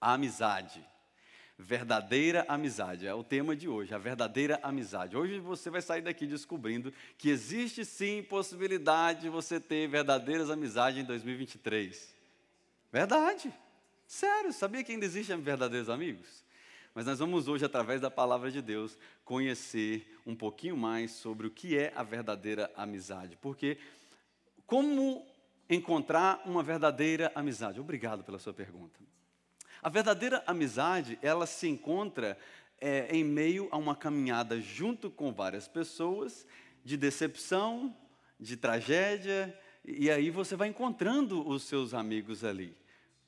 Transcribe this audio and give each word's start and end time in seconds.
amizade. 0.00 0.84
Verdadeira 1.58 2.44
amizade 2.48 3.06
é 3.06 3.14
o 3.14 3.24
tema 3.24 3.56
de 3.56 3.66
hoje, 3.66 3.94
a 3.94 3.98
verdadeira 3.98 4.60
amizade. 4.62 5.16
Hoje 5.16 5.38
você 5.38 5.70
vai 5.70 5.80
sair 5.80 6.02
daqui 6.02 6.26
descobrindo 6.26 6.92
que 7.16 7.30
existe 7.30 7.82
sim 7.82 8.22
possibilidade 8.22 9.22
de 9.22 9.30
você 9.30 9.58
ter 9.58 9.88
verdadeiras 9.88 10.50
amizades 10.50 11.00
em 11.00 11.04
2023. 11.04 12.14
Verdade. 12.92 13.52
Sério, 14.06 14.52
sabia 14.52 14.84
que 14.84 14.92
ainda 14.92 15.06
existem 15.06 15.40
verdadeiros 15.40 15.88
amigos? 15.88 16.44
Mas 16.94 17.06
nós 17.06 17.18
vamos 17.18 17.48
hoje, 17.48 17.64
através 17.64 18.00
da 18.00 18.10
palavra 18.10 18.50
de 18.50 18.62
Deus, 18.62 18.96
conhecer 19.24 20.18
um 20.26 20.34
pouquinho 20.34 20.76
mais 20.76 21.10
sobre 21.12 21.46
o 21.46 21.50
que 21.50 21.76
é 21.76 21.92
a 21.94 22.02
verdadeira 22.02 22.70
amizade. 22.76 23.36
Porque 23.40 23.78
como 24.66 25.26
encontrar 25.68 26.42
uma 26.44 26.62
verdadeira 26.62 27.30
amizade? 27.34 27.80
Obrigado 27.80 28.24
pela 28.24 28.38
sua 28.38 28.54
pergunta. 28.54 28.98
A 29.86 29.88
verdadeira 29.88 30.42
amizade, 30.48 31.16
ela 31.22 31.46
se 31.46 31.68
encontra 31.68 32.36
é, 32.80 33.06
em 33.16 33.22
meio 33.22 33.68
a 33.70 33.76
uma 33.76 33.94
caminhada 33.94 34.60
junto 34.60 35.08
com 35.08 35.32
várias 35.32 35.68
pessoas, 35.68 36.44
de 36.84 36.96
decepção, 36.96 37.96
de 38.36 38.56
tragédia, 38.56 39.56
e 39.84 40.10
aí 40.10 40.28
você 40.28 40.56
vai 40.56 40.66
encontrando 40.66 41.48
os 41.48 41.62
seus 41.62 41.94
amigos 41.94 42.42
ali. 42.42 42.76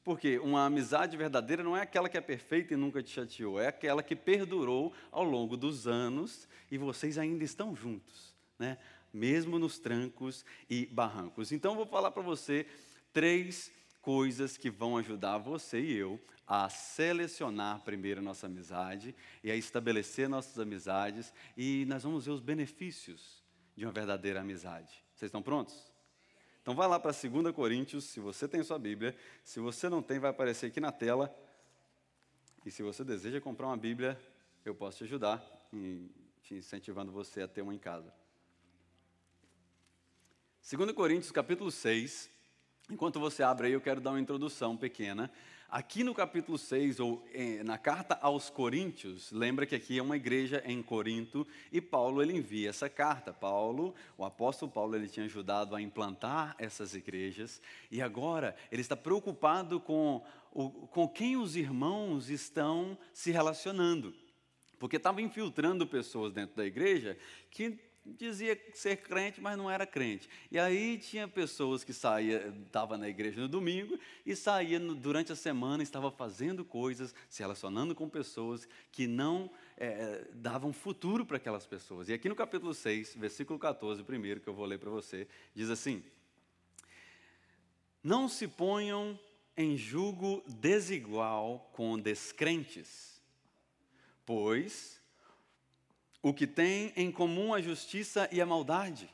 Porque 0.03 0.41
uma 0.41 0.67
amizade 0.67 1.17
verdadeira 1.17 1.63
não 1.63 1.77
é 1.77 1.83
aquela 1.83 2.09
que 2.09 2.19
é 2.19 2.21
perfeita 2.21 2.75
e 2.75 2.77
nunca 2.77 3.05
te 3.05 3.11
chateou, 3.11 3.61
é 3.61 3.69
aquela 3.69 4.03
que 4.03 4.17
perdurou 4.17 4.93
ao 5.13 5.23
longo 5.23 5.57
dos 5.57 5.87
anos 5.87 6.49
e 6.73 6.77
vocês 6.77 7.19
ainda 7.19 7.45
estão 7.45 7.77
juntos, 7.77 8.35
né? 8.59 8.79
mesmo 9.13 9.61
nos 9.61 9.79
trancos 9.79 10.45
e 10.69 10.87
barrancos. 10.87 11.53
Então, 11.53 11.77
vou 11.77 11.87
falar 11.87 12.11
para 12.11 12.21
você 12.25 12.67
três 13.13 13.71
coisas 14.01 14.57
que 14.57 14.71
vão 14.71 14.97
ajudar 14.97 15.39
você 15.39 15.81
e 15.81 15.93
eu 15.95 16.21
a 16.47 16.69
selecionar 16.71 17.83
primeiro 17.85 18.23
nossa 18.23 18.47
amizade 18.47 19.15
e 19.45 19.51
a 19.51 19.57
estabelecer 19.57 20.29
nossas 20.29 20.59
amizades 20.59 21.33
e 21.57 21.85
nós 21.87 22.03
vamos 22.03 22.25
ver 22.25 22.31
os 22.31 22.41
benefícios 22.41 23.45
de 23.77 23.85
uma 23.85 23.93
verdadeira 23.93 24.41
amizade. 24.41 25.05
Vocês 25.15 25.29
estão 25.29 25.43
prontos? 25.43 25.93
Então 26.63 26.75
vai 26.75 26.89
lá 26.89 26.99
para 26.99 27.13
2 27.13 27.55
Coríntios, 27.55 28.05
se 28.05 28.21
você 28.21 28.47
tem 28.49 28.63
sua 28.63 28.79
Bíblia, 28.79 29.17
se 29.45 29.61
você 29.61 29.89
não 29.89 30.03
tem, 30.03 30.19
vai 30.19 30.31
aparecer 30.31 30.67
aqui 30.67 30.81
na 30.81 30.93
tela. 30.93 31.35
E 32.65 32.71
se 32.71 32.83
você 32.83 33.05
deseja 33.05 33.41
comprar 33.41 33.67
uma 33.67 33.77
Bíblia, 33.77 34.21
eu 34.65 34.75
posso 34.75 34.99
te 34.99 35.05
ajudar, 35.05 35.43
te 36.43 36.55
incentivando 36.55 37.11
você 37.11 37.43
a 37.43 37.49
ter 37.49 37.63
uma 37.63 37.75
em 37.75 37.79
casa. 37.79 38.13
2 40.71 40.93
Coríntios 40.93 41.33
capítulo 41.33 41.71
6, 41.71 42.31
Enquanto 42.91 43.21
você 43.21 43.43
abre 43.43 43.67
aí, 43.67 43.75
eu 43.75 43.83
quero 43.83 44.01
dar 44.01 44.11
uma 44.11 44.21
introdução 44.21 44.75
pequena. 44.75 45.31
Aqui 45.69 46.03
no 46.03 46.15
capítulo 46.15 46.57
6, 46.57 46.99
ou 46.99 47.23
eh, 47.35 47.63
na 47.63 47.77
carta 47.77 48.19
aos 48.23 48.49
Coríntios, 48.49 49.31
lembra 49.31 49.67
que 49.67 49.75
aqui 49.75 49.99
é 49.99 50.03
uma 50.03 50.17
igreja 50.17 50.63
em 50.65 50.83
Corinto 50.83 51.47
e 51.71 51.83
Paulo 51.83 52.23
ele 52.23 52.35
envia 52.35 52.71
essa 52.71 52.89
carta. 52.89 53.31
Paulo, 53.31 53.95
o 54.17 54.25
apóstolo 54.25 54.73
Paulo, 54.73 54.97
ele 54.97 55.07
tinha 55.07 55.27
ajudado 55.27 55.77
a 55.77 55.83
implantar 55.83 56.57
essas 56.59 56.95
igrejas 56.95 57.61
e 57.91 58.01
agora 58.01 58.57
ele 58.73 58.81
está 58.81 58.97
preocupado 58.97 59.79
com, 59.79 60.25
o, 60.51 60.71
com 60.71 61.07
quem 61.07 61.37
os 61.37 61.57
irmãos 61.57 62.31
estão 62.31 62.97
se 63.13 63.31
relacionando. 63.31 64.15
Porque 64.79 64.97
estava 64.97 65.21
infiltrando 65.21 65.87
pessoas 65.87 66.33
dentro 66.33 66.57
da 66.57 66.65
igreja 66.65 67.19
que 67.51 67.79
dizia 68.17 68.61
ser 68.75 68.97
crente, 68.99 69.41
mas 69.41 69.57
não 69.57 69.71
era 69.71 69.87
crente. 69.87 70.29
E 70.51 70.59
aí 70.59 70.99
tinha 70.99 71.27
pessoas 71.27 71.85
que 71.85 71.93
saía, 71.93 72.55
estava 72.65 72.97
na 72.97 73.09
igreja 73.09 73.41
no 73.41 73.49
domingo 73.49 73.99
e 74.25 74.35
saía 74.35 74.79
no, 74.79 74.95
durante 74.95 75.33
a 75.33 75.37
semana, 75.37 75.83
estava 75.83 76.11
fazendo 76.11 76.65
coisas, 76.65 77.15
se 77.29 77.43
relacionando 77.43 77.95
com 77.95 78.09
pessoas 78.09 78.69
que 78.91 79.07
não 79.07 79.51
é, 79.77 80.27
davam 80.35 80.73
futuro 80.73 81.25
para 81.27 81.37
aquelas 81.37 81.67
pessoas. 81.67 82.09
E 82.09 82.13
aqui 82.13 82.29
no 82.29 82.37
capítulo 82.37 82.75
6, 82.75 83.17
versículo 83.17 83.59
14, 83.59 84.03
primeiro 84.03 84.41
que 84.41 84.49
eu 84.49 84.55
vou 84.55 84.67
ler 84.67 84.79
para 84.79 84.91
você, 84.91 85.27
diz 85.55 85.71
assim: 85.71 86.03
Não 88.03 88.29
se 88.29 88.49
ponham 88.49 89.19
em 89.57 89.77
julgo 89.77 90.43
desigual 90.47 91.71
com 91.73 91.99
descrentes, 91.99 93.21
pois 94.25 94.98
o 96.29 96.35
que 96.35 96.47
tem 96.47 96.93
em 96.95 97.11
comum 97.11 97.55
a 97.55 97.61
justiça 97.61 98.29
e 98.31 98.41
a 98.41 98.47
maldade? 98.47 99.09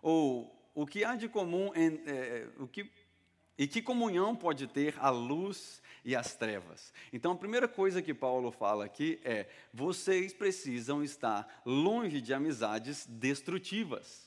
Ou 0.00 0.54
o 0.74 0.86
que 0.86 1.04
há 1.04 1.16
de 1.16 1.28
comum 1.28 1.72
em, 1.74 2.00
é, 2.06 2.46
o 2.58 2.68
que, 2.68 2.88
e 3.58 3.66
que 3.66 3.82
comunhão 3.82 4.36
pode 4.36 4.66
ter 4.66 4.94
a 4.98 5.10
luz 5.10 5.82
e 6.04 6.14
as 6.14 6.36
trevas? 6.36 6.92
Então, 7.12 7.32
a 7.32 7.36
primeira 7.36 7.66
coisa 7.66 8.00
que 8.00 8.14
Paulo 8.14 8.52
fala 8.52 8.84
aqui 8.84 9.18
é: 9.24 9.48
vocês 9.72 10.32
precisam 10.32 11.02
estar 11.02 11.62
longe 11.64 12.20
de 12.20 12.32
amizades 12.32 13.06
destrutivas. 13.06 14.25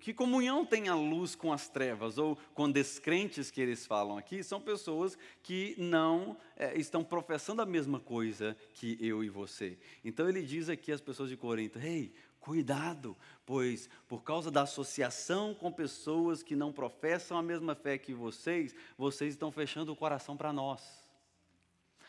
Que 0.00 0.14
comunhão 0.14 0.64
tem 0.64 0.88
a 0.88 0.94
luz 0.94 1.34
com 1.34 1.52
as 1.52 1.68
trevas, 1.68 2.16
ou 2.16 2.36
com 2.54 2.70
descrentes 2.70 3.50
que 3.50 3.60
eles 3.60 3.84
falam 3.84 4.16
aqui, 4.16 4.42
são 4.42 4.58
pessoas 4.58 5.18
que 5.42 5.74
não 5.76 6.38
é, 6.56 6.74
estão 6.78 7.04
professando 7.04 7.60
a 7.60 7.66
mesma 7.66 8.00
coisa 8.00 8.56
que 8.72 8.96
eu 8.98 9.22
e 9.22 9.28
você. 9.28 9.78
Então 10.02 10.26
ele 10.26 10.42
diz 10.42 10.70
aqui 10.70 10.90
às 10.90 11.02
pessoas 11.02 11.28
de 11.28 11.36
Corinto: 11.36 11.78
Ei, 11.78 12.14
cuidado, 12.40 13.14
pois 13.44 13.90
por 14.08 14.22
causa 14.22 14.50
da 14.50 14.62
associação 14.62 15.54
com 15.54 15.70
pessoas 15.70 16.42
que 16.42 16.56
não 16.56 16.72
professam 16.72 17.36
a 17.36 17.42
mesma 17.42 17.74
fé 17.74 17.98
que 17.98 18.14
vocês, 18.14 18.74
vocês 18.96 19.34
estão 19.34 19.52
fechando 19.52 19.92
o 19.92 19.96
coração 19.96 20.34
para 20.34 20.50
nós. 20.50 20.82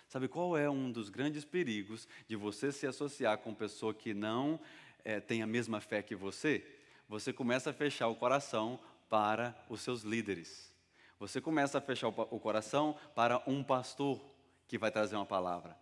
Sabe 0.08 0.30
qual 0.30 0.58
é 0.58 0.70
um 0.70 0.92
dos 0.92 1.10
grandes 1.10 1.44
perigos 1.44 2.08
de 2.26 2.38
você 2.38 2.72
se 2.72 2.88
associar 2.88 3.38
com 3.40 3.54
pessoa 3.54 3.94
que 3.94 4.14
não 4.14 4.60
é, 5.04 5.20
tem 5.20 5.42
a 5.42 5.48
mesma 5.48 5.82
fé 5.82 6.02
que 6.02 6.16
você? 6.16 6.64
Você 7.08 7.32
começa 7.32 7.70
a 7.70 7.74
fechar 7.74 8.08
o 8.08 8.16
coração 8.16 8.80
para 9.10 9.56
os 9.70 9.82
seus 9.82 10.02
líderes. 10.02 10.74
Você 11.20 11.40
começa 11.40 11.78
a 11.78 11.82
fechar 11.82 12.08
o 12.08 12.40
coração 12.40 12.98
para 13.16 13.42
um 13.48 13.64
pastor 13.64 14.20
que 14.68 14.78
vai 14.78 14.92
trazer 14.92 15.16
uma 15.16 15.26
palavra. 15.26 15.78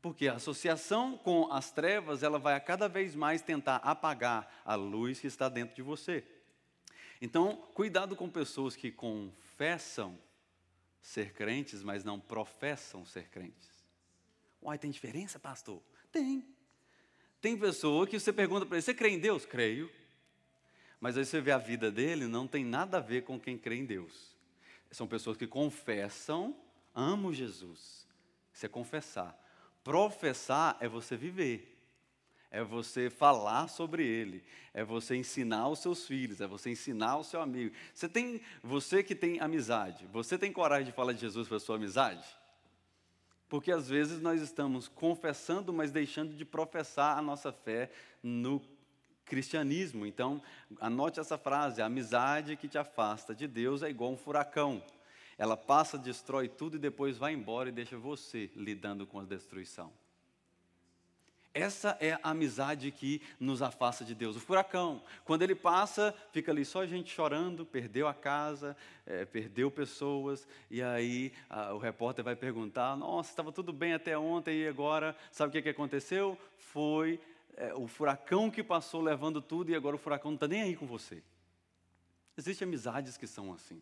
Porque 0.00 0.28
a 0.28 0.34
associação 0.34 1.16
com 1.18 1.50
as 1.50 1.70
trevas, 1.70 2.22
ela 2.22 2.38
vai 2.38 2.54
a 2.54 2.60
cada 2.60 2.88
vez 2.88 3.14
mais 3.14 3.42
tentar 3.42 3.76
apagar 3.76 4.62
a 4.64 4.74
luz 4.74 5.18
que 5.18 5.26
está 5.26 5.48
dentro 5.48 5.74
de 5.74 5.82
você. 5.82 6.24
Então, 7.20 7.56
cuidado 7.74 8.14
com 8.14 8.28
pessoas 8.28 8.76
que 8.76 8.90
confessam 8.90 10.18
ser 11.00 11.32
crentes, 11.32 11.82
mas 11.82 12.04
não 12.04 12.20
professam 12.20 13.04
ser 13.04 13.28
crentes. 13.28 13.68
Uai, 14.62 14.78
tem 14.78 14.90
diferença, 14.90 15.38
pastor? 15.38 15.82
Tem. 16.10 16.46
Tem 17.40 17.58
pessoa 17.58 18.06
que 18.06 18.18
você 18.18 18.32
pergunta 18.32 18.64
para 18.64 18.76
ele: 18.76 18.82
você 18.82 18.94
crê 18.94 19.10
em 19.10 19.18
Deus? 19.18 19.44
Creio. 19.44 19.90
Mas 21.04 21.18
aí 21.18 21.24
você 21.26 21.38
vê 21.38 21.50
a 21.50 21.58
vida 21.58 21.90
dele, 21.90 22.26
não 22.26 22.46
tem 22.46 22.64
nada 22.64 22.96
a 22.96 23.00
ver 23.00 23.24
com 23.24 23.38
quem 23.38 23.58
crê 23.58 23.76
em 23.76 23.84
Deus. 23.84 24.34
São 24.90 25.06
pessoas 25.06 25.36
que 25.36 25.46
confessam, 25.46 26.56
amo 26.94 27.30
Jesus. 27.30 28.08
Isso 28.50 28.64
é 28.64 28.70
confessar. 28.70 29.38
Professar 29.82 30.78
é 30.80 30.88
você 30.88 31.14
viver. 31.14 31.78
É 32.50 32.64
você 32.64 33.10
falar 33.10 33.68
sobre 33.68 34.02
ele, 34.02 34.42
é 34.72 34.82
você 34.82 35.14
ensinar 35.14 35.68
os 35.68 35.80
seus 35.80 36.06
filhos, 36.06 36.40
é 36.40 36.46
você 36.46 36.70
ensinar 36.70 37.18
o 37.18 37.22
seu 37.22 37.42
amigo. 37.42 37.74
Você 37.92 38.08
tem, 38.08 38.40
você 38.62 39.02
que 39.02 39.14
tem 39.14 39.38
amizade, 39.40 40.06
você 40.06 40.38
tem 40.38 40.50
coragem 40.50 40.86
de 40.86 40.92
falar 40.92 41.12
de 41.12 41.20
Jesus 41.20 41.46
para 41.46 41.58
a 41.58 41.60
sua 41.60 41.76
amizade? 41.76 42.26
Porque 43.46 43.70
às 43.70 43.90
vezes 43.90 44.22
nós 44.22 44.40
estamos 44.40 44.88
confessando, 44.88 45.70
mas 45.70 45.90
deixando 45.90 46.34
de 46.34 46.46
professar 46.46 47.18
a 47.18 47.22
nossa 47.22 47.52
fé 47.52 47.90
no 48.22 48.58
cristianismo. 49.24 50.06
Então, 50.06 50.42
anote 50.80 51.20
essa 51.20 51.38
frase: 51.38 51.82
a 51.82 51.86
amizade 51.86 52.56
que 52.56 52.68
te 52.68 52.78
afasta 52.78 53.34
de 53.34 53.46
Deus 53.46 53.82
é 53.82 53.90
igual 53.90 54.12
um 54.12 54.16
furacão. 54.16 54.82
Ela 55.36 55.56
passa, 55.56 55.98
destrói 55.98 56.48
tudo 56.48 56.76
e 56.76 56.80
depois 56.80 57.18
vai 57.18 57.32
embora 57.32 57.68
e 57.68 57.72
deixa 57.72 57.98
você 57.98 58.50
lidando 58.54 59.06
com 59.06 59.18
a 59.18 59.24
destruição. 59.24 59.92
Essa 61.52 61.96
é 62.00 62.14
a 62.14 62.30
amizade 62.30 62.90
que 62.90 63.22
nos 63.38 63.62
afasta 63.62 64.04
de 64.04 64.12
Deus. 64.12 64.34
O 64.34 64.40
furacão, 64.40 65.00
quando 65.24 65.42
ele 65.42 65.54
passa, 65.54 66.12
fica 66.32 66.50
ali 66.50 66.64
só 66.64 66.84
gente 66.84 67.14
chorando, 67.14 67.64
perdeu 67.64 68.08
a 68.08 68.12
casa, 68.12 68.76
é, 69.06 69.24
perdeu 69.24 69.70
pessoas, 69.70 70.48
e 70.68 70.82
aí 70.82 71.32
a, 71.48 71.72
o 71.72 71.78
repórter 71.78 72.24
vai 72.24 72.34
perguntar: 72.34 72.96
Nossa, 72.96 73.30
estava 73.30 73.52
tudo 73.52 73.72
bem 73.72 73.94
até 73.94 74.18
ontem 74.18 74.62
e 74.62 74.66
agora, 74.66 75.16
sabe 75.30 75.50
o 75.50 75.52
que, 75.52 75.62
que 75.62 75.68
aconteceu? 75.68 76.36
Foi 76.58 77.20
é, 77.56 77.74
o 77.74 77.86
furacão 77.86 78.50
que 78.50 78.62
passou 78.62 79.00
levando 79.00 79.40
tudo 79.40 79.70
e 79.70 79.74
agora 79.74 79.96
o 79.96 79.98
furacão 79.98 80.30
não 80.30 80.36
está 80.36 80.48
nem 80.48 80.62
aí 80.62 80.76
com 80.76 80.86
você. 80.86 81.22
Existem 82.36 82.66
amizades 82.66 83.16
que 83.16 83.26
são 83.26 83.52
assim. 83.52 83.80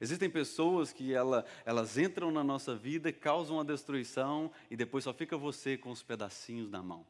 Existem 0.00 0.28
pessoas 0.28 0.92
que 0.92 1.14
ela, 1.14 1.44
elas 1.64 1.96
entram 1.96 2.30
na 2.30 2.42
nossa 2.42 2.74
vida, 2.74 3.12
causam 3.12 3.60
a 3.60 3.64
destruição 3.64 4.50
e 4.70 4.76
depois 4.76 5.04
só 5.04 5.12
fica 5.12 5.36
você 5.36 5.76
com 5.76 5.90
os 5.90 6.02
pedacinhos 6.02 6.68
na 6.68 6.82
mão. 6.82 7.06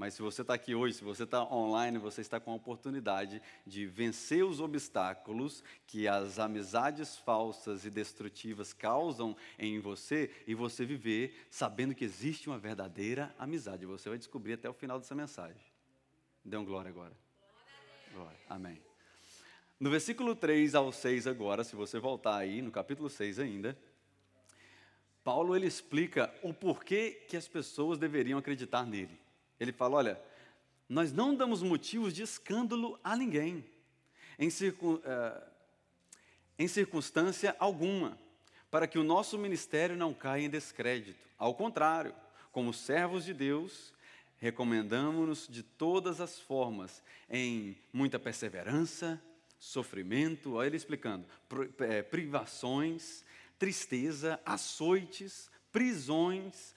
Mas 0.00 0.14
se 0.14 0.22
você 0.22 0.40
está 0.40 0.54
aqui 0.54 0.74
hoje, 0.74 0.94
se 0.94 1.04
você 1.04 1.24
está 1.24 1.44
online, 1.44 1.98
você 1.98 2.22
está 2.22 2.40
com 2.40 2.52
a 2.52 2.54
oportunidade 2.54 3.42
de 3.66 3.84
vencer 3.84 4.42
os 4.42 4.58
obstáculos 4.58 5.62
que 5.86 6.08
as 6.08 6.38
amizades 6.38 7.18
falsas 7.18 7.84
e 7.84 7.90
destrutivas 7.90 8.72
causam 8.72 9.36
em 9.58 9.78
você 9.78 10.30
e 10.46 10.54
você 10.54 10.86
viver 10.86 11.46
sabendo 11.50 11.94
que 11.94 12.02
existe 12.02 12.48
uma 12.48 12.58
verdadeira 12.58 13.34
amizade. 13.38 13.84
Você 13.84 14.08
vai 14.08 14.16
descobrir 14.16 14.54
até 14.54 14.70
o 14.70 14.72
final 14.72 14.98
dessa 14.98 15.14
mensagem. 15.14 15.60
Dê 16.42 16.56
um 16.56 16.64
glória 16.64 16.88
agora. 16.88 17.12
Glória. 18.14 18.40
Amém. 18.48 18.80
No 19.78 19.90
versículo 19.90 20.34
3 20.34 20.74
ao 20.74 20.90
6 20.90 21.26
agora, 21.26 21.62
se 21.62 21.76
você 21.76 21.98
voltar 21.98 22.38
aí, 22.38 22.62
no 22.62 22.70
capítulo 22.70 23.10
6 23.10 23.38
ainda, 23.38 23.76
Paulo 25.22 25.54
ele 25.54 25.66
explica 25.66 26.34
o 26.42 26.54
porquê 26.54 27.22
que 27.28 27.36
as 27.36 27.46
pessoas 27.46 27.98
deveriam 27.98 28.38
acreditar 28.38 28.86
nele. 28.86 29.20
Ele 29.60 29.72
fala: 29.72 29.96
olha, 29.98 30.20
nós 30.88 31.12
não 31.12 31.34
damos 31.34 31.62
motivos 31.62 32.14
de 32.14 32.22
escândalo 32.22 32.98
a 33.04 33.14
ninguém, 33.14 33.64
em, 34.38 34.48
circun, 34.48 34.94
uh, 34.94 35.50
em 36.58 36.66
circunstância 36.66 37.54
alguma, 37.58 38.18
para 38.70 38.86
que 38.86 38.98
o 38.98 39.04
nosso 39.04 39.38
ministério 39.38 39.96
não 39.96 40.14
caia 40.14 40.46
em 40.46 40.50
descrédito. 40.50 41.28
Ao 41.38 41.54
contrário, 41.54 42.14
como 42.50 42.72
servos 42.72 43.24
de 43.24 43.34
Deus, 43.34 43.92
recomendamos-nos 44.38 45.46
de 45.46 45.62
todas 45.62 46.20
as 46.20 46.40
formas, 46.40 47.02
em 47.28 47.76
muita 47.92 48.18
perseverança, 48.18 49.22
sofrimento, 49.58 50.54
olha 50.54 50.68
ele 50.68 50.76
explicando, 50.76 51.26
eh, 51.80 52.02
privações, 52.02 53.22
tristeza, 53.58 54.40
açoites, 54.44 55.50
prisões, 55.70 56.74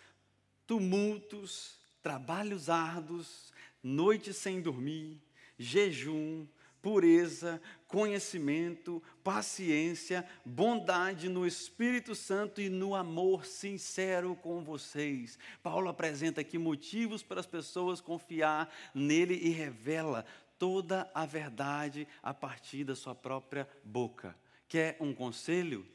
tumultos, 0.68 1.78
trabalhos 2.04 2.70
árduos, 2.70 3.52
noites 3.82 4.36
sem 4.36 4.62
dormir, 4.62 5.20
jejum, 5.58 6.46
pureza, 6.82 7.62
conhecimento, 7.88 9.02
paciência, 9.24 10.28
bondade 10.46 11.30
no 11.30 11.48
Espírito 11.48 12.14
Santo 12.14 12.60
e 12.60 12.68
no 12.68 12.94
amor 12.94 13.46
sincero 13.46 14.36
com 14.36 14.62
vocês. 14.62 15.40
Paulo 15.64 15.88
apresenta 15.88 16.42
aqui 16.42 16.58
motivos 16.58 17.24
para 17.24 17.40
as 17.40 17.48
pessoas 17.48 18.02
confiar 18.02 18.70
nele 18.94 19.36
e 19.36 19.50
revela 19.50 20.26
toda 20.60 21.10
a 21.16 21.26
verdade 21.26 22.06
a 22.22 22.34
partir 22.34 22.84
da 22.84 22.96
sua 22.96 23.16
própria 23.16 23.68
boca. 23.82 24.36
Quer 24.68 24.98
um 25.00 25.14
conselho? 25.14 25.88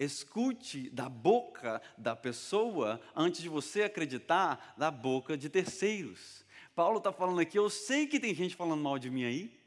Escute 0.00 0.88
da 0.88 1.10
boca 1.10 1.80
da 1.98 2.16
pessoa 2.16 2.98
antes 3.14 3.42
de 3.42 3.50
você 3.50 3.82
acreditar 3.82 4.74
da 4.78 4.90
boca 4.90 5.36
de 5.36 5.50
terceiros. 5.50 6.44
Paulo 6.74 6.96
está 6.96 7.12
falando 7.12 7.38
aqui, 7.38 7.58
eu 7.58 7.68
sei 7.68 8.06
que 8.06 8.18
tem 8.18 8.34
gente 8.34 8.56
falando 8.56 8.82
mal 8.82 8.98
de 8.98 9.10
mim 9.10 9.24
aí. 9.24 9.60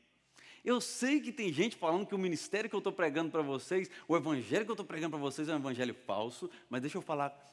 Eu 0.66 0.82
sei 0.82 1.22
que 1.22 1.32
tem 1.32 1.54
gente 1.54 1.76
falando 1.76 2.08
que 2.08 2.16
o 2.16 2.18
ministério 2.18 2.68
que 2.70 2.76
eu 2.76 2.80
estou 2.80 2.92
pregando 2.92 3.30
para 3.30 3.44
vocês, 3.44 3.92
o 4.08 4.18
evangelho 4.18 4.66
que 4.66 4.72
eu 4.72 4.74
estou 4.74 4.86
pregando 4.86 5.12
para 5.12 5.20
vocês 5.20 5.48
é 5.48 5.54
um 5.54 5.58
evangelho 5.58 5.94
falso, 5.94 6.50
mas 6.68 6.82
deixa 6.82 6.98
eu 6.98 7.02
falar 7.02 7.53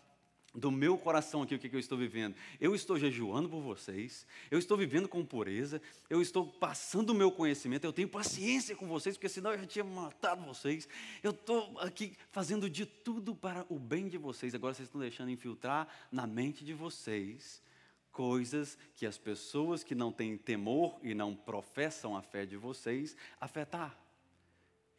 do 0.55 0.70
meu 0.70 0.99
coração 0.99 1.43
aqui 1.43 1.55
o 1.55 1.58
que, 1.58 1.75
eu 1.75 1.81
estou 1.81 1.97
vivendo. 1.97 2.35
Eu 2.61 2.75
estou 2.75 2.99
jejuando 2.99 3.49
por 3.49 3.61
vocês, 3.61 4.26
eu 4.50 4.58
estou 4.58 4.76
vivendo 4.76 5.08
com 5.08 5.25
pureza, 5.25 5.81
eu 6.08 6.20
estou 6.20 6.47
passando 6.47 7.11
o 7.11 7.14
meu 7.14 7.31
conhecimento, 7.31 7.85
eu 7.85 7.93
tenho 7.93 8.08
paciência 8.08 8.75
com 8.75 8.87
vocês, 8.87 9.17
porque 9.17 9.29
senão 9.29 9.52
eu 9.52 9.58
já 9.58 9.67
tinha 9.67 9.85
matado 9.85 10.44
vocês. 10.44 10.88
Eu 11.23 11.31
estou 11.31 11.79
aqui 11.79 12.17
fazendo 12.31 12.69
de 12.69 12.85
tudo 12.85 13.35
para 13.35 13.64
o 13.69 13.79
bem 13.79 14.08
de 14.08 14.19
vocês. 14.19 14.55
Agora 14.55 14.75
vocês 14.75 14.88
estão 14.88 15.00
deixando 15.00 15.31
infiltrar 15.31 15.87
na 16.11 16.26
mente 16.26 16.64
de 16.64 16.75
vocês 16.75 17.62
coisas 18.11 18.76
que 18.97 19.06
as 19.06 19.17
pessoas 19.17 19.85
que 19.85 19.94
não 19.94 20.11
têm 20.11 20.37
temor 20.37 20.99
e 21.02 21.14
não 21.14 21.35
professam 21.35 22.17
a 22.17 22.23
fé 22.23 22.44
de 22.44 22.56
vocês 22.56 23.17
afetar. 23.41 24.00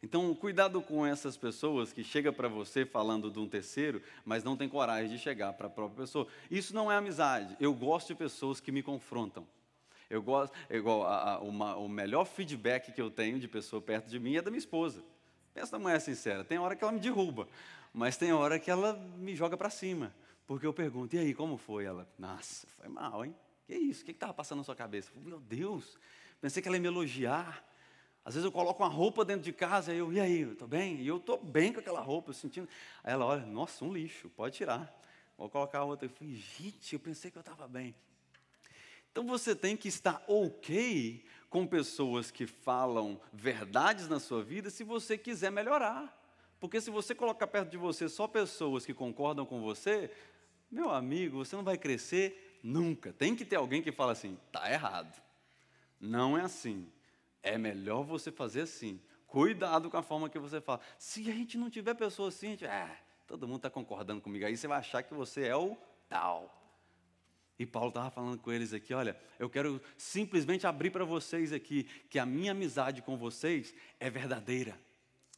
Então, 0.02 0.34
cuidado 0.34 0.82
com 0.82 1.06
essas 1.06 1.36
pessoas 1.36 1.92
que 1.92 2.02
chegam 2.02 2.32
para 2.32 2.48
você 2.48 2.84
falando 2.84 3.30
de 3.30 3.38
um 3.38 3.48
terceiro, 3.48 4.02
mas 4.24 4.42
não 4.42 4.56
tem 4.56 4.68
coragem 4.68 5.08
de 5.08 5.18
chegar 5.22 5.52
para 5.52 5.68
a 5.68 5.70
própria 5.70 6.04
pessoa. 6.04 6.26
Isso 6.50 6.74
não 6.74 6.90
é 6.90 6.96
amizade. 6.96 7.56
Eu 7.60 7.72
gosto 7.72 8.08
de 8.08 8.16
pessoas 8.16 8.60
que 8.60 8.72
me 8.72 8.82
confrontam. 8.82 9.46
Eu 10.10 10.20
gosto, 10.20 10.52
é 10.68 10.76
igual 10.76 11.06
a, 11.06 11.34
a, 11.34 11.38
uma, 11.38 11.76
o 11.76 11.88
melhor 11.88 12.24
feedback 12.24 12.92
que 12.92 13.00
eu 13.00 13.10
tenho 13.10 13.38
de 13.38 13.46
pessoa 13.46 13.80
perto 13.80 14.08
de 14.08 14.18
mim 14.18 14.36
é 14.36 14.42
da 14.42 14.50
minha 14.50 14.58
esposa. 14.58 15.02
Pensa 15.54 15.78
na 15.78 15.82
mulher 15.82 16.00
sincera. 16.00 16.44
Tem 16.44 16.58
hora 16.58 16.74
que 16.74 16.82
ela 16.82 16.92
me 16.92 17.00
derruba, 17.00 17.48
mas 17.94 18.16
tem 18.16 18.32
hora 18.32 18.58
que 18.58 18.70
ela 18.70 18.94
me 19.16 19.36
joga 19.36 19.56
para 19.56 19.70
cima. 19.70 20.12
Porque 20.46 20.66
eu 20.66 20.72
pergunto, 20.72 21.14
e 21.14 21.18
aí, 21.18 21.32
como 21.32 21.56
foi? 21.56 21.84
Ela, 21.84 22.08
nossa, 22.18 22.66
foi 22.76 22.88
mal, 22.88 23.24
hein? 23.24 23.34
Que 23.66 23.74
isso? 23.74 24.02
O 24.02 24.04
que 24.04 24.10
estava 24.10 24.34
passando 24.34 24.58
na 24.58 24.64
sua 24.64 24.74
cabeça? 24.74 25.10
Meu 25.14 25.38
Deus, 25.38 25.96
pensei 26.40 26.60
que 26.60 26.68
ela 26.68 26.76
ia 26.76 26.82
me 26.82 26.88
elogiar. 26.88 27.64
Às 28.24 28.34
vezes 28.34 28.44
eu 28.44 28.52
coloco 28.52 28.82
uma 28.82 28.88
roupa 28.88 29.24
dentro 29.24 29.42
de 29.42 29.52
casa 29.52 29.92
e 29.92 29.98
eu, 29.98 30.12
e 30.12 30.20
aí, 30.20 30.42
estou 30.42 30.68
bem? 30.68 30.96
E 31.00 31.06
eu 31.06 31.16
estou 31.16 31.42
bem 31.42 31.72
com 31.72 31.80
aquela 31.80 32.00
roupa, 32.00 32.32
sentindo. 32.32 32.68
Aí 33.02 33.12
ela 33.12 33.24
olha, 33.24 33.44
nossa, 33.44 33.84
um 33.84 33.92
lixo, 33.92 34.28
pode 34.30 34.56
tirar. 34.56 34.92
Vou 35.36 35.48
colocar 35.48 35.82
outra. 35.82 36.06
Eu 36.06 36.10
falei, 36.10 36.34
gente, 36.34 36.92
eu 36.92 37.00
pensei 37.00 37.30
que 37.30 37.36
eu 37.36 37.40
estava 37.40 37.66
bem. 37.66 37.94
Então 39.10 39.26
você 39.26 39.54
tem 39.54 39.76
que 39.76 39.88
estar 39.88 40.22
ok 40.28 41.24
com 41.50 41.66
pessoas 41.66 42.30
que 42.30 42.46
falam 42.46 43.20
verdades 43.32 44.08
na 44.08 44.18
sua 44.18 44.42
vida 44.42 44.70
se 44.70 44.84
você 44.84 45.18
quiser 45.18 45.50
melhorar. 45.50 46.18
Porque 46.60 46.80
se 46.80 46.90
você 46.90 47.14
colocar 47.14 47.48
perto 47.48 47.70
de 47.70 47.76
você 47.76 48.08
só 48.08 48.28
pessoas 48.28 48.86
que 48.86 48.94
concordam 48.94 49.44
com 49.44 49.60
você, 49.60 50.10
meu 50.70 50.90
amigo, 50.90 51.44
você 51.44 51.56
não 51.56 51.64
vai 51.64 51.76
crescer 51.76 52.58
nunca. 52.62 53.12
Tem 53.12 53.34
que 53.34 53.44
ter 53.44 53.56
alguém 53.56 53.82
que 53.82 53.90
fala 53.90 54.12
assim, 54.12 54.38
tá 54.52 54.70
errado. 54.70 55.20
Não 56.00 56.38
é 56.38 56.42
assim. 56.42 56.86
É 57.42 57.58
melhor 57.58 58.02
você 58.02 58.30
fazer 58.30 58.62
assim. 58.62 59.00
Cuidado 59.26 59.90
com 59.90 59.96
a 59.96 60.02
forma 60.02 60.28
que 60.28 60.38
você 60.38 60.60
fala. 60.60 60.80
Se 60.98 61.30
a 61.30 61.34
gente 61.34 61.56
não 61.56 61.70
tiver 61.70 61.94
pessoa 61.94 62.28
assim, 62.28 62.50
gente, 62.50 62.66
é, 62.66 62.98
todo 63.26 63.48
mundo 63.48 63.56
está 63.56 63.70
concordando 63.70 64.20
comigo. 64.20 64.44
Aí 64.44 64.56
você 64.56 64.68
vai 64.68 64.78
achar 64.78 65.02
que 65.02 65.14
você 65.14 65.46
é 65.46 65.56
o 65.56 65.76
tal. 66.08 66.62
E 67.58 67.66
Paulo 67.66 67.88
estava 67.88 68.10
falando 68.10 68.38
com 68.38 68.52
eles 68.52 68.72
aqui: 68.72 68.92
olha, 68.92 69.16
eu 69.38 69.48
quero 69.48 69.80
simplesmente 69.96 70.66
abrir 70.66 70.90
para 70.90 71.04
vocês 71.04 71.52
aqui 71.52 71.84
que 72.10 72.18
a 72.18 72.26
minha 72.26 72.52
amizade 72.52 73.02
com 73.02 73.16
vocês 73.16 73.74
é 73.98 74.10
verdadeira. 74.10 74.78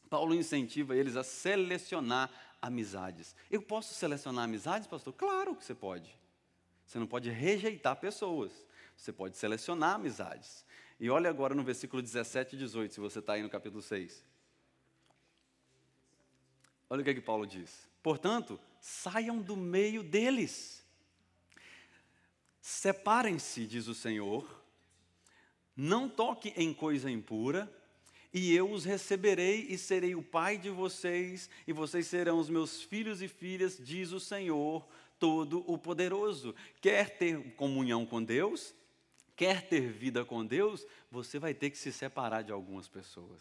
Paulo 0.09 0.35
incentiva 0.35 0.97
eles 0.97 1.17
a 1.17 1.25
selecionar 1.25 2.31
amizades. 2.61 3.35
Eu 3.51 3.61
posso 3.61 3.95
selecionar 3.95 4.45
amizades, 4.45 4.87
pastor? 4.87 5.13
Claro 5.13 5.55
que 5.55 5.65
você 5.65 5.75
pode. 5.75 6.19
Você 6.87 6.99
não 6.99 7.07
pode 7.07 7.31
rejeitar 7.31 7.97
pessoas. 7.97 8.53
Você 8.97 9.13
pode 9.13 9.37
selecionar 9.37 9.97
amizades. 9.97 10.65
E 10.99 11.11
olha 11.11 11.29
agora 11.29 11.55
no 11.55 11.63
versículo 11.63 12.01
17 12.01 12.55
e 12.55 12.59
18, 12.59 12.95
se 12.95 13.01
você 13.01 13.19
está 13.19 13.35
aí 13.35 13.43
no 13.43 13.51
capítulo 13.51 13.83
6. 13.83 14.25
Olha 16.89 17.01
o 17.01 17.05
que, 17.05 17.11
é 17.11 17.15
que 17.15 17.21
Paulo 17.21 17.47
diz. 17.47 17.89
Portanto, 18.03 18.61
saiam 18.81 19.41
do 19.41 19.57
meio 19.57 20.03
deles. 20.03 20.85
Separem-se, 22.61 23.67
diz 23.67 23.89
o 23.89 23.95
Senhor. 23.95 24.63
Não 25.77 26.09
toque 26.09 26.53
em 26.57 26.73
coisa 26.73 27.11
impura, 27.11 27.71
e 28.33 28.55
eu 28.55 28.71
os 28.71 28.85
receberei 28.85 29.67
e 29.69 29.77
serei 29.77 30.15
o 30.15 30.23
pai 30.23 30.57
de 30.57 30.71
vocês, 30.71 31.51
e 31.67 31.73
vocês 31.73 32.07
serão 32.07 32.39
os 32.39 32.49
meus 32.49 32.83
filhos 32.83 33.23
e 33.23 33.29
filhas, 33.29 33.77
diz 33.79 34.13
o 34.13 34.21
Senhor 34.21 34.87
Todo-o-Poderoso. 35.19 36.55
Quer 36.81 37.19
ter 37.19 37.55
comunhão 37.55 38.07
com 38.07 38.23
Deus? 38.23 38.75
Quer 39.37 39.69
ter 39.69 39.91
vida 39.93 40.25
com 40.25 40.45
Deus, 40.45 40.87
você 41.11 41.39
vai 41.39 41.55
ter 41.55 41.71
que 41.71 41.79
se 41.79 41.93
separar 41.93 42.43
de 42.43 42.53
algumas 42.53 42.89
pessoas. 42.89 43.41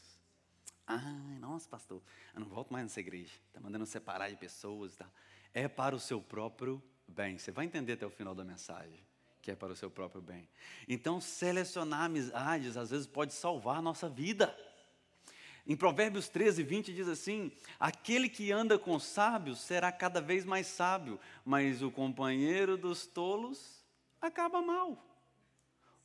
Ai, 0.85 1.37
nossa, 1.39 1.67
pastor, 1.69 2.01
eu 2.33 2.41
não 2.41 2.47
volto 2.47 2.71
mais 2.71 2.85
nessa 2.85 2.99
igreja. 2.99 3.33
Está 3.47 3.59
mandando 3.59 3.85
separar 3.85 4.29
de 4.29 4.35
pessoas. 4.35 4.95
Tá? 4.95 5.09
É 5.53 5.67
para 5.67 5.95
o 5.95 5.99
seu 5.99 6.21
próprio 6.21 6.83
bem. 7.07 7.37
Você 7.37 7.51
vai 7.51 7.65
entender 7.65 7.93
até 7.93 8.05
o 8.05 8.09
final 8.09 8.35
da 8.35 8.43
mensagem 8.43 8.99
que 9.43 9.51
é 9.51 9.55
para 9.55 9.73
o 9.73 9.75
seu 9.75 9.91
próprio 9.91 10.21
bem. 10.21 10.47
Então, 10.87 11.19
selecionar 11.19 12.03
amizades 12.03 12.77
às 12.77 12.91
vezes 12.91 13.05
pode 13.05 13.33
salvar 13.33 13.81
nossa 13.81 14.07
vida. 14.07 14.57
Em 15.67 15.75
Provérbios 15.75 16.29
13, 16.29 16.63
20 16.63 16.93
diz 16.93 17.09
assim: 17.09 17.51
Aquele 17.77 18.29
que 18.29 18.53
anda 18.53 18.79
com 18.79 18.97
sábios 18.97 19.59
será 19.59 19.91
cada 19.91 20.21
vez 20.21 20.45
mais 20.45 20.67
sábio, 20.67 21.19
mas 21.43 21.81
o 21.81 21.91
companheiro 21.91 22.77
dos 22.77 23.05
tolos 23.05 23.83
acaba 24.21 24.61
mal. 24.61 25.12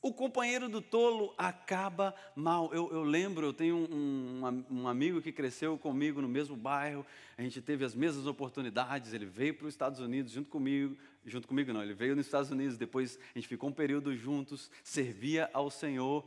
O 0.00 0.12
companheiro 0.12 0.68
do 0.68 0.80
tolo 0.80 1.34
acaba 1.36 2.14
mal. 2.36 2.72
Eu, 2.72 2.88
eu 2.92 3.02
lembro, 3.02 3.46
eu 3.46 3.52
tenho 3.52 3.76
um, 3.76 4.46
um, 4.46 4.82
um, 4.82 4.88
amigo 4.88 5.20
que 5.20 5.32
cresceu 5.32 5.76
comigo 5.76 6.22
no 6.22 6.28
mesmo 6.28 6.56
bairro, 6.56 7.04
a 7.36 7.42
gente 7.42 7.60
teve 7.60 7.84
as 7.84 7.96
mesmas 7.96 8.24
oportunidades, 8.26 9.12
ele 9.12 9.26
veio 9.26 9.54
para 9.54 9.66
os 9.66 9.74
Estados 9.74 9.98
Unidos 9.98 10.32
junto 10.32 10.48
comigo, 10.48 10.96
junto 11.26 11.48
comigo 11.48 11.72
não, 11.72 11.82
ele 11.82 11.94
veio 11.94 12.14
nos 12.14 12.26
Estados 12.26 12.50
Unidos, 12.50 12.78
depois 12.78 13.18
a 13.34 13.38
gente 13.38 13.48
ficou 13.48 13.70
um 13.70 13.72
período 13.72 14.16
juntos, 14.16 14.70
servia 14.84 15.50
ao 15.52 15.68
Senhor, 15.68 16.24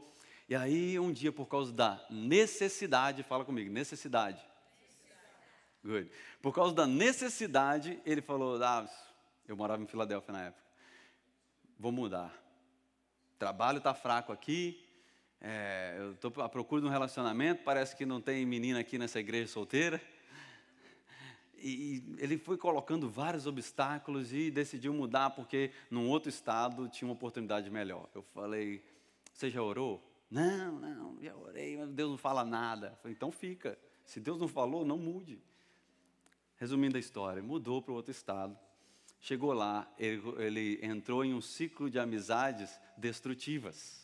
e 0.49 0.55
aí 0.55 0.99
um 0.99 1.11
dia 1.11 1.31
por 1.31 1.47
causa 1.47 1.71
da 1.71 2.05
necessidade, 2.09 3.23
fala 3.23 3.45
comigo, 3.45 3.71
necessidade. 3.71 4.45
Good. 5.83 6.11
Por 6.41 6.53
causa 6.53 6.75
da 6.75 6.85
necessidade, 6.85 7.99
ele 8.05 8.21
falou, 8.21 8.61
ah, 8.61 8.85
eu 9.47 9.55
morava 9.55 9.81
em 9.81 9.87
Filadélfia 9.87 10.33
na 10.33 10.41
época, 10.43 10.63
vou 11.79 11.91
mudar 11.91 12.40
trabalho 13.41 13.79
está 13.79 13.91
fraco 13.91 14.31
aqui, 14.31 14.79
é, 15.41 15.95
eu 15.98 16.12
estou 16.12 16.31
à 16.43 16.48
procura 16.48 16.79
de 16.79 16.88
um 16.88 16.91
relacionamento, 16.91 17.63
parece 17.63 17.95
que 17.95 18.05
não 18.05 18.21
tem 18.21 18.45
menina 18.45 18.79
aqui 18.79 19.00
nessa 19.00 19.19
igreja 19.19 19.48
solteira. 19.48 20.00
E 21.57 22.15
ele 22.19 22.38
foi 22.38 22.55
colocando 22.55 23.10
vários 23.10 23.48
obstáculos 23.48 24.31
e 24.31 24.51
decidiu 24.51 24.93
mudar 24.93 25.31
porque 25.31 25.71
num 25.89 26.07
outro 26.07 26.29
estado 26.29 26.88
tinha 26.88 27.07
uma 27.07 27.15
oportunidade 27.15 27.67
melhor. 27.71 28.07
Eu 28.13 28.21
falei, 28.21 28.83
você 29.33 29.50
já 29.50 29.63
orou? 29.63 30.07
Não, 30.29 30.79
não, 30.79 31.17
já 31.19 31.36
orei, 31.36 31.77
mas 31.77 31.89
Deus 31.89 32.12
não 32.12 32.17
fala 32.19 32.45
nada. 32.45 32.95
Falei, 33.01 33.15
então 33.15 33.31
fica. 33.31 33.75
Se 34.05 34.19
Deus 34.19 34.39
não 34.39 34.48
falou, 34.48 34.86
não 34.86 35.00
mude. 35.00 35.41
Resumindo 36.57 36.95
a 36.95 37.00
história, 37.00 37.41
mudou 37.41 37.81
para 37.81 37.91
outro 37.91 38.12
estado. 38.12 38.55
Chegou 39.21 39.53
lá, 39.53 39.89
ele, 39.97 40.21
ele 40.37 40.79
entrou 40.85 41.23
em 41.23 41.33
um 41.33 41.39
ciclo 41.39 41.89
de 41.89 41.97
amizades 41.97 42.77
destrutivas 42.97 44.01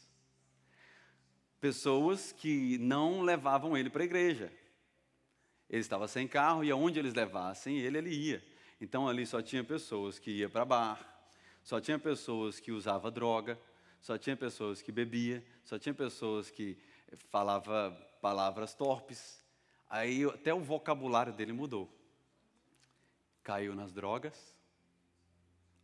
pessoas 1.59 2.31
que 2.31 2.77
não 2.77 3.21
levavam 3.21 3.77
ele 3.77 3.89
para 3.89 4.03
a 4.03 4.05
igreja. 4.05 4.51
Ele 5.69 5.81
estava 5.81 6.07
sem 6.07 6.27
carro 6.27 6.63
e 6.63 6.71
aonde 6.71 6.99
eles 6.99 7.13
levassem 7.13 7.77
ele, 7.77 7.97
ele 7.97 8.09
ia. 8.09 8.43
Então 8.79 9.07
ali 9.07 9.25
só 9.25 9.41
tinha 9.41 9.63
pessoas 9.63 10.19
que 10.19 10.31
iam 10.31 10.49
para 10.49 10.63
bar, 10.63 11.29
só 11.63 11.81
tinha 11.81 11.99
pessoas 11.99 12.59
que 12.59 12.71
usavam 12.71 13.11
droga, 13.11 13.59
só 13.99 14.17
tinha 14.17 14.37
pessoas 14.37 14.81
que 14.81 14.91
bebia, 14.91 15.43
só 15.63 15.77
tinha 15.77 15.93
pessoas 15.93 16.49
que 16.49 16.77
falava 17.29 17.91
palavras 18.21 18.73
torpes. 18.73 19.43
Aí 19.89 20.23
até 20.25 20.53
o 20.53 20.61
vocabulário 20.61 21.33
dele 21.33 21.51
mudou. 21.51 21.93
Caiu 23.43 23.73
nas 23.75 23.91
drogas, 23.91 24.55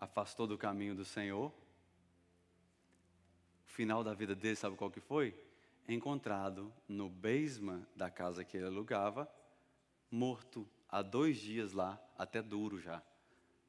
afastou 0.03 0.48
do 0.48 0.57
caminho 0.57 0.95
do 0.95 1.05
Senhor. 1.05 1.51
O 3.65 3.72
final 3.72 4.03
da 4.03 4.13
vida 4.13 4.36
dele, 4.36 4.55
sabe 4.55 4.75
qual 4.75 4.91
que 4.91 5.00
foi? 5.00 5.33
encontrado 5.88 6.74
no 6.88 7.10
basement 7.10 7.86
da 7.95 8.10
casa 8.10 8.43
que 8.43 8.57
ele 8.57 8.67
alugava, 8.67 9.29
morto 10.10 10.67
há 10.88 11.01
dois 11.01 11.38
dias 11.38 11.74
lá, 11.74 12.01
até 12.17 12.41
duro 12.41 12.79
já, 12.79 13.03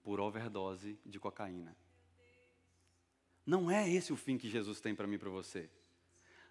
por 0.02 0.20
overdose 0.20 0.98
de 1.04 1.18
cocaína. 1.18 1.76
Não 3.44 3.70
é 3.70 3.90
esse 3.90 4.12
o 4.12 4.16
fim 4.16 4.38
que 4.38 4.48
Jesus 4.48 4.80
tem 4.80 4.94
para 4.94 5.06
mim 5.06 5.16
e 5.16 5.18
para 5.18 5.30
você. 5.30 5.68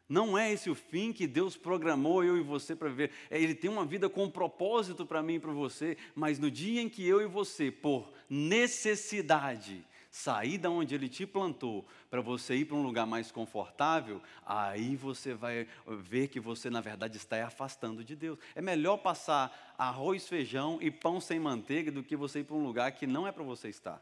Não 0.08 0.38
é 0.38 0.52
esse 0.52 0.70
o 0.70 0.76
fim 0.76 1.14
que 1.14 1.26
Deus 1.26 1.56
programou 1.56 2.24
eu 2.24 2.38
e 2.38 2.42
você 2.42 2.76
para 2.76 2.90
viver. 2.90 3.12
É, 3.30 3.42
ele 3.42 3.56
tem 3.56 3.70
uma 3.70 3.86
vida 3.86 4.10
com 4.10 4.26
um 4.26 4.30
propósito 4.30 5.06
para 5.06 5.24
mim 5.24 5.36
e 5.36 5.40
para 5.40 5.52
você, 5.52 5.98
mas 6.14 6.38
no 6.40 6.52
dia 6.52 6.82
em 6.82 6.90
que 6.90 7.08
eu 7.08 7.22
e 7.22 7.26
você, 7.26 7.72
por 7.72 8.12
necessidade, 8.30 9.86
sair 10.14 10.60
da 10.60 10.70
onde 10.70 10.94
ele 10.94 11.10
te 11.10 11.26
plantou 11.26 11.88
para 12.08 12.22
você 12.22 12.56
ir 12.58 12.66
para 12.66 12.76
um 12.76 12.84
lugar 12.84 13.08
mais 13.08 13.32
confortável, 13.32 14.22
aí 14.46 14.96
você 14.96 15.34
vai 15.34 15.68
ver 15.88 16.28
que 16.28 16.40
você 16.40 16.70
na 16.70 16.82
verdade 16.82 17.18
está 17.18 17.44
afastando 17.44 18.04
de 18.04 18.16
Deus. 18.16 18.38
É 18.54 18.62
melhor 18.62 18.98
passar 18.98 19.74
arroz, 19.76 20.28
feijão 20.28 20.78
e 20.80 20.92
pão 20.92 21.20
sem 21.20 21.40
manteiga 21.40 21.92
do 21.92 22.04
que 22.04 22.16
você 22.16 22.42
ir 22.42 22.44
para 22.44 22.56
um 22.56 22.64
lugar 22.64 22.92
que 22.92 23.08
não 23.08 23.26
é 23.26 23.32
para 23.32 23.44
você 23.44 23.70
estar. 23.70 24.00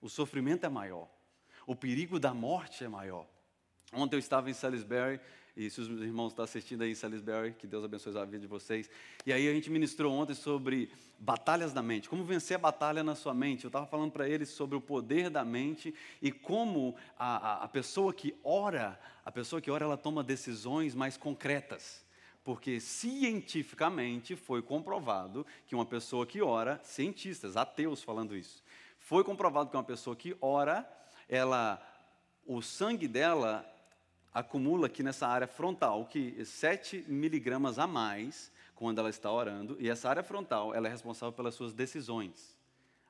O 0.00 0.08
sofrimento 0.08 0.64
é 0.64 0.68
maior. 0.68 1.08
O 1.66 1.74
perigo 1.74 2.20
da 2.20 2.32
morte 2.32 2.84
é 2.84 2.88
maior. 2.88 3.26
Ontem 3.92 4.16
eu 4.16 4.20
estava 4.20 4.50
em 4.50 4.54
Salisbury 4.54 5.20
e 5.54 5.68
se 5.68 5.82
os 5.82 5.88
irmãos 6.00 6.28
estão 6.28 6.44
assistindo 6.44 6.80
aí 6.80 6.92
em 6.92 6.94
Salisbury, 6.94 7.52
que 7.52 7.66
Deus 7.66 7.84
abençoe 7.84 8.16
a 8.16 8.24
vida 8.24 8.38
de 8.38 8.46
vocês. 8.46 8.88
E 9.26 9.32
aí 9.32 9.46
a 9.46 9.52
gente 9.52 9.68
ministrou 9.68 10.14
ontem 10.14 10.34
sobre 10.34 10.90
batalhas 11.18 11.74
da 11.74 11.82
mente, 11.82 12.08
como 12.08 12.24
vencer 12.24 12.54
a 12.56 12.58
batalha 12.58 13.04
na 13.04 13.14
sua 13.14 13.34
mente. 13.34 13.64
Eu 13.64 13.68
estava 13.68 13.86
falando 13.86 14.10
para 14.10 14.26
eles 14.26 14.48
sobre 14.48 14.76
o 14.76 14.80
poder 14.80 15.28
da 15.28 15.44
mente 15.44 15.94
e 16.22 16.32
como 16.32 16.96
a, 17.18 17.36
a, 17.36 17.64
a 17.64 17.68
pessoa 17.68 18.14
que 18.14 18.34
ora, 18.42 18.98
a 19.26 19.30
pessoa 19.30 19.60
que 19.60 19.70
ora, 19.70 19.84
ela 19.84 19.98
toma 19.98 20.24
decisões 20.24 20.94
mais 20.94 21.18
concretas. 21.18 22.02
Porque 22.42 22.80
cientificamente 22.80 24.34
foi 24.34 24.62
comprovado 24.62 25.46
que 25.66 25.74
uma 25.74 25.84
pessoa 25.84 26.26
que 26.26 26.40
ora, 26.40 26.80
cientistas, 26.82 27.58
ateus 27.58 28.02
falando 28.02 28.34
isso, 28.34 28.64
foi 28.98 29.22
comprovado 29.22 29.68
que 29.68 29.76
uma 29.76 29.84
pessoa 29.84 30.16
que 30.16 30.34
ora, 30.40 30.90
ela, 31.28 31.80
o 32.46 32.62
sangue 32.62 33.06
dela 33.06 33.68
acumula 34.32 34.86
aqui 34.86 35.02
nessa 35.02 35.26
área 35.26 35.46
frontal 35.46 36.06
que 36.06 36.44
7 36.44 37.04
miligramas 37.08 37.78
a 37.78 37.86
mais 37.86 38.50
quando 38.74 38.98
ela 38.98 39.10
está 39.10 39.30
orando, 39.30 39.76
e 39.78 39.88
essa 39.88 40.08
área 40.08 40.22
frontal 40.22 40.74
ela 40.74 40.88
é 40.88 40.90
responsável 40.90 41.32
pelas 41.32 41.54
suas 41.54 41.72
decisões. 41.72 42.56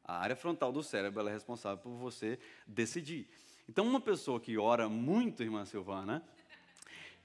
A 0.05 0.19
área 0.19 0.37
frontal 0.37 0.73
do 0.73 0.83
cérebro 0.83 1.26
é 1.26 1.33
responsável 1.33 1.79
por 1.79 1.93
você 1.93 2.38
decidir. 2.67 3.29
Então, 3.69 3.87
uma 3.87 4.00
pessoa 4.00 4.41
que 4.41 4.59
ora 4.59 4.88
muito, 4.88 5.43
irmã 5.43 5.64
Silvana, 5.64 6.23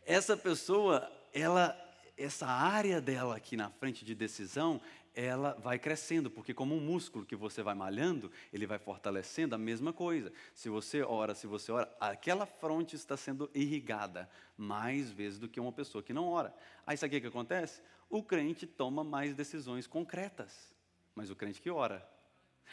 essa 0.05 0.37
pessoa, 0.37 1.11
ela, 1.33 1.75
essa 2.15 2.47
área 2.47 3.01
dela 3.01 3.35
aqui 3.35 3.57
na 3.57 3.69
frente 3.69 4.05
de 4.05 4.15
decisão, 4.15 4.79
ela 5.17 5.57
vai 5.59 5.79
crescendo, 5.79 6.29
porque 6.29 6.53
como 6.53 6.75
um 6.75 6.79
músculo 6.79 7.25
que 7.25 7.35
você 7.35 7.63
vai 7.63 7.73
malhando, 7.73 8.31
ele 8.53 8.67
vai 8.67 8.77
fortalecendo 8.77 9.55
a 9.55 9.57
mesma 9.57 9.91
coisa. 9.91 10.31
Se 10.53 10.69
você 10.69 11.01
ora, 11.01 11.33
se 11.33 11.47
você 11.47 11.71
ora, 11.71 11.91
aquela 11.99 12.45
fronte 12.45 12.95
está 12.95 13.17
sendo 13.17 13.49
irrigada 13.51 14.29
mais 14.55 15.09
vezes 15.09 15.39
do 15.39 15.49
que 15.49 15.59
uma 15.59 15.71
pessoa 15.71 16.03
que 16.03 16.13
não 16.13 16.27
ora. 16.27 16.53
Aí 16.85 16.95
sabe 16.95 17.17
o 17.17 17.21
que 17.21 17.25
acontece? 17.25 17.81
O 18.07 18.21
crente 18.21 18.67
toma 18.67 19.03
mais 19.03 19.33
decisões 19.33 19.87
concretas, 19.87 20.71
mas 21.15 21.31
o 21.31 21.35
crente 21.35 21.59
que 21.59 21.71
ora. 21.71 22.07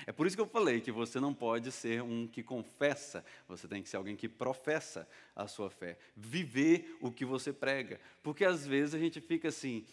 É 0.06 0.12
por 0.12 0.26
isso 0.26 0.36
que 0.36 0.42
eu 0.42 0.46
falei 0.46 0.82
que 0.82 0.92
você 0.92 1.18
não 1.18 1.32
pode 1.32 1.72
ser 1.72 2.02
um 2.02 2.28
que 2.28 2.42
confessa, 2.42 3.24
você 3.48 3.66
tem 3.66 3.82
que 3.82 3.88
ser 3.88 3.96
alguém 3.96 4.16
que 4.16 4.28
professa 4.28 5.08
a 5.34 5.46
sua 5.46 5.70
fé, 5.70 5.96
viver 6.14 6.98
o 7.00 7.10
que 7.10 7.24
você 7.24 7.54
prega. 7.54 7.98
Porque 8.22 8.44
às 8.44 8.66
vezes 8.66 8.94
a 8.94 8.98
gente 8.98 9.18
fica 9.18 9.48
assim, 9.48 9.86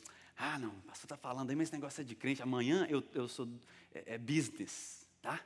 ah, 0.44 0.58
não, 0.58 0.70
o 0.70 0.82
pastor 0.82 1.06
está 1.06 1.16
falando 1.16 1.52
aí, 1.52 1.56
mas 1.56 1.68
esse 1.68 1.74
negócio 1.74 2.02
é 2.02 2.04
de 2.04 2.16
crente. 2.16 2.42
Amanhã 2.42 2.88
eu, 2.90 3.04
eu 3.14 3.28
sou 3.28 3.48
é, 3.94 4.16
é 4.16 4.18
business, 4.18 5.08
tá? 5.22 5.40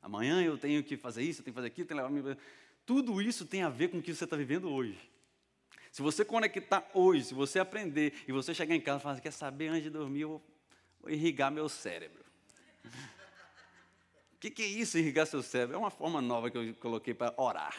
Amanhã 0.00 0.40
eu 0.40 0.56
tenho 0.56 0.84
que 0.84 0.96
fazer 0.96 1.24
isso, 1.24 1.40
eu 1.40 1.44
tenho 1.44 1.52
que 1.52 1.56
fazer 1.56 1.66
aquilo, 1.66 1.88
tenho 1.88 2.00
que 2.00 2.22
levar 2.22 2.38
Tudo 2.86 3.20
isso 3.20 3.44
tem 3.44 3.64
a 3.64 3.68
ver 3.68 3.88
com 3.88 3.98
o 3.98 4.02
que 4.02 4.14
você 4.14 4.22
está 4.22 4.36
vivendo 4.36 4.70
hoje. 4.70 4.96
Se 5.90 6.00
você 6.00 6.24
conectar 6.24 6.88
hoje, 6.94 7.24
se 7.24 7.34
você 7.34 7.58
aprender 7.58 8.14
e 8.28 8.30
você 8.30 8.54
chegar 8.54 8.76
em 8.76 8.80
casa 8.80 9.00
e 9.00 9.02
falar, 9.02 9.20
quer 9.20 9.32
saber, 9.32 9.66
antes 9.66 9.82
de 9.82 9.90
dormir, 9.90 10.20
eu 10.20 10.28
vou, 10.28 10.42
vou 11.00 11.10
irrigar 11.10 11.50
meu 11.50 11.68
cérebro. 11.68 12.24
O 12.84 14.38
que, 14.38 14.48
que 14.48 14.62
é 14.62 14.66
isso, 14.66 14.96
irrigar 14.96 15.26
seu 15.26 15.42
cérebro? 15.42 15.74
É 15.74 15.78
uma 15.78 15.90
forma 15.90 16.22
nova 16.22 16.52
que 16.52 16.56
eu 16.56 16.72
coloquei 16.76 17.14
para 17.14 17.34
orar. 17.36 17.76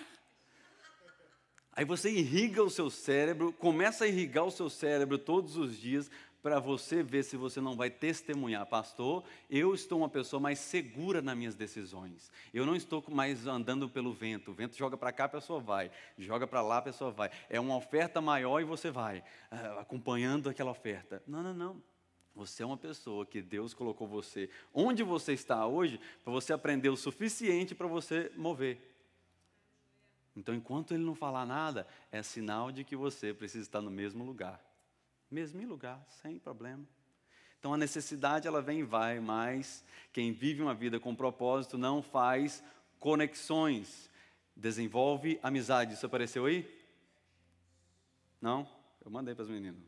Aí 1.72 1.86
você 1.86 2.10
irriga 2.10 2.64
o 2.64 2.72
seu 2.72 2.90
cérebro, 2.90 3.54
começa 3.54 4.04
a 4.04 4.08
irrigar 4.08 4.44
o 4.44 4.52
seu 4.52 4.68
cérebro 4.68 5.20
todos 5.20 5.56
os 5.56 5.80
dias, 5.80 6.10
para 6.42 6.60
você 6.60 7.04
ver 7.04 7.24
se 7.24 7.36
você 7.36 7.60
não 7.60 7.76
vai 7.76 7.90
testemunhar, 7.90 8.66
pastor. 8.66 9.24
Eu 9.50 9.74
estou 9.74 10.00
uma 10.00 10.10
pessoa 10.10 10.40
mais 10.40 10.60
segura 10.60 11.22
nas 11.22 11.38
minhas 11.38 11.56
decisões. 11.56 12.32
Eu 12.54 12.66
não 12.66 12.76
estou 12.76 13.04
mais 13.10 13.48
andando 13.48 13.90
pelo 13.90 14.14
vento. 14.14 14.52
O 14.52 14.54
vento 14.54 14.78
joga 14.78 14.96
para 14.96 15.12
cá, 15.12 15.26
a 15.26 15.30
pessoa 15.30 15.60
vai. 15.60 15.92
Joga 16.18 16.48
para 16.48 16.62
lá, 16.62 16.78
a 16.78 16.82
pessoa 16.82 17.12
vai. 17.12 17.30
É 17.50 17.60
uma 17.60 17.76
oferta 17.76 18.22
maior 18.22 18.62
e 18.62 18.64
você 18.64 18.92
vai, 18.92 19.24
ah, 19.52 19.82
acompanhando 19.82 20.50
aquela 20.50 20.72
oferta. 20.72 21.22
Não, 21.28 21.44
não, 21.44 21.54
não. 21.54 21.84
Você 22.36 22.62
é 22.62 22.66
uma 22.66 22.78
pessoa 22.78 23.26
que 23.26 23.42
Deus 23.42 23.74
colocou 23.74 24.08
você 24.08 24.48
onde 24.72 25.02
você 25.02 25.34
está 25.34 25.66
hoje 25.66 26.00
para 26.24 26.32
você 26.32 26.54
aprender 26.54 26.90
o 26.90 26.96
suficiente 26.96 27.74
para 27.74 27.88
você 27.88 28.32
mover. 28.36 28.96
Então, 30.36 30.54
enquanto 30.54 30.94
ele 30.94 31.04
não 31.04 31.16
falar 31.16 31.48
nada, 31.48 31.88
é 32.12 32.22
sinal 32.22 32.72
de 32.72 32.84
que 32.84 32.96
você 32.96 33.34
precisa 33.34 33.64
estar 33.64 33.82
no 33.82 33.90
mesmo 33.90 34.24
lugar. 34.24 34.67
Mesmo 35.30 35.66
lugar, 35.68 36.04
sem 36.22 36.40
problema. 36.40 36.86
Então 37.60 37.74
a 37.74 37.78
necessidade 37.78 38.48
ela 38.48 38.62
vem 38.62 38.80
e 38.80 38.84
vai, 38.84 39.20
mas 39.20 39.84
quem 40.14 40.32
vive 40.32 40.62
uma 40.62 40.74
vida 40.74 41.00
com 41.00 41.16
propósito 41.16 41.78
não 41.78 42.02
faz 42.02 42.64
conexões, 43.00 44.10
desenvolve 44.56 45.40
amizade. 45.44 45.94
Isso 45.94 46.06
apareceu 46.06 46.46
aí? 46.46 46.66
Não? 48.42 48.68
Eu 49.04 49.12
mandei 49.12 49.36
para 49.36 49.44
os 49.44 49.50
meninos. 49.50 49.82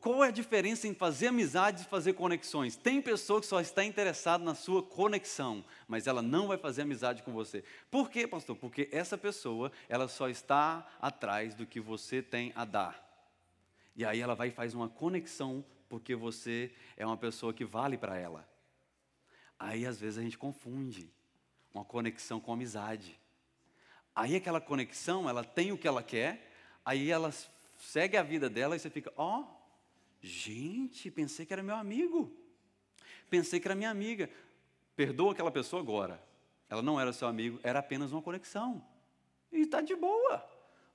Qual 0.00 0.24
é 0.24 0.28
a 0.28 0.32
diferença 0.32 0.88
em 0.88 0.94
fazer 0.94 1.28
amizade 1.28 1.82
e 1.82 1.86
fazer 1.86 2.14
conexões? 2.14 2.74
Tem 2.74 3.00
pessoa 3.00 3.40
que 3.40 3.46
só 3.46 3.60
está 3.60 3.84
interessada 3.84 4.42
na 4.42 4.54
sua 4.54 4.82
conexão, 4.82 5.64
mas 5.86 6.08
ela 6.08 6.20
não 6.20 6.48
vai 6.48 6.58
fazer 6.58 6.82
amizade 6.82 7.22
com 7.22 7.32
você. 7.32 7.62
Por 7.88 8.10
quê, 8.10 8.26
pastor? 8.26 8.56
Porque 8.56 8.88
essa 8.90 9.16
pessoa, 9.16 9.70
ela 9.88 10.08
só 10.08 10.28
está 10.28 10.84
atrás 11.00 11.54
do 11.54 11.64
que 11.64 11.80
você 11.80 12.20
tem 12.20 12.52
a 12.56 12.64
dar. 12.64 13.07
E 13.98 14.04
aí 14.04 14.20
ela 14.20 14.36
vai 14.36 14.46
e 14.46 14.52
faz 14.52 14.74
uma 14.74 14.88
conexão, 14.88 15.64
porque 15.88 16.14
você 16.14 16.72
é 16.96 17.04
uma 17.04 17.16
pessoa 17.16 17.52
que 17.52 17.64
vale 17.64 17.98
para 17.98 18.16
ela. 18.16 18.48
Aí 19.58 19.84
às 19.84 19.98
vezes 19.98 20.20
a 20.20 20.22
gente 20.22 20.38
confunde 20.38 21.12
uma 21.74 21.84
conexão 21.84 22.38
com 22.38 22.52
amizade. 22.52 23.18
Aí 24.14 24.36
aquela 24.36 24.60
conexão, 24.60 25.28
ela 25.28 25.42
tem 25.42 25.72
o 25.72 25.76
que 25.76 25.88
ela 25.88 26.00
quer, 26.00 26.48
aí 26.84 27.10
ela 27.10 27.34
segue 27.76 28.16
a 28.16 28.22
vida 28.22 28.48
dela 28.48 28.76
e 28.76 28.78
você 28.78 28.88
fica, 28.88 29.12
ó, 29.16 29.40
oh, 29.40 29.46
gente, 30.22 31.10
pensei 31.10 31.44
que 31.44 31.52
era 31.52 31.60
meu 31.60 31.74
amigo. 31.74 32.32
Pensei 33.28 33.58
que 33.58 33.66
era 33.66 33.74
minha 33.74 33.90
amiga. 33.90 34.30
Perdoa 34.94 35.32
aquela 35.32 35.50
pessoa 35.50 35.82
agora. 35.82 36.22
Ela 36.70 36.82
não 36.82 37.00
era 37.00 37.12
seu 37.12 37.26
amigo, 37.26 37.58
era 37.64 37.80
apenas 37.80 38.12
uma 38.12 38.22
conexão. 38.22 38.80
E 39.50 39.62
está 39.62 39.80
de 39.80 39.96
boa. 39.96 40.48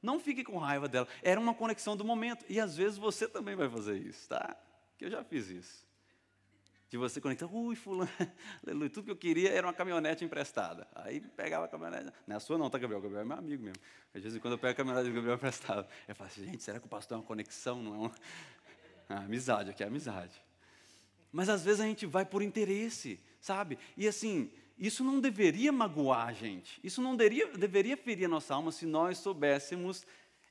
Não 0.03 0.19
fique 0.19 0.43
com 0.43 0.57
raiva 0.57 0.89
dela. 0.89 1.07
Era 1.23 1.39
uma 1.39 1.53
conexão 1.53 1.95
do 1.95 2.03
momento. 2.03 2.45
E 2.49 2.59
às 2.59 2.75
vezes 2.75 2.97
você 2.97 3.25
também 3.25 3.55
vai 3.55 3.69
fazer 3.69 3.97
isso, 3.97 4.27
tá? 4.27 4.53
Que 4.97 5.05
eu 5.05 5.09
já 5.09 5.23
fiz 5.23 5.49
isso. 5.49 5.87
De 6.89 6.97
você 6.97 7.19
conectar, 7.21 7.47
ui, 7.47 7.75
fulano, 7.75 8.11
aleluia, 8.63 8.89
tudo 8.89 9.05
que 9.05 9.11
eu 9.11 9.15
queria 9.15 9.49
era 9.49 9.65
uma 9.65 9.73
caminhonete 9.73 10.23
emprestada. 10.23 10.87
Aí 10.93 11.21
pegava 11.21 11.65
a 11.65 11.67
caminhonete, 11.67 12.11
não 12.27 12.35
é 12.35 12.37
a 12.37 12.39
sua 12.39 12.55
não, 12.55 12.69
tá, 12.69 12.77
Gabriel? 12.77 13.01
Gabriel 13.01 13.23
é 13.23 13.25
meu 13.25 13.37
amigo 13.37 13.63
mesmo. 13.63 13.81
Às 14.13 14.21
vezes 14.21 14.39
quando 14.39 14.53
eu 14.53 14.57
pego 14.59 14.73
a 14.73 14.75
caminhonete 14.75 15.09
do 15.09 15.15
Gabriel 15.15 15.35
emprestada, 15.35 15.87
eu 16.07 16.13
falo 16.13 16.29
assim, 16.29 16.45
gente, 16.45 16.61
será 16.61 16.79
que 16.79 16.85
o 16.85 16.89
pastor 16.89 17.15
é 17.15 17.21
uma 17.21 17.25
conexão? 17.25 17.81
Não 17.81 17.95
é 17.95 17.97
uma... 17.97 18.11
Ah, 19.09 19.17
amizade, 19.17 19.69
aqui 19.69 19.83
é 19.83 19.87
amizade. 19.87 20.41
Mas 21.29 21.49
às 21.49 21.63
vezes 21.63 21.81
a 21.81 21.85
gente 21.85 22.05
vai 22.05 22.25
por 22.25 22.41
interesse, 22.41 23.19
sabe? 23.41 23.77
E 23.97 24.07
assim, 24.07 24.49
isso 24.77 25.03
não 25.03 25.19
deveria 25.19 25.71
magoar 25.71 26.27
a 26.27 26.33
gente, 26.33 26.79
isso 26.83 27.01
não 27.01 27.15
deveria, 27.15 27.47
deveria 27.49 27.95
ferir 27.95 28.25
a 28.25 28.29
nossa 28.29 28.53
alma 28.55 28.71
se 28.71 28.85
nós 28.85 29.17
soubéssemos 29.17 30.05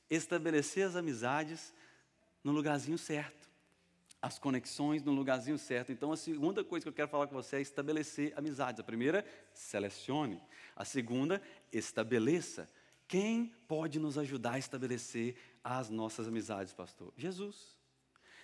estabelecer 0.09 0.85
as 0.85 0.95
amizades 0.95 1.73
no 2.43 2.51
lugarzinho 2.51 2.97
certo, 2.97 3.49
as 4.21 4.39
conexões 4.39 5.03
no 5.03 5.11
lugarzinho 5.11 5.57
certo. 5.57 5.91
Então, 5.91 6.11
a 6.11 6.17
segunda 6.17 6.63
coisa 6.63 6.83
que 6.83 6.89
eu 6.89 6.93
quero 6.93 7.09
falar 7.09 7.27
com 7.27 7.35
você 7.35 7.57
é 7.57 7.61
estabelecer 7.61 8.33
amizades. 8.37 8.79
A 8.79 8.83
primeira, 8.83 9.25
selecione. 9.53 10.41
A 10.75 10.85
segunda, 10.85 11.41
estabeleça. 11.71 12.69
Quem 13.07 13.53
pode 13.67 13.99
nos 13.99 14.17
ajudar 14.17 14.53
a 14.53 14.59
estabelecer 14.59 15.35
as 15.63 15.89
nossas 15.89 16.27
amizades, 16.27 16.73
pastor? 16.73 17.13
Jesus. 17.17 17.77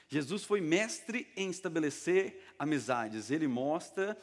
Jesus 0.08 0.44
foi 0.44 0.60
mestre 0.60 1.32
em 1.36 1.50
estabelecer 1.50 2.44
amizades. 2.58 3.32
Ele 3.32 3.48
mostra 3.48 4.18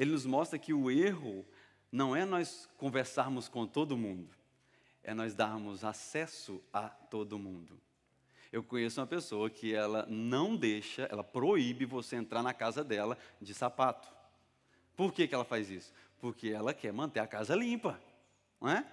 ele 0.00 0.12
nos 0.12 0.24
mostra 0.24 0.58
que 0.58 0.72
o 0.72 0.90
erro 0.90 1.46
não 1.92 2.16
é 2.16 2.24
nós 2.24 2.66
conversarmos 2.78 3.48
com 3.50 3.66
todo 3.66 3.98
mundo, 3.98 4.34
é 5.02 5.12
nós 5.12 5.34
darmos 5.34 5.84
acesso 5.84 6.64
a 6.72 6.88
todo 6.88 7.38
mundo. 7.38 7.78
Eu 8.50 8.64
conheço 8.64 8.98
uma 8.98 9.06
pessoa 9.06 9.50
que 9.50 9.74
ela 9.74 10.06
não 10.08 10.56
deixa, 10.56 11.02
ela 11.10 11.22
proíbe 11.22 11.84
você 11.84 12.16
entrar 12.16 12.42
na 12.42 12.54
casa 12.54 12.82
dela 12.82 13.18
de 13.42 13.52
sapato. 13.52 14.08
Por 14.96 15.12
que, 15.12 15.28
que 15.28 15.34
ela 15.34 15.44
faz 15.44 15.68
isso? 15.68 15.92
Porque 16.18 16.48
ela 16.48 16.72
quer 16.72 16.94
manter 16.94 17.20
a 17.20 17.26
casa 17.26 17.54
limpa, 17.54 18.00
não 18.58 18.70
é? 18.70 18.86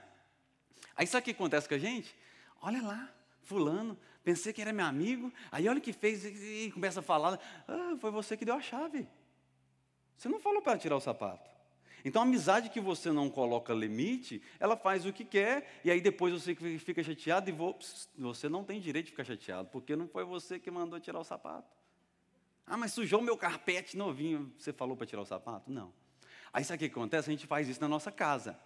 Aí 0.94 1.08
sabe 1.08 1.22
o 1.22 1.24
que 1.24 1.32
acontece 1.32 1.70
com 1.70 1.76
a 1.76 1.80
gente? 1.80 2.14
Olha 2.62 2.82
lá, 2.82 3.10
fulano, 3.44 3.98
pensei 4.26 4.52
que 4.52 4.62
era 4.62 4.74
meu 4.74 4.86
amigo, 4.86 5.32
aí 5.54 5.70
olha 5.70 5.80
o 5.80 5.82
que 5.82 5.94
fez 5.94 6.26
e 6.26 6.70
começa 6.74 7.00
a 7.00 7.04
falar, 7.04 7.40
ah, 7.66 7.96
foi 7.98 8.12
você 8.12 8.36
que 8.36 8.44
deu 8.44 8.56
a 8.56 8.62
chave. 8.62 9.08
Você 10.18 10.28
não 10.28 10.40
falou 10.40 10.62
para 10.62 10.78
tirar 10.78 10.98
o 10.98 11.00
sapato. 11.00 11.48
Então, 12.04 12.22
a 12.22 12.26
amizade 12.26 12.70
que 12.70 12.80
você 12.80 13.12
não 13.12 13.30
coloca 13.30 13.74
limite, 13.74 14.42
ela 14.60 14.78
faz 14.78 15.06
o 15.06 15.12
que 15.12 15.26
quer, 15.26 15.80
e 15.84 15.92
aí 15.92 16.00
depois 16.00 16.34
você 16.34 16.56
fica 16.80 17.04
chateado 17.04 17.50
e 17.50 18.22
você 18.22 18.48
não 18.48 18.64
tem 18.64 18.80
direito 18.80 19.08
de 19.08 19.12
ficar 19.12 19.24
chateado, 19.24 19.70
porque 19.70 19.96
não 19.96 20.08
foi 20.08 20.24
você 20.24 20.60
que 20.60 20.72
mandou 20.72 21.00
tirar 21.00 21.20
o 21.20 21.24
sapato. 21.24 21.68
Ah, 22.66 22.78
mas 22.78 22.94
sujou 22.94 23.22
meu 23.22 23.38
carpete 23.38 23.98
novinho, 23.98 24.52
você 24.58 24.74
falou 24.74 24.96
para 24.96 25.06
tirar 25.06 25.22
o 25.22 25.26
sapato? 25.26 25.72
Não. 25.72 25.94
Aí 26.52 26.64
sabe 26.64 26.78
o 26.78 26.80
que 26.90 26.94
acontece? 26.94 27.30
A 27.30 27.34
gente 27.34 27.46
faz 27.48 27.68
isso 27.68 27.82
na 27.82 27.88
nossa 27.88 28.12
casa, 28.12 28.58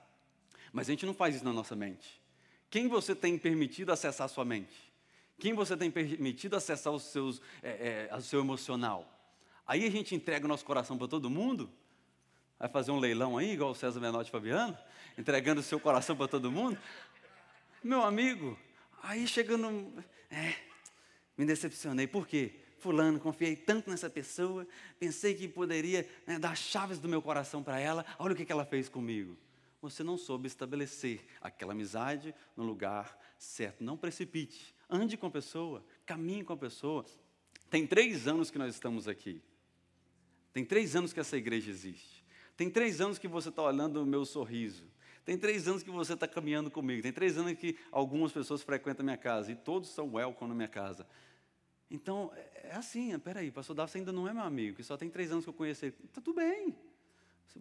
mas 0.71 0.87
a 0.87 0.91
gente 0.91 1.05
não 1.05 1.13
faz 1.13 1.35
isso 1.35 1.45
na 1.45 1.53
nossa 1.53 1.75
mente. 1.75 2.21
Quem 2.69 2.87
você 2.87 3.15
tem 3.15 3.37
permitido 3.37 3.91
acessar 3.91 4.25
a 4.25 4.29
sua 4.29 4.45
mente? 4.45 4.91
Quem 5.39 5.53
você 5.53 5.75
tem 5.75 5.89
permitido 5.89 6.55
acessar 6.55 6.93
os 6.93 7.03
seus, 7.03 7.41
é, 7.63 8.07
é, 8.11 8.15
o 8.15 8.21
seu 8.21 8.39
emocional? 8.39 9.20
Aí 9.65 9.85
a 9.85 9.91
gente 9.91 10.15
entrega 10.15 10.45
o 10.45 10.47
nosso 10.47 10.65
coração 10.65 10.97
para 10.97 11.07
todo 11.07 11.29
mundo, 11.29 11.71
vai 12.59 12.69
fazer 12.69 12.91
um 12.91 12.99
leilão 12.99 13.37
aí, 13.37 13.51
igual 13.53 13.71
o 13.71 13.75
César 13.75 13.99
Menotti 13.99 14.29
Fabiano, 14.29 14.77
entregando 15.17 15.61
o 15.61 15.63
seu 15.63 15.79
coração 15.79 16.15
para 16.15 16.27
todo 16.27 16.51
mundo. 16.51 16.77
Meu 17.83 18.03
amigo, 18.03 18.57
aí 19.01 19.27
chegando. 19.27 19.93
É, 20.29 20.53
me 21.37 21.45
decepcionei. 21.45 22.07
Por 22.07 22.27
quê? 22.27 22.53
Fulano, 22.77 23.19
confiei 23.19 23.55
tanto 23.55 23.89
nessa 23.89 24.09
pessoa, 24.09 24.67
pensei 24.99 25.35
que 25.35 25.47
poderia 25.47 26.07
né, 26.25 26.39
dar 26.39 26.55
chaves 26.57 26.97
do 26.97 27.07
meu 27.07 27.21
coração 27.21 27.61
para 27.61 27.79
ela, 27.79 28.03
olha 28.17 28.33
o 28.33 28.35
que, 28.35 28.43
que 28.43 28.51
ela 28.51 28.65
fez 28.65 28.89
comigo. 28.89 29.37
Você 29.81 30.03
não 30.03 30.17
soube 30.17 30.47
estabelecer 30.47 31.25
aquela 31.39 31.73
amizade 31.73 32.33
no 32.55 32.63
lugar 32.63 33.17
certo. 33.37 33.83
Não 33.83 33.97
precipite. 33.97 34.75
Ande 34.89 35.17
com 35.17 35.27
a 35.27 35.31
pessoa, 35.31 35.83
caminhe 36.05 36.43
com 36.43 36.53
a 36.53 36.57
pessoa. 36.57 37.05
Tem 37.69 37.87
três 37.87 38.27
anos 38.27 38.51
que 38.51 38.59
nós 38.59 38.73
estamos 38.73 39.07
aqui. 39.07 39.41
Tem 40.53 40.65
três 40.65 40.95
anos 40.95 41.13
que 41.13 41.19
essa 41.19 41.37
igreja 41.37 41.69
existe. 41.69 42.23
Tem 42.57 42.69
três 42.69 42.99
anos 43.01 43.17
que 43.17 43.27
você 43.27 43.49
está 43.49 43.63
olhando 43.63 44.01
o 44.01 44.05
meu 44.05 44.25
sorriso. 44.25 44.83
Tem 45.23 45.37
três 45.37 45.67
anos 45.67 45.83
que 45.83 45.91
você 45.91 46.13
está 46.13 46.27
caminhando 46.27 46.69
comigo. 46.69 47.01
Tem 47.01 47.11
três 47.11 47.37
anos 47.37 47.53
que 47.53 47.77
algumas 47.91 48.31
pessoas 48.31 48.61
frequentam 48.61 49.03
a 49.03 49.05
minha 49.05 49.17
casa. 49.17 49.51
E 49.51 49.55
todos 49.55 49.89
são 49.89 50.13
welcome 50.13 50.49
na 50.49 50.55
minha 50.55 50.67
casa. 50.67 51.07
Então, 51.89 52.31
é, 52.35 52.69
é 52.69 52.75
assim, 52.75 53.17
peraí, 53.19 53.51
pastor 53.51 53.75
Davi 53.75 53.97
ainda 53.97 54.11
não 54.11 54.27
é 54.27 54.33
meu 54.33 54.43
amigo, 54.43 54.77
que 54.77 54.83
só 54.83 54.95
tem 54.95 55.09
três 55.09 55.31
anos 55.31 55.43
que 55.43 55.49
eu 55.49 55.53
conheci 55.53 55.87
ele. 55.87 55.95
Está 56.05 56.21
tudo 56.21 56.35
bem. 56.35 56.75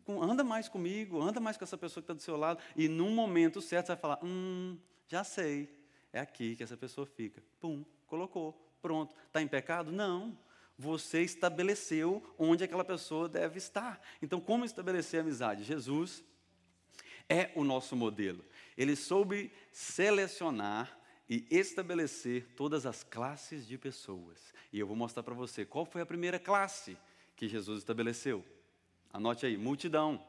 Anda 0.06 0.44
mais 0.44 0.68
comigo, 0.68 1.20
anda 1.20 1.40
mais 1.40 1.56
com 1.56 1.64
essa 1.64 1.76
pessoa 1.76 2.00
que 2.00 2.04
está 2.04 2.14
do 2.14 2.22
seu 2.22 2.36
lado. 2.36 2.60
E 2.76 2.88
num 2.88 3.10
momento 3.10 3.60
certo 3.60 3.86
você 3.86 3.92
vai 3.92 4.00
falar, 4.00 4.20
hum, 4.22 4.78
já 5.08 5.24
sei. 5.24 5.68
É 6.12 6.20
aqui 6.20 6.56
que 6.56 6.62
essa 6.62 6.76
pessoa 6.76 7.06
fica. 7.06 7.42
Pum, 7.60 7.84
colocou, 8.06 8.52
pronto. 8.80 9.14
Está 9.26 9.42
em 9.42 9.48
pecado? 9.48 9.90
Não 9.92 10.36
você 10.80 11.20
estabeleceu 11.20 12.22
onde 12.38 12.64
aquela 12.64 12.84
pessoa 12.84 13.28
deve 13.28 13.58
estar. 13.58 14.00
Então, 14.22 14.40
como 14.40 14.64
estabelecer 14.64 15.20
amizade? 15.20 15.62
Jesus 15.62 16.24
é 17.28 17.50
o 17.54 17.62
nosso 17.62 17.94
modelo. 17.94 18.42
Ele 18.78 18.96
soube 18.96 19.52
selecionar 19.70 20.98
e 21.28 21.46
estabelecer 21.50 22.48
todas 22.56 22.86
as 22.86 23.04
classes 23.04 23.68
de 23.68 23.76
pessoas. 23.76 24.54
E 24.72 24.80
eu 24.80 24.86
vou 24.86 24.96
mostrar 24.96 25.22
para 25.22 25.34
você 25.34 25.66
qual 25.66 25.84
foi 25.84 26.00
a 26.00 26.06
primeira 26.06 26.38
classe 26.38 26.96
que 27.36 27.46
Jesus 27.46 27.80
estabeleceu. 27.80 28.42
Anote 29.12 29.44
aí: 29.44 29.58
multidão. 29.58 30.26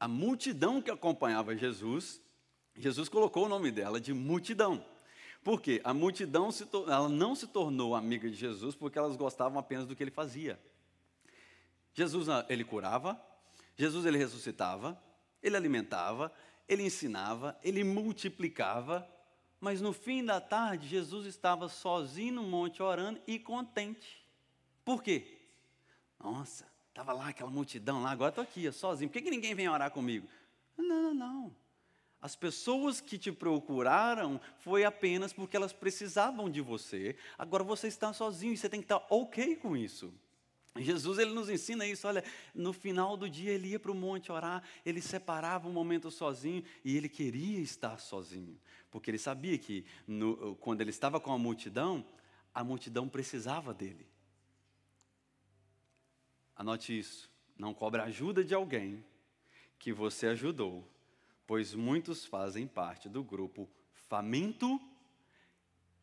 A 0.00 0.08
multidão 0.08 0.80
que 0.80 0.90
acompanhava 0.90 1.54
Jesus, 1.54 2.22
Jesus 2.74 3.10
colocou 3.10 3.44
o 3.44 3.48
nome 3.50 3.70
dela 3.70 4.00
de 4.00 4.14
multidão. 4.14 4.93
Por 5.44 5.60
quê? 5.60 5.78
A 5.84 5.92
multidão 5.92 6.48
ela 6.88 7.08
não 7.08 7.34
se 7.34 7.46
tornou 7.46 7.94
amiga 7.94 8.30
de 8.30 8.34
Jesus 8.34 8.74
porque 8.74 8.98
elas 8.98 9.14
gostavam 9.14 9.58
apenas 9.58 9.86
do 9.86 9.94
que 9.94 10.02
ele 10.02 10.10
fazia. 10.10 10.58
Jesus 11.92 12.30
ah, 12.30 12.46
ele 12.48 12.64
curava, 12.64 13.20
Jesus 13.76 14.06
ele 14.06 14.16
ressuscitava, 14.16 14.98
ele 15.42 15.54
alimentava, 15.54 16.32
ele 16.66 16.82
ensinava, 16.82 17.56
ele 17.62 17.84
multiplicava, 17.84 19.06
mas 19.60 19.82
no 19.82 19.92
fim 19.92 20.24
da 20.24 20.40
tarde 20.40 20.88
Jesus 20.88 21.26
estava 21.26 21.68
sozinho 21.68 22.36
no 22.36 22.42
monte 22.42 22.82
orando 22.82 23.20
e 23.26 23.38
contente. 23.38 24.26
Por 24.82 25.02
quê? 25.02 25.38
Nossa, 26.18 26.66
estava 26.88 27.12
lá 27.12 27.28
aquela 27.28 27.50
multidão 27.50 28.02
lá, 28.02 28.10
agora 28.10 28.30
estou 28.30 28.42
aqui, 28.42 28.72
sozinho. 28.72 29.10
Por 29.10 29.18
que, 29.18 29.22
que 29.22 29.30
ninguém 29.30 29.54
vem 29.54 29.68
orar 29.68 29.90
comigo? 29.90 30.26
Não, 30.74 31.02
não, 31.02 31.14
não. 31.14 31.63
As 32.24 32.34
pessoas 32.34 33.02
que 33.02 33.18
te 33.18 33.30
procuraram 33.30 34.40
foi 34.60 34.82
apenas 34.82 35.30
porque 35.30 35.54
elas 35.54 35.74
precisavam 35.74 36.48
de 36.48 36.62
você. 36.62 37.16
Agora 37.36 37.62
você 37.62 37.86
está 37.86 38.14
sozinho 38.14 38.54
e 38.54 38.56
você 38.56 38.66
tem 38.66 38.80
que 38.80 38.86
estar 38.86 39.06
ok 39.10 39.56
com 39.56 39.76
isso. 39.76 40.10
Jesus 40.74 41.18
ele 41.18 41.34
nos 41.34 41.50
ensina 41.50 41.86
isso. 41.86 42.08
Olha, 42.08 42.24
no 42.54 42.72
final 42.72 43.14
do 43.14 43.28
dia 43.28 43.52
ele 43.52 43.68
ia 43.68 43.78
para 43.78 43.92
o 43.92 43.94
monte 43.94 44.32
orar, 44.32 44.62
ele 44.86 45.02
separava 45.02 45.68
um 45.68 45.72
momento 45.72 46.10
sozinho 46.10 46.64
e 46.82 46.96
ele 46.96 47.10
queria 47.10 47.60
estar 47.60 47.98
sozinho, 47.98 48.58
porque 48.90 49.10
ele 49.10 49.18
sabia 49.18 49.58
que 49.58 49.84
no, 50.06 50.56
quando 50.56 50.80
ele 50.80 50.88
estava 50.88 51.20
com 51.20 51.30
a 51.30 51.36
multidão, 51.36 52.06
a 52.54 52.64
multidão 52.64 53.06
precisava 53.06 53.74
dele. 53.74 54.08
Anote 56.56 56.98
isso. 56.98 57.30
Não 57.54 57.74
cobra 57.74 58.04
ajuda 58.04 58.42
de 58.42 58.54
alguém 58.54 59.04
que 59.78 59.92
você 59.92 60.28
ajudou 60.28 60.88
pois 61.46 61.74
muitos 61.74 62.24
fazem 62.24 62.66
parte 62.66 63.08
do 63.08 63.22
grupo 63.22 63.68
faminto 63.92 64.80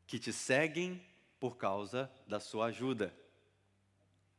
que 0.06 0.20
te 0.20 0.32
seguem 0.34 1.02
por 1.40 1.58
causa 1.58 2.12
da 2.28 2.40
sua 2.40 2.68
ajuda. 2.68 3.16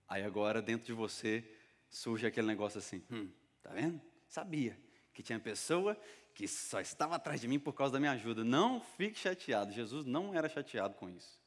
Aí 0.08 0.22
agora 0.22 0.60
dentro 0.60 0.86
de 0.86 0.92
você 0.92 1.44
surge 1.88 2.26
aquele 2.26 2.46
negócio 2.46 2.78
assim, 2.78 3.02
hum, 3.10 3.30
tá 3.62 3.70
vendo? 3.70 4.00
Sabia 4.28 4.78
que 5.12 5.22
tinha 5.22 5.38
pessoa 5.38 5.98
que 6.34 6.48
só 6.48 6.80
estava 6.80 7.16
atrás 7.16 7.40
de 7.40 7.48
mim 7.48 7.58
por 7.58 7.72
causa 7.72 7.94
da 7.94 8.00
minha 8.00 8.12
ajuda. 8.12 8.44
Não 8.44 8.80
fique 8.80 9.18
chateado, 9.18 9.72
Jesus 9.72 10.06
não 10.06 10.34
era 10.34 10.48
chateado 10.48 10.94
com 10.94 11.08
isso. 11.10 11.40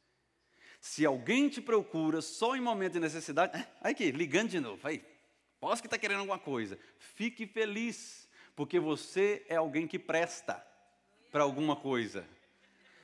Se 0.80 1.06
alguém 1.06 1.50
te 1.50 1.62
procura 1.62 2.22
só 2.22 2.56
em 2.56 2.62
momento 2.62 2.94
de 2.94 3.00
necessidade, 3.00 3.54
aí 3.82 3.92
aqui, 3.92 4.12
ligando 4.12 4.50
de 4.50 4.60
novo, 4.60 4.88
aí, 4.88 5.04
posso 5.60 5.82
que 5.82 5.88
está 5.88 5.98
querendo 5.98 6.20
alguma 6.20 6.38
coisa, 6.38 6.78
fique 7.00 7.48
feliz 7.48 8.25
porque 8.56 8.80
você 8.80 9.46
é 9.50 9.56
alguém 9.56 9.88
que 9.88 10.00
presta 10.00 10.66
para 11.32 11.44
alguma 11.44 11.76
coisa. 11.76 12.26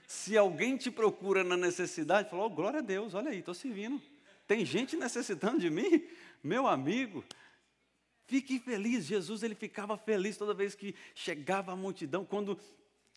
Se 0.07 0.37
alguém 0.37 0.77
te 0.77 0.89
procura 0.89 1.43
na 1.43 1.57
necessidade, 1.57 2.29
fala, 2.29 2.43
oh, 2.43 2.49
glória 2.49 2.79
a 2.79 2.83
Deus, 2.83 3.13
olha 3.13 3.31
aí, 3.31 3.39
estou 3.39 3.53
servindo. 3.53 4.01
Tem 4.47 4.65
gente 4.65 4.95
necessitando 4.95 5.59
de 5.59 5.69
mim, 5.69 6.07
meu 6.43 6.67
amigo. 6.67 7.23
Fique 8.25 8.59
feliz. 8.59 9.05
Jesus 9.05 9.43
ele 9.43 9.55
ficava 9.55 9.97
feliz 9.97 10.37
toda 10.37 10.53
vez 10.53 10.75
que 10.75 10.95
chegava 11.13 11.73
a 11.73 11.75
multidão, 11.75 12.23
quando 12.25 12.57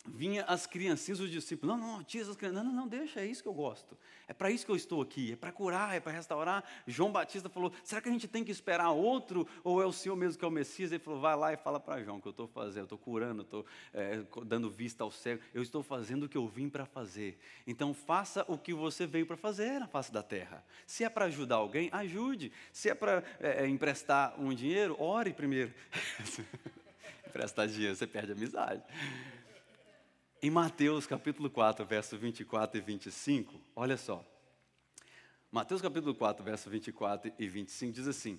vinha 0.07 0.45
as 0.45 0.67
criancinhas, 0.67 1.21
os 1.21 1.31
discípulos, 1.31 1.77
não, 1.77 1.97
não, 1.97 2.05
tira 2.05 2.25
essas 2.25 2.37
crianças, 2.37 2.63
não, 2.63 2.71
não, 2.71 2.83
não, 2.83 2.89
deixa, 2.89 3.21
é 3.21 3.27
isso 3.27 3.43
que 3.43 3.49
eu 3.49 3.55
gosto, 3.55 3.97
é 4.29 4.35
para 4.35 4.51
isso 4.51 4.65
que 4.65 4.71
eu 4.71 4.77
estou 4.77 5.01
aqui, 5.01 5.33
é 5.33 5.37
para 5.37 5.51
curar, 5.51 5.95
é 5.95 6.01
para 6.01 6.13
restaurar. 6.13 6.65
João 6.87 7.11
Batista 7.11 7.49
falou, 7.49 7.73
será 7.83 8.01
que 8.01 8.09
a 8.09 8.13
gente 8.13 8.29
tem 8.29 8.45
que 8.45 8.53
esperar 8.53 8.91
outro, 8.91 9.47
ou 9.63 9.83
é 9.83 9.87
o 9.87 9.93
Senhor 9.93 10.17
mesmo 10.17 10.39
que 10.39 10.45
é 10.45 10.49
o 10.49 10.51
Messias? 10.51 10.93
Ele 10.93 11.03
falou, 11.03 11.21
vai 11.21 11.37
lá 11.37 11.53
e 11.53 11.57
fala 11.57 11.81
para 11.81 12.03
João 12.03 12.21
que 12.21 12.29
eu 12.29 12.31
estou 12.31 12.47
fazendo, 12.47 12.85
estou 12.85 12.99
curando, 12.99 13.43
estou 13.43 13.65
é, 13.93 14.23
dando 14.45 14.71
vista 14.71 15.05
ao 15.05 15.11
cego, 15.11 15.43
eu 15.55 15.63
estou 15.63 15.83
fazendo 15.83 16.25
o 16.25 16.29
que 16.29 16.37
eu 16.37 16.47
vim 16.47 16.69
para 16.69 16.85
fazer. 16.85 17.39
Então 17.67 17.95
faça 17.95 18.45
o 18.47 18.59
que 18.59 18.75
você 18.75 19.07
veio 19.07 19.27
para 19.27 19.37
fazer 19.37 19.79
na 19.79 19.87
face 19.87 20.13
da 20.13 20.23
terra. 20.23 20.65
Se 20.87 21.05
é 21.05 21.09
para 21.09 21.27
ajudar 21.27 21.57
alguém, 21.57 21.89
ajude. 21.93 22.53
Se 22.73 22.91
é 22.91 22.95
para 22.95 23.23
é, 23.41 23.65
é, 23.65 23.69
emprestar 23.69 24.39
um 24.39 24.53
dinheiro, 24.55 24.97
ore 25.01 25.33
primeiro. 25.33 25.73
emprestar 27.27 27.67
dinheiro, 27.67 27.97
você 27.97 28.07
perde 28.07 28.33
a 28.33 28.35
amizade. 28.35 28.83
Em 30.45 30.51
Mateus 30.51 31.07
capítulo 31.07 31.49
4, 31.49 31.87
verso 31.87 32.19
24 32.19 32.77
e 32.77 32.81
25, 32.83 33.59
olha 33.75 33.97
só. 33.97 34.23
Mateus 35.51 35.81
capítulo 35.81 36.15
4, 36.15 36.45
verso 36.45 36.69
24 36.69 37.33
e 37.39 37.49
25 37.49 37.93
diz 37.95 38.07
assim: 38.07 38.39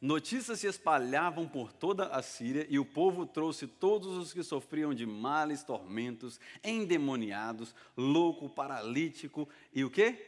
Notícias 0.00 0.58
se 0.58 0.66
espalhavam 0.66 1.46
por 1.46 1.72
toda 1.72 2.08
a 2.08 2.20
Síria 2.22 2.66
e 2.68 2.76
o 2.76 2.84
povo 2.84 3.24
trouxe 3.24 3.68
todos 3.68 4.16
os 4.16 4.32
que 4.32 4.42
sofriam 4.42 4.92
de 4.92 5.06
males, 5.06 5.62
tormentos, 5.62 6.40
endemoniados, 6.64 7.72
louco, 7.96 8.48
paralítico 8.48 9.48
e 9.72 9.84
o 9.84 9.90
que? 9.90 10.26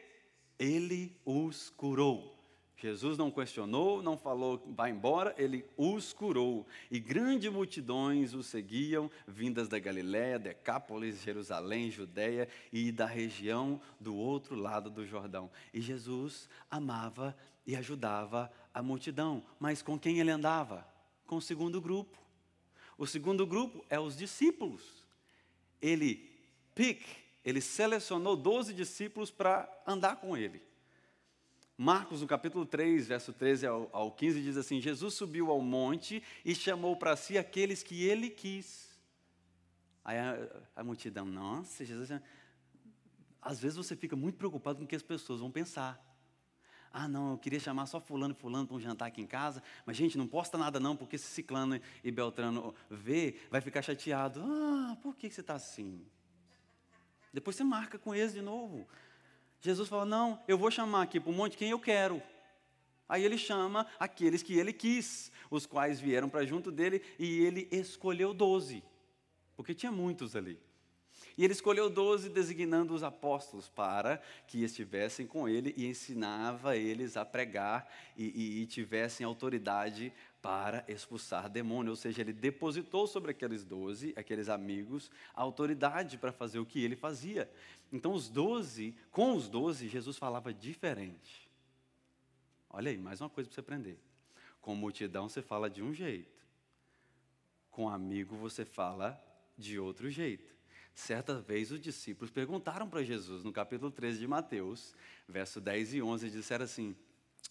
Ele 0.57 1.21
os 1.25 1.71
curou. 1.71 2.36
Jesus 2.79 3.17
não 3.17 3.31
questionou, 3.31 4.03
não 4.03 4.19
falou, 4.19 4.63
vai 4.77 4.91
embora, 4.91 5.35
ele 5.39 5.65
os 5.79 6.13
curou. 6.13 6.67
E 6.91 7.01
grandes 7.01 7.51
multidões 7.51 8.35
o 8.35 8.43
seguiam, 8.43 9.11
vindas 9.27 9.67
da 9.67 9.79
Galiléia, 9.79 10.39
Decápolis, 10.39 11.23
Jerusalém, 11.23 11.91
Judéia 11.91 12.47
e 12.71 12.93
da 12.93 13.07
região 13.07 13.81
do 13.99 14.15
outro 14.15 14.55
lado 14.55 14.91
do 14.91 15.07
Jordão. 15.07 15.51
E 15.73 15.81
Jesus 15.81 16.51
amava 16.71 17.35
e 17.67 17.75
ajudava 17.75 18.53
a 18.75 18.83
multidão. 18.83 19.43
Mas 19.59 19.81
com 19.81 19.99
quem 19.99 20.21
ele 20.21 20.31
andava? 20.31 20.87
Com 21.27 21.37
o 21.37 21.43
segundo 21.43 21.81
grupo. 21.81 22.19
O 22.99 23.07
segundo 23.07 23.47
grupo 23.47 23.87
é 23.89 23.99
os 23.99 24.15
discípulos. 24.15 25.07
Ele 25.81 26.31
pick, 26.75 27.03
ele 27.43 27.63
selecionou 27.63 28.37
12 28.37 28.75
discípulos 28.75 29.31
para 29.31 29.67
andar 29.87 30.17
com 30.17 30.37
ele. 30.37 30.63
Marcos, 31.79 32.23
no 32.23 32.27
capítulo 32.27 32.65
3, 32.65 33.07
verso 33.07 33.33
13 33.35 33.67
ao, 33.67 33.91
ao 33.93 34.11
15, 34.11 34.43
diz 34.43 34.57
assim: 34.57 34.81
Jesus 34.81 35.15
subiu 35.15 35.51
ao 35.51 35.61
monte 35.61 36.23
e 36.45 36.55
chamou 36.55 36.97
para 36.97 37.15
si 37.17 37.37
aqueles 37.37 37.83
que 37.83 38.03
ele 38.03 38.31
quis. 38.31 38.99
Aí 40.03 40.19
a, 40.19 40.49
a 40.75 40.85
multidão, 40.85 41.27
nossa, 41.27 41.85
Jesus. 41.85 42.11
Às 43.43 43.61
vezes 43.61 43.77
você 43.77 43.95
fica 43.95 44.17
muito 44.17 44.39
preocupado 44.39 44.79
com 44.79 44.85
o 44.85 44.89
que 44.89 44.97
as 44.97 45.03
pessoas 45.03 45.41
vão 45.41 45.51
pensar. 45.51 46.03
Ah, 46.91 47.07
não, 47.07 47.33
eu 47.33 47.39
queria 47.39 47.61
chamar 47.61 47.85
só 47.85 48.01
fulano 48.01 48.33
e 48.33 48.41
fulano 48.41 48.67
para 48.67 48.75
um 48.75 48.81
jantar 48.81 49.09
aqui 49.09 49.21
em 49.21 49.27
casa, 49.27 49.63
mas 49.85 49.99
gente, 49.99 50.17
não 50.17 50.27
posta 50.27 50.57
nada 50.57 50.81
não, 50.81 50.97
porque 50.97 51.19
se 51.19 51.27
Ciclano 51.27 51.79
e 52.03 52.11
Beltrano 52.11 52.75
vê, 52.89 53.37
vai 53.51 53.61
ficar 53.61 53.83
chateado. 53.83 54.41
Ah, 54.43 54.97
por 55.03 55.15
que 55.15 55.29
você 55.29 55.43
está 55.43 55.55
assim? 55.55 56.07
Depois 57.35 57.55
você 57.55 57.65
marca 57.65 57.99
com 57.99 58.15
eles 58.15 58.33
de 58.33 58.41
novo. 58.41 58.89
Jesus 59.61 59.89
fala: 59.89 60.05
Não, 60.05 60.43
eu 60.47 60.59
vou 60.59 60.71
chamar 60.71 61.03
aqui 61.03 61.19
para 61.19 61.31
um 61.31 61.35
monte 61.35 61.57
quem 61.57 61.71
eu 61.71 61.79
quero. 61.79 62.23
Aí 63.09 63.25
ele 63.25 63.39
chama 63.39 63.87
aqueles 63.99 64.43
que 64.43 64.59
ele 64.59 64.73
quis, 64.73 65.31
os 65.51 65.65
quais 65.65 66.01
vieram 66.01 66.29
para 66.29 66.45
junto 66.45 66.73
dele, 66.73 67.03
e 67.19 67.45
ele 67.45 67.69
escolheu 67.71 68.35
doze, 68.35 68.83
porque 69.57 69.75
tinha 69.75 69.93
muitos 69.93 70.35
ali. 70.35 70.59
E 71.37 71.45
ele 71.45 71.53
escolheu 71.53 71.91
doze, 71.91 72.31
designando 72.31 72.95
os 72.95 73.03
apóstolos 73.03 73.69
para 73.69 74.23
que 74.47 74.65
estivessem 74.65 75.27
com 75.27 75.47
ele 75.47 75.75
e 75.77 75.87
ensinava 75.87 76.77
eles 76.77 77.17
a 77.17 77.27
pregar 77.27 77.93
e, 78.17 78.25
e, 78.25 78.63
e 78.63 78.67
tivessem 78.67 79.25
autoridade 79.27 80.13
para 80.41 80.83
expulsar 80.89 81.51
demônio. 81.51 81.91
Ou 81.91 81.97
seja, 81.97 82.23
ele 82.23 82.33
depositou 82.33 83.07
sobre 83.07 83.33
aqueles 83.33 83.65
doze, 83.65 84.15
aqueles 84.17 84.49
amigos, 84.49 85.11
a 85.35 85.43
autoridade 85.43 86.17
para 86.17 86.33
fazer 86.33 86.59
o 86.59 86.65
que 86.65 86.83
ele 86.83 86.97
fazia. 86.97 87.51
Então, 87.93 88.13
os 88.13 88.29
doze, 88.29 88.97
com 89.11 89.35
os 89.35 89.47
doze, 89.47 89.89
Jesus 89.89 90.17
falava 90.17 90.55
diferente. 90.55 91.51
Olha 92.71 92.91
aí, 92.91 92.97
mais 92.97 93.21
uma 93.21 93.29
coisa 93.29 93.49
para 93.49 93.55
você 93.55 93.61
aprender. 93.61 93.99
Com 94.63 94.75
multidão 94.75 95.29
você 95.29 95.43
fala 95.43 95.69
de 95.69 95.83
um 95.83 95.93
jeito. 95.93 96.43
Com 97.71 97.91
amigo 97.91 98.37
você 98.37 98.65
fala 98.65 99.23
de 99.59 99.79
outro 99.79 100.09
jeito. 100.11 100.56
Certa 100.97 101.39
vez 101.39 101.71
os 101.71 101.79
discípulos 101.79 102.31
perguntaram 102.31 102.89
para 102.89 103.05
Jesus, 103.05 103.45
no 103.45 103.53
capítulo 103.53 103.91
13 103.91 104.19
de 104.19 104.27
Mateus, 104.27 104.95
verso 105.29 105.61
10 105.61 105.93
e 105.93 106.03
11, 106.03 106.31
disseram 106.31 106.65
assim: 106.65 106.97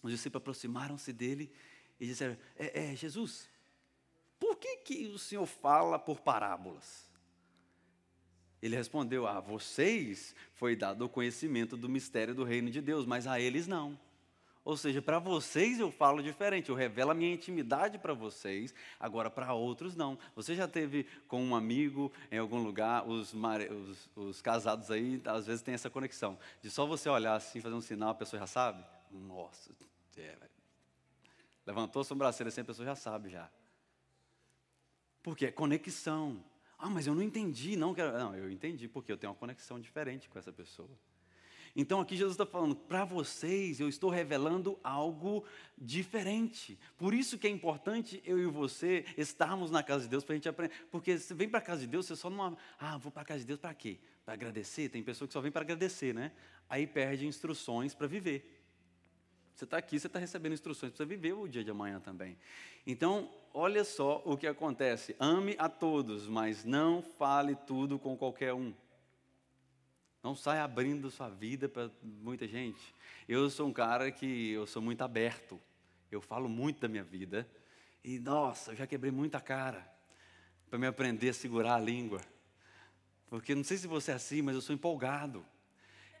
os 0.02 0.10
discípulos 0.10 0.42
aproximaram-se 0.42 1.12
dele 1.12 1.52
e 2.00 2.06
disseram: 2.06 2.36
é, 2.56 2.90
é, 2.90 2.96
Jesus, 2.96 3.48
por 4.40 4.56
que, 4.56 4.78
que 4.78 5.06
o 5.06 5.16
Senhor 5.16 5.46
fala 5.46 5.96
por 5.96 6.20
parábolas? 6.20 7.08
Ele 8.60 8.74
respondeu: 8.74 9.28
A 9.28 9.38
vocês 9.38 10.34
foi 10.54 10.74
dado 10.74 11.04
o 11.04 11.08
conhecimento 11.08 11.76
do 11.76 11.88
mistério 11.88 12.34
do 12.34 12.42
reino 12.42 12.68
de 12.68 12.80
Deus, 12.80 13.06
mas 13.06 13.28
a 13.28 13.38
eles 13.38 13.68
não. 13.68 13.96
Ou 14.66 14.76
seja, 14.76 15.00
para 15.00 15.20
vocês 15.20 15.78
eu 15.78 15.92
falo 15.92 16.20
diferente, 16.20 16.70
eu 16.70 16.74
revelo 16.74 17.12
a 17.12 17.14
minha 17.14 17.32
intimidade 17.32 18.00
para 18.00 18.12
vocês, 18.12 18.74
agora 18.98 19.30
para 19.30 19.54
outros 19.54 19.94
não. 19.94 20.18
Você 20.34 20.56
já 20.56 20.66
teve 20.66 21.04
com 21.28 21.40
um 21.40 21.54
amigo 21.54 22.12
em 22.32 22.38
algum 22.38 22.60
lugar, 22.60 23.06
os, 23.06 23.32
os, 23.32 24.10
os, 24.16 24.42
casados 24.42 24.90
aí, 24.90 25.22
às 25.24 25.46
vezes 25.46 25.62
tem 25.62 25.72
essa 25.72 25.88
conexão, 25.88 26.36
de 26.60 26.68
só 26.68 26.84
você 26.84 27.08
olhar 27.08 27.36
assim, 27.36 27.60
fazer 27.60 27.76
um 27.76 27.80
sinal, 27.80 28.08
a 28.08 28.14
pessoa 28.16 28.40
já 28.40 28.46
sabe? 28.48 28.84
Nossa, 29.08 29.70
é, 30.16 30.36
levantou 31.64 32.02
a 32.02 32.04
sobrancelha 32.04 32.48
assim, 32.48 32.62
a 32.62 32.64
pessoa 32.64 32.86
já 32.86 32.96
sabe 32.96 33.30
já. 33.30 33.48
Porque 35.22 35.46
é 35.46 35.52
conexão. 35.52 36.42
Ah, 36.76 36.90
mas 36.90 37.06
eu 37.06 37.14
não 37.14 37.22
entendi, 37.22 37.76
não 37.76 37.94
quero. 37.94 38.18
Não, 38.18 38.34
eu 38.34 38.50
entendi, 38.50 38.88
porque 38.88 39.12
eu 39.12 39.16
tenho 39.16 39.32
uma 39.32 39.38
conexão 39.38 39.78
diferente 39.78 40.28
com 40.28 40.40
essa 40.40 40.52
pessoa. 40.52 40.90
Então 41.76 42.00
aqui 42.00 42.16
Jesus 42.16 42.32
está 42.32 42.46
falando, 42.46 42.74
para 42.74 43.04
vocês 43.04 43.78
eu 43.78 43.88
estou 43.88 44.08
revelando 44.08 44.78
algo 44.82 45.44
diferente. 45.76 46.78
Por 46.96 47.12
isso 47.12 47.36
que 47.36 47.46
é 47.46 47.50
importante 47.50 48.22
eu 48.24 48.38
e 48.38 48.46
você 48.46 49.04
estarmos 49.18 49.70
na 49.70 49.82
casa 49.82 50.04
de 50.04 50.08
Deus 50.08 50.24
para 50.24 50.32
a 50.32 50.36
gente 50.36 50.48
aprender. 50.48 50.74
Porque 50.90 51.18
você 51.18 51.34
vem 51.34 51.50
para 51.50 51.58
a 51.58 51.62
casa 51.62 51.82
de 51.82 51.86
Deus, 51.86 52.06
você 52.06 52.16
só 52.16 52.30
não. 52.30 52.56
Ah, 52.80 52.96
vou 52.96 53.12
para 53.12 53.22
a 53.22 53.24
casa 53.26 53.40
de 53.40 53.46
Deus 53.46 53.60
para 53.60 53.74
quê? 53.74 53.98
Para 54.24 54.32
agradecer? 54.32 54.88
Tem 54.88 55.02
pessoa 55.02 55.28
que 55.28 55.34
só 55.34 55.40
vem 55.42 55.52
para 55.52 55.60
agradecer, 55.60 56.14
né? 56.14 56.32
Aí 56.66 56.86
perde 56.86 57.26
instruções 57.26 57.94
para 57.94 58.06
viver. 58.06 58.56
Você 59.54 59.64
está 59.64 59.76
aqui, 59.76 60.00
você 60.00 60.06
está 60.06 60.18
recebendo 60.18 60.54
instruções 60.54 60.92
para 60.92 61.04
viver 61.04 61.34
o 61.34 61.46
dia 61.46 61.62
de 61.62 61.70
amanhã 61.70 62.00
também. 62.00 62.38
Então, 62.86 63.30
olha 63.52 63.84
só 63.84 64.22
o 64.24 64.36
que 64.36 64.46
acontece. 64.46 65.14
Ame 65.18 65.54
a 65.58 65.68
todos, 65.68 66.26
mas 66.26 66.64
não 66.64 67.02
fale 67.02 67.54
tudo 67.66 67.98
com 67.98 68.16
qualquer 68.16 68.54
um. 68.54 68.74
Não 70.26 70.34
saia 70.34 70.64
abrindo 70.64 71.08
sua 71.08 71.28
vida 71.28 71.68
para 71.68 71.88
muita 72.02 72.48
gente. 72.48 72.92
Eu 73.28 73.48
sou 73.48 73.68
um 73.68 73.72
cara 73.72 74.10
que 74.10 74.50
eu 74.50 74.66
sou 74.66 74.82
muito 74.82 75.00
aberto. 75.02 75.56
Eu 76.10 76.20
falo 76.20 76.48
muito 76.48 76.80
da 76.80 76.88
minha 76.88 77.04
vida. 77.04 77.48
E, 78.02 78.18
nossa, 78.18 78.72
eu 78.72 78.74
já 78.74 78.88
quebrei 78.88 79.12
muita 79.12 79.40
cara 79.40 79.88
para 80.68 80.80
me 80.80 80.86
aprender 80.88 81.28
a 81.28 81.32
segurar 81.32 81.76
a 81.76 81.78
língua. 81.78 82.20
Porque 83.30 83.54
não 83.54 83.62
sei 83.62 83.76
se 83.76 83.86
você 83.86 84.10
é 84.10 84.14
assim, 84.14 84.42
mas 84.42 84.56
eu 84.56 84.60
sou 84.60 84.74
empolgado. 84.74 85.46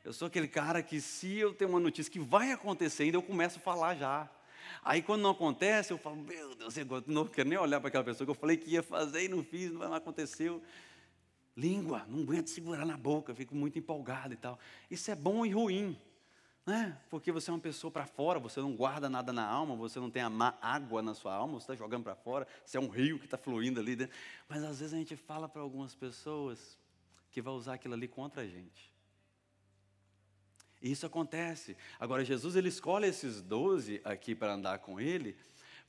Eu 0.04 0.12
sou 0.12 0.28
aquele 0.28 0.46
cara 0.46 0.84
que, 0.84 1.00
se 1.00 1.38
eu 1.38 1.52
tenho 1.52 1.70
uma 1.70 1.80
notícia 1.80 2.12
que 2.12 2.20
vai 2.20 2.52
acontecer 2.52 3.02
ainda, 3.02 3.16
eu 3.16 3.22
começo 3.22 3.58
a 3.58 3.60
falar 3.60 3.96
já. 3.96 4.30
Aí, 4.84 5.02
quando 5.02 5.22
não 5.22 5.30
acontece, 5.30 5.92
eu 5.92 5.98
falo, 5.98 6.14
meu 6.14 6.54
Deus, 6.54 6.76
eu 6.76 6.86
não 7.08 7.26
quero 7.26 7.48
nem 7.48 7.58
olhar 7.58 7.80
para 7.80 7.88
aquela 7.88 8.04
pessoa 8.04 8.24
que 8.24 8.30
eu 8.30 8.36
falei 8.36 8.56
que 8.56 8.70
ia 8.70 8.84
fazer 8.84 9.24
e 9.24 9.28
não 9.28 9.42
fiz, 9.42 9.72
não 9.72 9.92
aconteceu. 9.92 10.62
Língua, 11.56 12.04
não 12.06 12.20
aguento 12.20 12.48
segurar 12.48 12.84
na 12.84 12.96
boca, 12.96 13.34
fico 13.34 13.54
muito 13.54 13.78
empolgado 13.78 14.34
e 14.34 14.36
tal. 14.36 14.58
Isso 14.90 15.10
é 15.10 15.14
bom 15.14 15.46
e 15.46 15.50
ruim, 15.50 15.98
né? 16.66 17.00
Porque 17.08 17.32
você 17.32 17.48
é 17.48 17.54
uma 17.54 17.60
pessoa 17.60 17.90
para 17.90 18.04
fora, 18.04 18.38
você 18.38 18.60
não 18.60 18.76
guarda 18.76 19.08
nada 19.08 19.32
na 19.32 19.46
alma, 19.46 19.74
você 19.74 19.98
não 19.98 20.10
tem 20.10 20.22
água 20.60 21.00
na 21.00 21.14
sua 21.14 21.34
alma, 21.34 21.54
você 21.54 21.64
está 21.64 21.74
jogando 21.74 22.02
para 22.04 22.14
fora, 22.14 22.46
você 22.64 22.76
é 22.76 22.80
um 22.80 22.88
rio 22.88 23.18
que 23.18 23.24
está 23.24 23.38
fluindo 23.38 23.80
ali 23.80 23.96
dentro. 23.96 24.14
Mas 24.48 24.62
às 24.62 24.80
vezes 24.80 24.92
a 24.92 24.98
gente 24.98 25.16
fala 25.16 25.48
para 25.48 25.62
algumas 25.62 25.94
pessoas 25.94 26.78
que 27.30 27.40
vai 27.40 27.54
usar 27.54 27.74
aquilo 27.74 27.94
ali 27.94 28.08
contra 28.08 28.42
a 28.42 28.46
gente. 28.46 28.94
Isso 30.82 31.06
acontece. 31.06 31.76
Agora, 31.98 32.24
Jesus 32.24 32.54
ele 32.54 32.68
escolhe 32.68 33.06
esses 33.06 33.40
doze 33.40 34.00
aqui 34.04 34.34
para 34.34 34.52
andar 34.52 34.80
com 34.80 35.00
ele, 35.00 35.36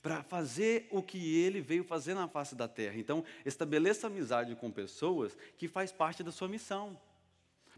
para 0.02 0.22
fazer 0.22 0.86
o 0.90 1.02
que 1.02 1.36
ele 1.36 1.60
veio 1.60 1.84
fazer 1.84 2.14
na 2.14 2.28
face 2.28 2.54
da 2.54 2.68
terra. 2.68 2.98
Então, 2.98 3.24
estabeleça 3.44 4.06
amizade 4.06 4.54
com 4.56 4.70
pessoas 4.70 5.36
que 5.56 5.66
faz 5.66 5.90
parte 5.90 6.22
da 6.22 6.30
sua 6.30 6.48
missão. 6.48 6.98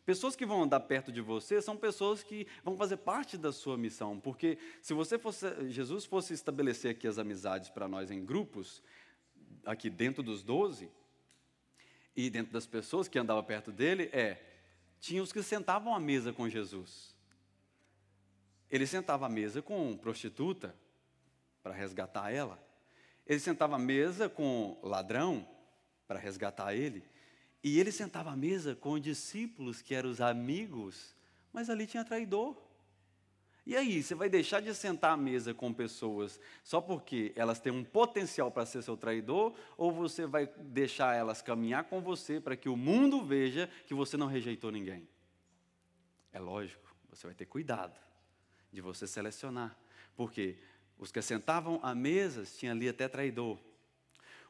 Pessoas 0.04 0.34
que 0.34 0.46
vão 0.46 0.62
andar 0.62 0.80
perto 0.80 1.12
de 1.12 1.20
você 1.20 1.60
são 1.62 1.76
pessoas 1.76 2.22
que 2.22 2.46
vão 2.64 2.76
fazer 2.76 2.98
parte 2.98 3.36
da 3.36 3.52
sua 3.52 3.76
missão, 3.76 4.18
porque 4.18 4.58
se 4.82 4.92
você 4.92 5.18
fosse, 5.18 5.46
Jesus 5.68 6.04
fosse 6.04 6.32
estabelecer 6.32 6.92
aqui 6.92 7.06
as 7.06 7.18
amizades 7.18 7.70
para 7.70 7.86
nós 7.86 8.10
em 8.10 8.24
grupos, 8.24 8.82
aqui 9.64 9.88
dentro 9.88 10.22
dos 10.22 10.42
doze, 10.42 10.90
e 12.16 12.28
dentro 12.28 12.52
das 12.52 12.66
pessoas 12.66 13.08
que 13.08 13.18
andavam 13.18 13.42
perto 13.44 13.70
dele, 13.70 14.10
é, 14.12 14.42
tinha 14.98 15.22
os 15.22 15.32
que 15.32 15.42
sentavam 15.42 15.94
à 15.94 16.00
mesa 16.00 16.32
com 16.32 16.48
Jesus. 16.48 17.14
Ele 18.70 18.86
sentava 18.86 19.26
à 19.26 19.28
mesa 19.28 19.62
com 19.62 19.96
prostituta, 19.96 20.74
para 21.62 21.74
resgatar 21.74 22.30
ela. 22.30 22.62
Ele 23.26 23.40
sentava 23.40 23.76
à 23.76 23.78
mesa 23.78 24.28
com 24.28 24.78
ladrão, 24.82 25.46
para 26.06 26.18
resgatar 26.18 26.74
ele. 26.74 27.04
E 27.62 27.78
ele 27.78 27.92
sentava 27.92 28.30
à 28.30 28.36
mesa 28.36 28.74
com 28.74 28.98
discípulos 28.98 29.82
que 29.82 29.94
eram 29.94 30.10
os 30.10 30.20
amigos, 30.20 31.14
mas 31.52 31.70
ali 31.70 31.86
tinha 31.86 32.04
traidor. 32.04 32.56
E 33.66 33.76
aí, 33.76 34.02
você 34.02 34.14
vai 34.14 34.28
deixar 34.28 34.60
de 34.60 34.74
sentar 34.74 35.12
à 35.12 35.16
mesa 35.16 35.54
com 35.54 35.72
pessoas 35.72 36.40
só 36.64 36.80
porque 36.80 37.32
elas 37.36 37.60
têm 37.60 37.72
um 37.72 37.84
potencial 37.84 38.50
para 38.50 38.66
ser 38.66 38.82
seu 38.82 38.96
traidor, 38.96 39.54
ou 39.76 39.92
você 39.92 40.26
vai 40.26 40.46
deixar 40.58 41.14
elas 41.14 41.42
caminhar 41.42 41.84
com 41.84 42.00
você 42.00 42.40
para 42.40 42.56
que 42.56 42.68
o 42.68 42.76
mundo 42.76 43.24
veja 43.24 43.70
que 43.86 43.94
você 43.94 44.16
não 44.16 44.26
rejeitou 44.26 44.72
ninguém? 44.72 45.06
É 46.32 46.40
lógico, 46.40 46.92
você 47.08 47.26
vai 47.26 47.34
ter 47.34 47.46
cuidado 47.46 47.96
de 48.72 48.80
você 48.80 49.06
selecionar, 49.06 49.76
porque 50.16 50.58
os 51.00 51.10
que 51.10 51.22
sentavam 51.22 51.80
à 51.82 51.94
mesa 51.94 52.44
tinham 52.44 52.74
ali 52.74 52.86
até 52.86 53.08
traidor. 53.08 53.58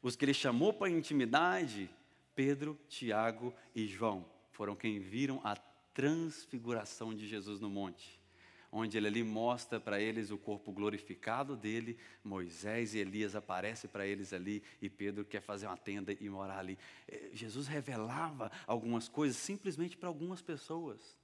Os 0.02 0.16
que 0.16 0.24
ele 0.24 0.34
chamou 0.34 0.72
para 0.72 0.90
intimidade 0.90 1.88
Pedro, 2.34 2.76
Tiago 2.88 3.54
e 3.74 3.86
João 3.86 4.26
foram 4.50 4.74
quem 4.74 4.98
viram 4.98 5.40
a 5.44 5.54
transfiguração 5.94 7.14
de 7.14 7.26
Jesus 7.26 7.60
no 7.60 7.70
monte, 7.70 8.20
onde 8.72 8.96
ele 8.96 9.06
ali 9.06 9.22
mostra 9.22 9.78
para 9.78 10.00
eles 10.00 10.30
o 10.30 10.38
corpo 10.38 10.72
glorificado 10.72 11.56
dele, 11.56 11.96
Moisés 12.24 12.94
e 12.94 12.98
Elias 12.98 13.36
aparecem 13.36 13.88
para 13.88 14.06
eles 14.06 14.32
ali 14.32 14.62
e 14.82 14.88
Pedro 14.88 15.24
quer 15.24 15.42
fazer 15.42 15.66
uma 15.66 15.76
tenda 15.76 16.16
e 16.18 16.28
morar 16.28 16.58
ali. 16.58 16.78
É, 17.06 17.30
Jesus 17.32 17.68
revelava 17.68 18.50
algumas 18.66 19.08
coisas 19.08 19.36
simplesmente 19.36 19.96
para 19.96 20.08
algumas 20.08 20.42
pessoas. 20.42 21.19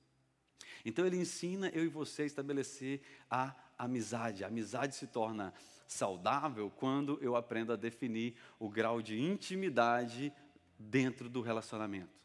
Então 0.85 1.07
ele 1.07 1.17
ensina 1.17 1.69
eu 1.69 1.85
e 1.85 1.89
você 1.89 2.23
a 2.23 2.27
estabelecer 2.27 3.01
a 3.31 3.55
amizade. 3.79 4.45
A 4.45 4.47
amizade 4.47 4.95
se 4.95 5.07
torna 5.07 5.53
saudável 5.87 6.71
quando 6.71 7.19
eu 7.21 7.37
aprendo 7.37 7.73
a 7.73 7.77
definir 7.77 8.35
o 8.59 8.69
grau 8.69 9.01
de 9.01 9.19
intimidade 9.21 10.33
dentro 10.79 11.29
do 11.29 11.41
relacionamento. 11.41 12.17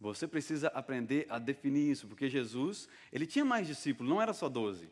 Você 0.00 0.26
precisa 0.26 0.68
aprender 0.68 1.26
a 1.28 1.38
definir 1.38 1.90
isso, 1.90 2.06
porque 2.06 2.28
Jesus, 2.28 2.88
ele 3.12 3.26
tinha 3.26 3.44
mais 3.44 3.66
discípulos, 3.66 4.10
não 4.10 4.20
era 4.20 4.32
só 4.32 4.48
doze. 4.48 4.88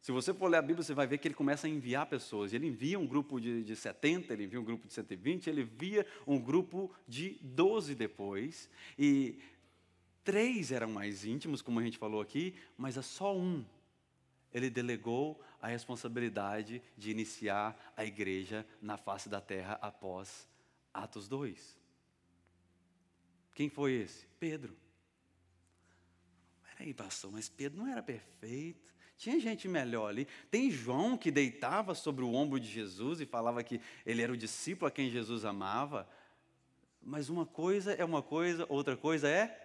Se 0.00 0.10
você 0.10 0.32
for 0.34 0.48
ler 0.48 0.58
a 0.58 0.62
Bíblia, 0.62 0.82
você 0.82 0.94
vai 0.94 1.06
ver 1.06 1.18
que 1.18 1.28
ele 1.28 1.34
começa 1.34 1.66
a 1.66 1.70
enviar 1.70 2.06
pessoas. 2.06 2.52
Ele 2.52 2.66
envia 2.66 2.98
um 2.98 3.06
grupo 3.06 3.40
de, 3.40 3.62
de 3.62 3.76
70, 3.76 4.32
ele 4.32 4.44
envia 4.44 4.60
um 4.60 4.64
grupo 4.64 4.86
de 4.86 4.92
120, 4.92 5.48
ele 5.48 5.62
envia 5.62 6.04
um 6.26 6.40
grupo 6.40 6.90
de 7.06 7.38
12 7.40 7.94
depois. 7.94 8.68
E 8.98 9.38
três 10.24 10.72
eram 10.72 10.90
mais 10.90 11.24
íntimos, 11.24 11.62
como 11.62 11.80
a 11.80 11.82
gente 11.82 11.98
falou 11.98 12.20
aqui, 12.20 12.54
mas 12.76 12.96
é 12.96 13.02
só 13.02 13.36
um. 13.36 13.64
Ele 14.52 14.68
delegou 14.68 15.40
a 15.60 15.68
responsabilidade 15.68 16.82
de 16.96 17.10
iniciar 17.10 17.92
a 17.96 18.04
igreja 18.04 18.66
na 18.80 18.96
face 18.96 19.28
da 19.28 19.40
terra 19.40 19.78
após 19.80 20.46
Atos 20.92 21.28
2. 21.28 21.78
Quem 23.54 23.68
foi 23.68 23.92
esse? 23.92 24.26
Pedro. 24.38 24.76
Peraí, 26.64 26.92
pastor, 26.92 27.30
mas 27.30 27.48
Pedro 27.48 27.78
não 27.78 27.88
era 27.88 28.02
perfeito. 28.02 28.92
Tinha 29.16 29.38
gente 29.38 29.68
melhor 29.68 30.08
ali. 30.08 30.26
Tem 30.50 30.70
João 30.70 31.16
que 31.16 31.30
deitava 31.30 31.94
sobre 31.94 32.24
o 32.24 32.34
ombro 32.34 32.58
de 32.58 32.68
Jesus 32.68 33.20
e 33.20 33.26
falava 33.26 33.62
que 33.62 33.80
ele 34.04 34.20
era 34.20 34.32
o 34.32 34.36
discípulo 34.36 34.88
a 34.88 34.90
quem 34.90 35.10
Jesus 35.10 35.44
amava. 35.44 36.08
Mas 37.00 37.28
uma 37.28 37.46
coisa 37.46 37.92
é 37.92 38.04
uma 38.04 38.22
coisa, 38.22 38.66
outra 38.68 38.96
coisa 38.96 39.28
é 39.28 39.61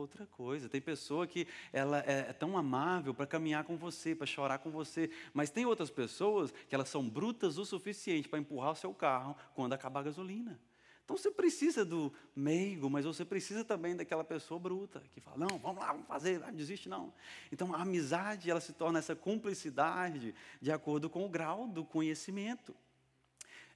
outra 0.00 0.26
coisa. 0.26 0.68
Tem 0.68 0.80
pessoa 0.80 1.26
que 1.26 1.46
ela 1.72 1.98
é 1.98 2.32
tão 2.32 2.56
amável 2.56 3.12
para 3.14 3.26
caminhar 3.26 3.64
com 3.64 3.76
você, 3.76 4.14
para 4.14 4.26
chorar 4.26 4.58
com 4.58 4.70
você, 4.70 5.10
mas 5.32 5.50
tem 5.50 5.66
outras 5.66 5.90
pessoas 5.90 6.52
que 6.68 6.74
elas 6.74 6.88
são 6.88 7.08
brutas 7.08 7.58
o 7.58 7.64
suficiente 7.64 8.28
para 8.28 8.38
empurrar 8.38 8.72
o 8.72 8.76
seu 8.76 8.92
carro 8.94 9.36
quando 9.54 9.72
acabar 9.72 10.00
a 10.00 10.04
gasolina. 10.04 10.58
Então 11.04 11.16
você 11.16 11.30
precisa 11.30 11.84
do 11.84 12.12
meigo, 12.34 12.88
mas 12.88 13.04
você 13.04 13.24
precisa 13.24 13.64
também 13.64 13.94
daquela 13.94 14.24
pessoa 14.24 14.58
bruta 14.58 15.02
que 15.10 15.20
fala: 15.20 15.36
"Não, 15.36 15.58
vamos 15.58 15.82
lá, 15.82 15.92
vamos 15.92 16.06
fazer, 16.06 16.38
não 16.38 16.52
desiste 16.54 16.88
não". 16.88 17.12
Então 17.50 17.74
a 17.74 17.82
amizade, 17.82 18.50
ela 18.50 18.60
se 18.60 18.72
torna 18.72 18.98
essa 18.98 19.14
cumplicidade 19.14 20.34
de 20.60 20.72
acordo 20.72 21.10
com 21.10 21.26
o 21.26 21.28
grau 21.28 21.66
do 21.66 21.84
conhecimento. 21.84 22.74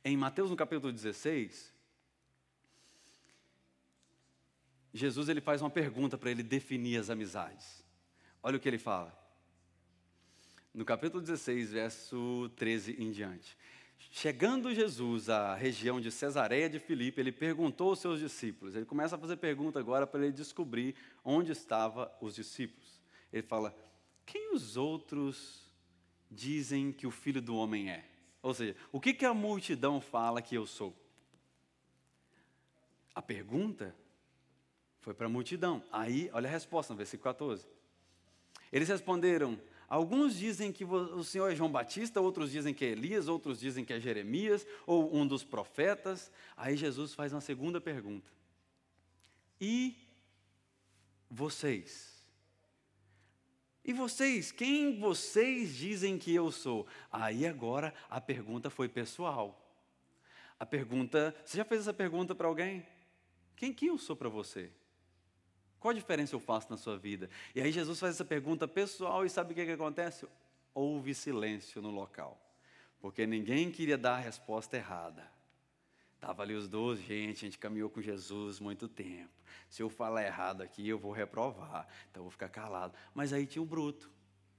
Em 0.05 0.17
Mateus 0.17 0.51
no 0.51 0.57
capítulo 0.57 0.93
16, 0.93 1.76
Jesus 4.97 5.29
ele 5.29 5.41
faz 5.41 5.61
uma 5.61 5.71
pergunta 5.71 6.17
para 6.17 6.31
ele 6.31 6.43
definir 6.43 6.99
as 6.99 7.11
amizades. 7.11 7.85
Olha 8.43 8.57
o 8.57 8.61
que 8.61 8.69
ele 8.69 8.79
fala. 8.79 9.17
No 10.73 10.85
capítulo 10.85 11.23
16, 11.23 11.73
verso 11.73 12.51
13 12.57 12.97
em 13.03 13.11
diante. 13.11 13.57
Chegando 14.11 14.75
Jesus 14.75 15.29
à 15.29 15.55
região 15.55 16.01
de 16.01 16.11
Cesareia 16.11 16.69
de 16.69 16.79
Filipe, 16.79 17.21
ele 17.21 17.33
perguntou 17.33 17.91
aos 17.91 17.99
seus 17.99 18.21
discípulos. 18.21 18.75
Ele 18.75 18.85
começa 18.85 19.17
a 19.17 19.19
fazer 19.19 19.37
pergunta 19.37 19.79
agora 19.79 20.07
para 20.07 20.23
ele 20.25 20.33
descobrir 20.33 20.95
onde 21.25 21.53
estavam 21.53 22.11
os 22.21 22.35
discípulos. 22.35 23.03
Ele 23.33 23.43
fala: 23.43 23.77
Quem 24.25 24.55
os 24.55 24.77
outros 24.77 25.71
dizem 26.31 26.93
que 26.93 27.07
o 27.07 27.11
filho 27.11 27.43
do 27.43 27.57
homem 27.57 27.91
é? 27.91 28.05
Ou 28.43 28.55
seja, 28.55 28.77
o 28.93 29.01
que, 29.01 29.13
que 29.13 29.25
a 29.25 29.35
multidão 29.35 30.01
fala 30.01 30.41
que 30.41 30.55
eu 30.55 30.67
sou? 30.67 30.97
A 33.15 33.21
pergunta 33.21 33.95
foi 35.07 35.15
para 35.15 35.27
a 35.27 35.31
multidão. 35.31 35.85
Aí, 35.93 36.29
olha 36.33 36.49
a 36.49 36.51
resposta 36.51 36.93
no 36.93 36.97
versículo 36.97 37.33
14. 37.33 37.65
Eles 38.73 38.89
responderam: 38.89 39.57
Alguns 39.89 40.37
dizem 40.37 40.73
que 40.73 40.85
o 40.85 41.23
Senhor 41.23 41.53
é 41.53 41.55
João 41.55 41.71
Batista, 41.71 42.21
outros 42.21 42.51
dizem 42.51 42.75
que 42.75 42.85
é 42.85 42.89
Elias, 42.89 43.29
outros 43.29 43.61
dizem 43.61 43.85
que 43.85 43.93
é 43.93 44.01
Jeremias, 44.01 44.67
ou 44.85 45.15
um 45.15 45.25
dos 45.25 45.45
profetas. 45.45 46.33
Aí 46.57 46.77
Jesus 46.77 47.15
faz 47.15 47.33
uma 47.33 47.41
segunda 47.41 47.81
pergunta: 47.81 48.29
E 49.61 49.97
vocês? 51.31 52.21
E 53.85 53.93
vocês? 53.93 54.51
Quem 54.51 54.99
vocês 54.99 55.73
dizem 55.77 56.19
que 56.19 56.35
eu 56.35 56.51
sou? 56.51 56.85
Aí 57.13 57.47
agora 57.47 57.95
a 58.11 58.21
pergunta 58.21 58.71
foi 58.71 58.89
pessoal. 58.89 59.57
A 60.59 60.67
pergunta, 60.67 61.33
você 61.45 61.59
já 61.59 61.65
fez 61.65 61.83
essa 61.83 61.95
pergunta 61.95 62.35
para 62.35 62.49
alguém? 62.49 62.85
Quem 63.55 63.73
que 63.73 63.87
eu 63.87 63.97
sou 63.99 64.17
para 64.17 64.29
você? 64.29 64.73
Qual 65.81 65.91
a 65.91 65.95
diferença 65.95 66.35
eu 66.35 66.41
faço 66.41 66.71
na 66.71 66.77
sua 66.77 66.97
vida? 66.97 67.29
E 67.55 67.61
aí 67.61 67.71
Jesus 67.71 67.99
faz 67.99 68.15
essa 68.15 68.25
pergunta 68.25 68.67
pessoal 68.67 69.25
e 69.25 69.31
sabe 69.31 69.53
o 69.53 69.55
que, 69.55 69.65
que 69.65 69.73
acontece? 69.73 70.27
Houve 70.75 71.15
silêncio 71.15 71.81
no 71.81 71.91
local, 71.91 72.41
porque 73.01 73.27
ninguém 73.27 73.71
queria 73.71 73.97
dar 73.97 74.15
a 74.15 74.21
resposta 74.21 74.77
errada. 74.77 75.31
Estava 76.15 76.43
ali 76.43 76.55
os 76.55 76.67
doze, 76.67 77.03
gente, 77.03 77.37
a 77.37 77.49
gente 77.49 77.59
caminhou 77.59 77.91
com 77.91 78.01
Jesus 78.01 78.59
muito 78.59 78.89
tempo. 78.89 79.31
Se 79.69 79.83
eu 79.83 79.89
falar 79.89 80.25
errado 80.25 80.63
aqui, 80.63 80.89
eu 80.89 80.99
vou 80.99 81.13
reprovar, 81.13 81.87
então 82.11 82.21
eu 82.21 82.25
vou 82.25 82.31
ficar 82.31 82.49
calado. 82.49 82.95
Mas 83.15 83.33
aí 83.33 83.47
tinha 83.47 83.63
o 83.63 83.67
bruto, 83.67 84.11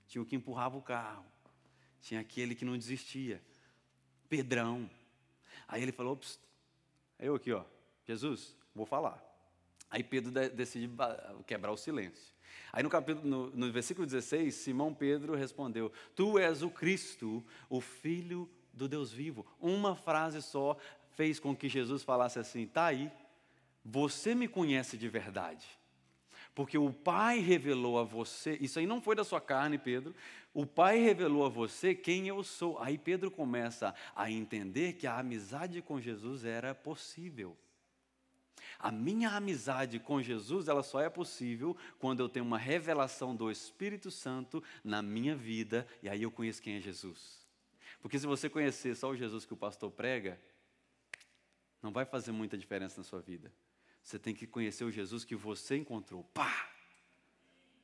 tinha 0.07 0.21
o 0.21 0.25
que 0.25 0.35
empurrava 0.35 0.77
o 0.77 0.81
carro, 0.81 1.25
tinha 1.99 2.21
aquele 2.21 2.55
que 2.55 2.63
não 2.63 2.77
desistia, 2.77 3.41
Pedrão. 4.29 4.89
Aí 5.67 5.81
ele 5.81 5.91
falou: 5.91 6.19
eu 7.19 7.35
aqui, 7.35 7.51
ó, 7.51 7.63
Jesus, 8.05 8.55
vou 8.73 8.85
falar. 8.85 9.26
Aí 9.89 10.03
Pedro 10.03 10.31
decide 10.49 10.89
quebrar 11.45 11.71
o 11.71 11.77
silêncio. 11.77 12.35
Aí 12.71 12.83
no 12.83 12.89
capítulo, 12.89 13.27
no, 13.27 13.49
no, 13.51 13.71
versículo 13.71 14.05
16, 14.05 14.53
Simão 14.53 14.93
Pedro 14.93 15.35
respondeu: 15.35 15.91
Tu 16.15 16.37
és 16.37 16.61
o 16.61 16.69
Cristo, 16.69 17.43
o 17.69 17.79
Filho 17.79 18.49
do 18.73 18.87
Deus 18.87 19.11
vivo. 19.11 19.45
Uma 19.59 19.95
frase 19.95 20.41
só 20.41 20.77
fez 21.15 21.39
com 21.39 21.55
que 21.55 21.69
Jesus 21.69 22.03
falasse 22.03 22.37
assim: 22.39 22.65
Tá 22.67 22.85
aí, 22.85 23.11
você 23.83 24.35
me 24.35 24.47
conhece 24.47 24.97
de 24.97 25.07
verdade. 25.07 25.65
Porque 26.53 26.77
o 26.77 26.91
Pai 26.91 27.39
revelou 27.39 27.99
a 27.99 28.03
você, 28.03 28.57
isso 28.59 28.79
aí 28.79 28.87
não 28.87 28.99
foi 28.99 29.15
da 29.15 29.23
sua 29.23 29.39
carne, 29.39 29.77
Pedro. 29.77 30.15
O 30.53 30.65
Pai 30.65 30.97
revelou 30.97 31.45
a 31.45 31.49
você 31.49 31.93
quem 31.93 32.27
eu 32.27 32.43
sou. 32.43 32.79
Aí 32.79 32.97
Pedro 32.97 33.29
começa 33.29 33.93
a 34.15 34.31
entender 34.31 34.93
que 34.93 35.05
a 35.05 35.19
amizade 35.19 35.83
com 35.83 36.01
Jesus 36.01 36.43
era 36.43 36.73
possível. 36.73 37.55
A 38.79 38.91
minha 38.91 39.29
amizade 39.31 39.99
com 39.99 40.21
Jesus, 40.21 40.67
ela 40.67 40.83
só 40.83 41.01
é 41.01 41.09
possível 41.09 41.75
quando 41.99 42.19
eu 42.19 42.29
tenho 42.29 42.45
uma 42.45 42.57
revelação 42.57 43.35
do 43.35 43.49
Espírito 43.51 44.11
Santo 44.11 44.63
na 44.83 45.01
minha 45.01 45.35
vida 45.35 45.87
e 46.01 46.09
aí 46.09 46.23
eu 46.23 46.31
conheço 46.31 46.61
quem 46.61 46.75
é 46.75 46.81
Jesus. 46.81 47.45
Porque 48.01 48.19
se 48.19 48.27
você 48.27 48.49
conhecer 48.49 48.95
só 48.95 49.09
o 49.09 49.15
Jesus 49.15 49.45
que 49.45 49.53
o 49.53 49.57
pastor 49.57 49.91
prega, 49.91 50.39
não 51.81 51.91
vai 51.91 52.05
fazer 52.05 52.31
muita 52.31 52.57
diferença 52.57 52.99
na 52.99 53.03
sua 53.03 53.21
vida. 53.21 53.51
Você 54.03 54.17
tem 54.17 54.33
que 54.33 54.47
conhecer 54.47 54.83
o 54.83 54.91
Jesus 54.91 55.25
que 55.25 55.35
você 55.35 55.75
encontrou. 55.75 56.23
Pá! 56.33 56.69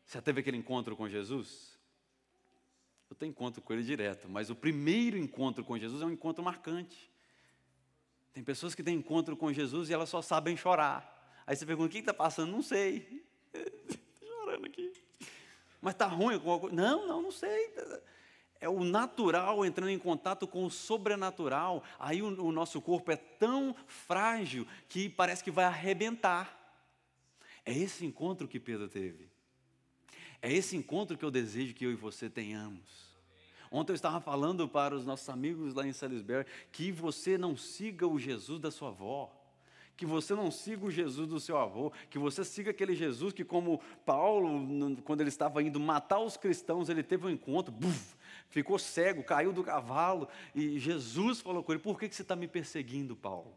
Você 0.06 0.22
teve 0.22 0.42
aquele 0.42 0.58
encontro 0.58 0.96
com 0.96 1.10
Jesus? 1.10 1.78
Eu 3.10 3.16
tenho 3.16 3.30
encontro 3.30 3.62
com 3.62 3.74
ele 3.74 3.84
direto, 3.84 4.28
mas 4.30 4.50
o 4.50 4.56
primeiro 4.56 5.18
encontro 5.18 5.64
com 5.64 5.78
Jesus 5.78 6.02
é 6.02 6.06
um 6.06 6.12
encontro 6.12 6.44
marcante. 6.44 7.13
Tem 8.34 8.44
pessoas 8.44 8.74
que 8.74 8.84
têm 8.84 8.98
encontro 8.98 9.38
com 9.38 9.54
Jesus 9.54 9.90
e 9.90 9.94
elas 9.94 10.10
só 10.10 10.22
sabem 10.22 10.58
chorar. 10.58 11.42
Aí 11.46 11.56
você 11.56 11.66
pergunta: 11.66 11.88
o 11.88 11.92
que 11.92 12.00
está 12.00 12.14
passando? 12.14 12.52
Não 12.52 12.62
sei. 12.62 13.24
Estou 13.54 13.98
chorando 14.28 14.66
aqui. 14.66 14.92
Mas 15.80 15.94
está 15.94 16.08
ruim 16.08 16.36
alguma 16.36 16.60
coisa? 16.60 16.76
Não, 16.76 17.08
não, 17.08 17.22
não 17.22 17.32
sei 17.32 17.74
é 18.64 18.70
o 18.70 18.82
natural 18.86 19.66
entrando 19.66 19.90
em 19.90 20.00
contato 20.00 20.48
com 20.48 20.64
o 20.64 20.72
sobrenatural. 20.72 21.84
Aí 22.00 22.22
o, 22.22 22.46
o, 22.46 22.50
nosso 22.50 22.80
corpo 22.80 23.12
é 23.12 23.18
tão 23.18 23.76
frágil 23.86 24.66
que 24.88 25.10
parece 25.10 25.44
que 25.44 25.52
vai 25.52 25.66
arrebentar. 25.66 26.58
É 27.66 27.74
esse 27.74 28.06
encontro 28.06 28.48
que 28.48 28.62
Pedro 28.62 28.88
teve. 28.88 29.30
É 30.42 30.50
esse 30.50 30.78
encontro 30.78 31.18
que 31.18 31.26
eu 31.26 31.30
desejo 31.30 31.74
que 31.74 31.86
eu 31.86 31.92
e 31.92 31.96
você 31.96 32.30
tenhamos. 32.30 33.13
Ontem 33.74 33.92
eu 33.92 33.96
estava 33.96 34.22
falando 34.22 34.70
para 34.70 34.96
os 34.96 35.04
nossos 35.04 35.28
amigos 35.28 35.74
lá 35.74 35.86
em 35.86 35.92
Salisbury 35.92 36.46
que 36.72 36.92
você 36.92 37.40
não 37.40 37.58
siga 37.58 38.08
o 38.08 38.20
Jesus 38.20 38.60
da 38.60 38.70
sua 38.70 38.90
avó 38.90 39.32
que 39.96 40.06
você 40.06 40.34
não 40.34 40.50
siga 40.50 40.86
o 40.86 40.92
Jesus 40.92 41.28
do 41.30 41.40
seu 41.40 41.56
avô, 41.56 41.92
que 42.10 42.18
você 42.18 42.44
siga 42.44 42.72
aquele 42.72 42.96
Jesus 42.96 43.32
que, 43.32 43.46
como 43.46 43.80
Paulo, 44.04 44.98
quando 45.04 45.22
ele 45.22 45.30
estava 45.30 45.62
indo 45.62 45.80
matar 45.80 46.20
os 46.20 46.36
cristãos, 46.36 46.90
ele 46.90 47.04
teve 47.04 47.28
um 47.28 47.30
encontro, 47.30 47.72
buf, 47.72 48.16
ficou 48.50 48.80
cego, 48.80 49.24
caiu 49.24 49.54
do 49.54 49.64
cavalo, 49.64 50.28
e 50.56 50.80
Jesus 50.80 51.42
falou 51.42 51.64
com 51.64 51.72
ele: 51.74 51.82
Por 51.82 52.00
que, 52.00 52.10
que 52.10 52.16
você 52.16 52.24
está 52.24 52.36
me 52.36 52.48
perseguindo, 52.48 53.16
Paulo? 53.16 53.56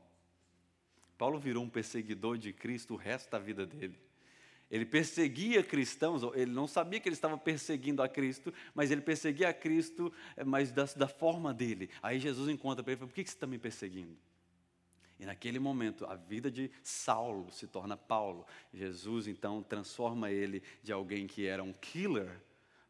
Paulo 1.17 1.39
virou 1.39 1.65
um 1.65 1.71
perseguidor 1.71 2.37
de 2.37 2.53
Cristo 2.53 2.93
o 2.95 2.97
resto 2.99 3.31
da 3.31 3.39
vida 3.39 3.65
dele. 3.65 3.99
Ele 4.71 4.85
perseguia 4.85 5.63
cristãos, 5.63 6.23
ele 6.35 6.51
não 6.51 6.67
sabia 6.67 6.99
que 6.99 7.09
ele 7.09 7.15
estava 7.15 7.39
perseguindo 7.39 8.03
a 8.03 8.09
Cristo, 8.09 8.53
mas 8.75 8.91
ele 8.91 9.01
perseguia 9.01 9.49
a 9.49 9.55
Cristo, 9.55 10.13
eh, 10.37 10.43
mas 10.43 10.73
da, 10.73 10.85
da 10.85 11.07
forma 11.07 11.55
dele. 11.55 11.89
Aí 12.03 12.19
Jesus 12.19 12.49
encontra 12.49 12.83
para 12.83 12.93
ele 12.93 12.99
e 12.99 13.01
fala: 13.01 13.09
Por 13.09 13.15
que, 13.15 13.23
que 13.23 13.31
você 13.31 13.37
está 13.37 13.47
me 13.47 13.59
perseguindo? 13.59 14.17
E 15.19 15.25
naquele 15.25 15.59
momento, 15.59 16.05
a 16.05 16.15
vida 16.15 16.51
de 16.51 16.71
Saulo 16.83 17.51
se 17.51 17.67
torna 17.67 17.97
Paulo. 17.97 18.45
Jesus 18.75 19.27
então 19.27 19.63
transforma 19.63 20.31
ele 20.31 20.63
de 20.83 20.93
alguém 20.93 21.27
que 21.27 21.47
era 21.47 21.63
um 21.63 21.73
killer 21.73 22.41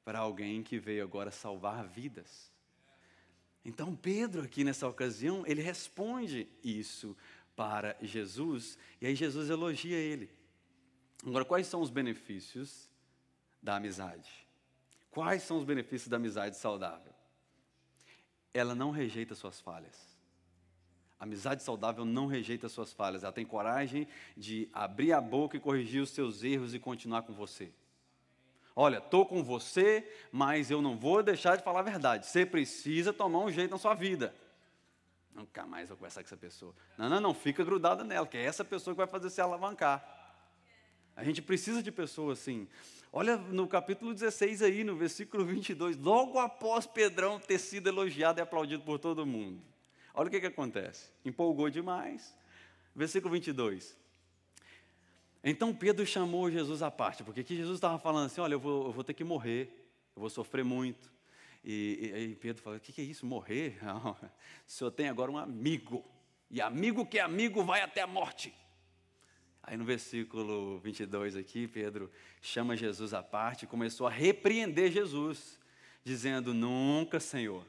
para 0.05 0.19
alguém 0.19 0.63
que 0.63 0.79
veio 0.79 1.05
agora 1.05 1.31
salvar 1.31 1.87
vidas. 1.87 2.51
Então, 3.65 3.95
Pedro, 3.95 4.43
aqui 4.43 4.65
nessa 4.65 4.89
ocasião, 4.89 5.45
ele 5.47 5.61
responde 5.61 6.49
isso 6.63 7.17
para 7.57 7.97
Jesus, 8.01 8.79
e 9.01 9.07
aí 9.07 9.15
Jesus 9.15 9.51
elogia 9.51 9.97
ele. 9.97 10.31
Agora, 11.25 11.45
quais 11.45 11.67
são 11.67 11.81
os 11.81 11.91
benefícios 11.91 12.91
da 13.63 13.77
amizade? 13.77 14.47
Quais 15.11 15.43
são 15.43 15.57
os 15.59 15.65
benefícios 15.65 16.09
da 16.09 16.17
amizade 16.17 16.57
saudável? 16.57 17.13
Ela 18.53 18.75
não 18.75 18.91
rejeita 18.91 19.35
suas 19.35 19.61
falhas. 19.61 20.17
A 21.19 21.25
amizade 21.25 21.63
saudável 21.63 22.05
não 22.05 22.27
rejeita 22.27 22.69
suas 22.69 22.93
falhas, 22.93 23.25
ela 23.25 23.33
tem 23.33 23.47
coragem 23.47 24.07
de 24.37 24.69
abrir 24.73 25.13
a 25.13 25.21
boca 25.21 25.57
e 25.57 25.61
corrigir 25.61 26.03
os 26.03 26.11
seus 26.11 26.45
erros 26.45 26.75
e 26.75 26.79
continuar 26.79 27.23
com 27.23 27.33
você. 27.33 27.73
Olha, 28.79 28.99
estou 28.99 29.25
com 29.25 29.43
você, 29.43 30.07
mas 30.31 30.71
eu 30.71 30.83
não 30.83 30.99
vou 30.99 31.23
deixar 31.23 31.57
de 31.57 31.65
falar 31.65 31.81
a 31.81 31.83
verdade. 31.83 32.27
Você 32.27 32.45
precisa 32.45 33.11
tomar 33.11 33.39
um 33.39 33.51
jeito 33.51 33.71
na 33.71 33.79
sua 33.79 33.95
vida. 33.95 34.35
Nunca 35.35 35.67
mais 35.67 35.89
vou 35.89 35.97
conversar 35.97 36.21
com 36.23 36.27
essa 36.27 36.37
pessoa. 36.37 36.75
Não, 36.99 37.09
não, 37.09 37.21
não, 37.21 37.35
fica 37.35 37.65
grudada 37.65 38.05
nela, 38.05 38.27
que 38.27 38.37
é 38.37 38.43
essa 38.43 38.63
pessoa 38.63 38.95
que 38.95 38.99
vai 38.99 39.07
fazer 39.07 39.31
se 39.31 39.41
alavancar. 39.41 40.16
A 41.17 41.25
gente 41.25 41.41
precisa 41.41 41.83
de 41.83 41.91
pessoas 41.91 42.39
assim. 42.39 42.69
Olha 43.11 43.39
no 43.39 43.67
capítulo 43.67 44.13
16 44.13 44.61
aí, 44.61 44.85
no 44.85 44.95
versículo 44.95 45.45
22, 45.47 45.97
logo 45.97 46.39
após 46.39 46.87
Pedrão 46.87 47.41
ter 47.41 47.59
sido 47.59 47.89
elogiado 47.89 48.39
e 48.39 48.43
aplaudido 48.43 48.83
por 48.83 48.99
todo 48.99 49.25
mundo. 49.25 49.63
Olha 50.13 50.29
o 50.29 50.31
que, 50.31 50.39
que 50.39 50.47
acontece. 50.47 51.11
Empolgou 51.25 51.71
demais. 51.71 52.37
Versículo 52.95 53.33
22. 53.33 53.97
Então 55.43 55.75
Pedro 55.75 56.05
chamou 56.05 56.51
Jesus 56.51 56.83
à 56.83 56.91
parte, 56.91 57.23
porque 57.25 57.41
aqui 57.41 57.57
Jesus 57.57 57.77
estava 57.77 57.99
falando 57.99 58.27
assim: 58.27 58.41
olha, 58.41 58.55
eu 58.55 58.61
vou, 58.61 58.87
eu 58.87 58.93
vou 58.93 59.05
ter 59.05 59.15
que 59.15 59.25
morrer, 59.25 59.71
eu 60.15 60.21
vou 60.21 60.29
sofrer 60.29 60.65
muito. 60.65 61.11
E, 61.65 62.13
e, 62.15 62.25
e 62.25 62.35
Pedro 62.35 62.63
falou: 62.63 62.79
o 62.79 62.81
que, 62.81 62.93
que 62.93 63.01
é 63.01 63.05
isso, 63.05 63.25
morrer? 63.25 63.79
Não, 63.83 64.11
o 64.67 64.71
senhor 64.71 64.91
tem 64.91 65.09
agora 65.09 65.31
um 65.31 65.39
amigo, 65.39 66.05
e 66.51 66.61
amigo 66.61 67.07
que 67.07 67.19
é 67.19 67.23
amigo 67.23 67.63
vai 67.63 67.81
até 67.81 68.03
a 68.03 68.07
morte. 68.07 68.53
Aí 69.67 69.77
no 69.77 69.85
versículo 69.85 70.79
22 70.79 71.37
aqui, 71.37 71.67
Pedro 71.67 72.11
chama 72.41 72.77
Jesus 72.77 73.13
à 73.13 73.23
parte 73.23 73.65
e 73.65 73.69
começou 73.69 74.07
a 74.07 74.11
repreender 74.11 74.93
Jesus, 74.93 75.59
dizendo: 76.05 76.55
Nunca, 76.55 77.19
Senhor, 77.19 77.67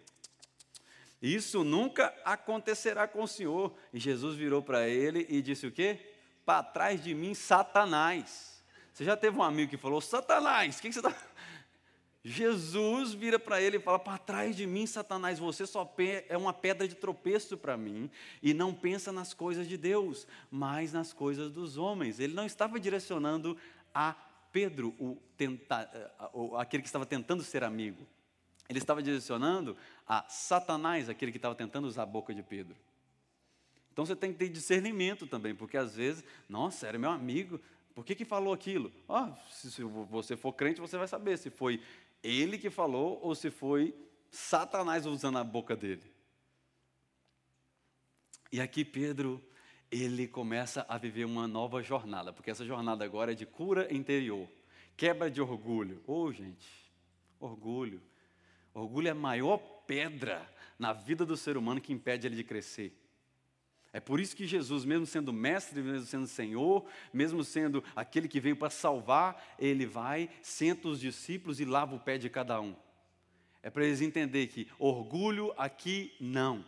isso 1.21 1.63
nunca 1.63 2.13
acontecerá 2.23 3.07
com 3.07 3.23
o 3.23 3.27
Senhor. 3.27 3.75
E 3.91 3.99
Jesus 3.99 4.37
virou 4.37 4.61
para 4.61 4.87
ele 4.87 5.25
e 5.27 5.41
disse 5.41 5.65
o 5.65 5.71
quê? 5.71 5.99
para 6.47 6.63
trás 6.63 7.03
de 7.03 7.13
mim, 7.13 7.33
Satanás. 7.33 8.63
Você 8.93 9.03
já 9.03 9.17
teve 9.17 9.37
um 9.37 9.43
amigo 9.43 9.69
que 9.69 9.75
falou, 9.75 9.99
Satanás, 9.99 10.77
o 10.77 10.81
que, 10.81 10.87
que, 10.87 10.93
você 10.93 11.05
está. 11.05 11.13
Jesus 12.29 13.13
vira 13.13 13.39
para 13.39 13.61
ele 13.61 13.77
e 13.77 13.79
fala: 13.79 13.97
Para 13.97 14.17
trás 14.17 14.53
de 14.53 14.67
mim, 14.67 14.85
Satanás, 14.85 15.39
você 15.39 15.65
só 15.65 15.89
é 16.27 16.35
uma 16.35 16.51
pedra 16.51 16.85
de 16.85 16.93
tropeço 16.93 17.57
para 17.57 17.77
mim 17.77 18.11
e 18.43 18.53
não 18.53 18.73
pensa 18.73 19.13
nas 19.13 19.33
coisas 19.33 19.65
de 19.65 19.77
Deus, 19.77 20.27
mas 20.51 20.91
nas 20.91 21.13
coisas 21.13 21.49
dos 21.49 21.77
homens. 21.77 22.19
Ele 22.19 22.33
não 22.33 22.45
estava 22.45 22.77
direcionando 22.81 23.57
a 23.93 24.13
Pedro, 24.51 24.89
o 24.99 25.17
tenta, 25.37 25.89
aquele 26.57 26.83
que 26.83 26.89
estava 26.89 27.05
tentando 27.05 27.43
ser 27.43 27.63
amigo. 27.63 28.05
Ele 28.67 28.79
estava 28.79 29.01
direcionando 29.01 29.77
a 30.05 30.25
Satanás, 30.27 31.07
aquele 31.07 31.31
que 31.31 31.37
estava 31.37 31.55
tentando 31.55 31.87
usar 31.87 32.03
a 32.03 32.07
boca 32.07 32.33
de 32.33 32.43
Pedro. 32.43 32.75
Então 33.93 34.05
você 34.05 34.17
tem 34.17 34.33
que 34.33 34.37
ter 34.37 34.49
discernimento 34.49 35.25
também, 35.25 35.55
porque 35.55 35.77
às 35.77 35.95
vezes, 35.95 36.25
nossa, 36.49 36.87
era 36.87 36.99
meu 36.99 37.09
amigo, 37.09 37.57
por 37.95 38.05
que, 38.05 38.13
que 38.13 38.25
falou 38.25 38.53
aquilo? 38.53 38.91
Se 39.49 39.81
você 39.81 40.35
for 40.35 40.53
crente, 40.53 40.81
você 40.81 40.97
vai 40.97 41.07
saber 41.07 41.37
se 41.37 41.49
foi 41.49 41.81
ele 42.23 42.57
que 42.57 42.69
falou 42.69 43.19
ou 43.21 43.33
se 43.35 43.49
foi 43.49 43.95
Satanás 44.29 45.05
usando 45.05 45.37
a 45.37 45.43
boca 45.43 45.75
dele. 45.75 46.11
E 48.51 48.61
aqui 48.61 48.85
Pedro, 48.85 49.43
ele 49.91 50.27
começa 50.27 50.85
a 50.87 50.97
viver 50.97 51.25
uma 51.25 51.47
nova 51.47 51.81
jornada, 51.81 52.31
porque 52.31 52.51
essa 52.51 52.65
jornada 52.65 53.03
agora 53.03 53.31
é 53.31 53.35
de 53.35 53.45
cura 53.45 53.93
interior, 53.93 54.47
quebra 54.95 55.29
de 55.29 55.41
orgulho. 55.41 56.01
Oh, 56.05 56.31
gente, 56.31 56.67
orgulho. 57.39 58.01
Orgulho 58.73 59.07
é 59.07 59.11
a 59.11 59.15
maior 59.15 59.57
pedra 59.87 60.47
na 60.77 60.93
vida 60.93 61.25
do 61.25 61.35
ser 61.35 61.57
humano 61.57 61.81
que 61.81 61.91
impede 61.91 62.27
ele 62.27 62.35
de 62.35 62.43
crescer. 62.43 62.95
É 63.97 63.99
por 63.99 64.19
isso 64.19 64.35
que 64.35 64.45
Jesus, 64.45 64.85
mesmo 64.85 65.07
sendo 65.07 65.33
mestre, 65.33 65.81
mesmo 65.81 66.05
sendo 66.05 66.27
Senhor, 66.27 66.85
mesmo 67.11 67.43
sendo 67.43 67.83
aquele 67.95 68.27
que 68.27 68.39
veio 68.39 68.55
para 68.55 68.69
salvar, 68.69 69.55
ele 69.57 69.87
vai, 69.87 70.29
senta 70.43 70.87
os 70.87 70.99
discípulos 70.99 71.59
e 71.59 71.65
lava 71.65 71.95
o 71.95 71.99
pé 71.99 72.15
de 72.19 72.29
cada 72.29 72.61
um. 72.61 72.75
É 73.63 73.71
para 73.71 73.83
eles 73.83 73.99
entenderem 73.99 74.47
que 74.47 74.67
orgulho 74.77 75.51
aqui 75.57 76.13
não. 76.21 76.63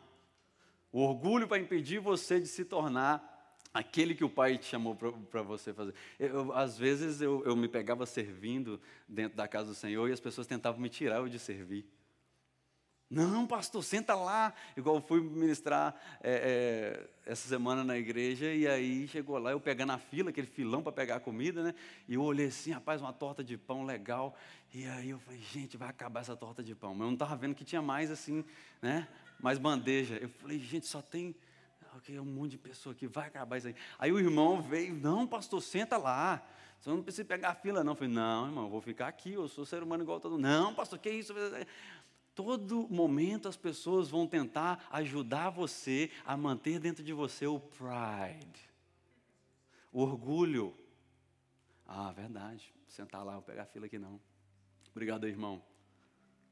O 0.91 1.03
orgulho 1.03 1.45
vai 1.45 1.59
impedir 1.59 1.99
você 1.99 2.39
de 2.39 2.47
se 2.47 2.65
tornar 2.65 3.59
aquele 3.71 4.15
que 4.15 4.23
o 4.23 4.29
Pai 4.29 4.57
te 4.57 4.65
chamou 4.65 4.95
para 4.95 5.43
você 5.43 5.71
fazer. 5.71 5.93
Eu, 6.17 6.51
às 6.53 6.79
vezes 6.79 7.21
eu, 7.21 7.43
eu 7.45 7.55
me 7.55 7.67
pegava 7.67 8.07
servindo 8.07 8.81
dentro 9.07 9.37
da 9.37 9.47
casa 9.47 9.67
do 9.67 9.75
Senhor 9.75 10.09
e 10.09 10.11
as 10.11 10.19
pessoas 10.19 10.47
tentavam 10.47 10.81
me 10.81 10.89
tirar 10.89 11.17
eu 11.17 11.29
de 11.29 11.37
servir. 11.37 11.85
Não, 13.09 13.47
pastor, 13.47 13.83
senta 13.83 14.13
lá. 14.13 14.53
Igual 14.77 14.97
eu 14.97 15.01
fui 15.01 15.19
ministrar 15.19 15.95
é, 16.21 17.09
é, 17.25 17.31
essa 17.31 17.47
semana 17.47 17.83
na 17.83 17.97
igreja, 17.97 18.53
e 18.53 18.67
aí 18.67 19.07
chegou 19.07 19.39
lá, 19.39 19.49
eu 19.51 19.59
pegando 19.59 19.91
a 19.93 19.97
fila, 19.97 20.29
aquele 20.29 20.45
filão 20.45 20.83
para 20.83 20.91
pegar 20.91 21.15
a 21.15 21.19
comida, 21.19 21.63
né? 21.63 21.73
E 22.07 22.13
eu 22.13 22.21
olhei 22.21 22.47
assim, 22.47 22.71
rapaz, 22.71 23.01
uma 23.01 23.11
torta 23.11 23.43
de 23.43 23.57
pão 23.57 23.83
legal. 23.83 24.35
E 24.71 24.85
aí 24.85 25.09
eu 25.09 25.19
falei, 25.19 25.41
gente, 25.41 25.75
vai 25.75 25.89
acabar 25.89 26.19
essa 26.19 26.35
torta 26.35 26.63
de 26.63 26.75
pão. 26.75 26.93
Mas 26.93 27.01
eu 27.01 27.07
não 27.07 27.13
estava 27.13 27.35
vendo 27.35 27.55
que 27.55 27.65
tinha 27.65 27.81
mais 27.81 28.11
assim, 28.11 28.45
né? 28.79 29.07
Mais 29.39 29.57
bandeja. 29.57 30.17
Eu 30.17 30.29
falei, 30.29 30.59
gente, 30.59 30.85
só 30.85 31.01
tem. 31.01 31.35
Ok, 31.95 32.19
um 32.19 32.25
monte 32.25 32.51
de 32.51 32.57
pessoa 32.59 32.93
aqui, 32.93 33.07
vai 33.07 33.27
acabar 33.27 33.57
isso 33.57 33.67
aí. 33.67 33.75
Aí 33.97 34.11
o 34.11 34.19
irmão 34.19 34.61
veio, 34.61 34.93
não, 34.93 35.25
pastor, 35.25 35.59
senta 35.63 35.97
lá. 35.97 36.45
Você 36.79 36.89
não 36.89 37.03
precisa 37.03 37.25
pegar 37.25 37.49
a 37.49 37.55
fila, 37.55 37.83
não. 37.83 37.91
Eu 37.91 37.95
falei, 37.95 38.13
não, 38.13 38.45
irmão, 38.45 38.69
vou 38.69 38.79
ficar 38.79 39.07
aqui, 39.07 39.33
eu 39.33 39.47
sou 39.49 39.65
ser 39.65 39.83
humano 39.83 40.03
igual 40.03 40.19
todo 40.19 40.33
mundo. 40.33 40.43
Não, 40.43 40.73
pastor, 40.73 40.97
que 40.97 41.09
isso? 41.09 41.33
Todo 42.39 42.87
momento 42.89 43.49
as 43.49 43.57
pessoas 43.57 44.07
vão 44.07 44.25
tentar 44.25 44.87
ajudar 44.91 45.49
você 45.49 46.09
a 46.25 46.37
manter 46.37 46.79
dentro 46.79 47.03
de 47.03 47.11
você 47.11 47.45
o 47.45 47.59
pride, 47.59 48.61
o 49.91 50.01
orgulho. 50.01 50.73
Ah, 51.85 52.13
verdade. 52.13 52.73
Sentar 52.87 53.25
lá, 53.25 53.33
vou 53.33 53.41
pegar 53.41 53.63
a 53.63 53.65
fila 53.65 53.87
aqui 53.87 53.99
não. 53.99 54.21
Obrigado, 54.91 55.27
irmão. 55.27 55.61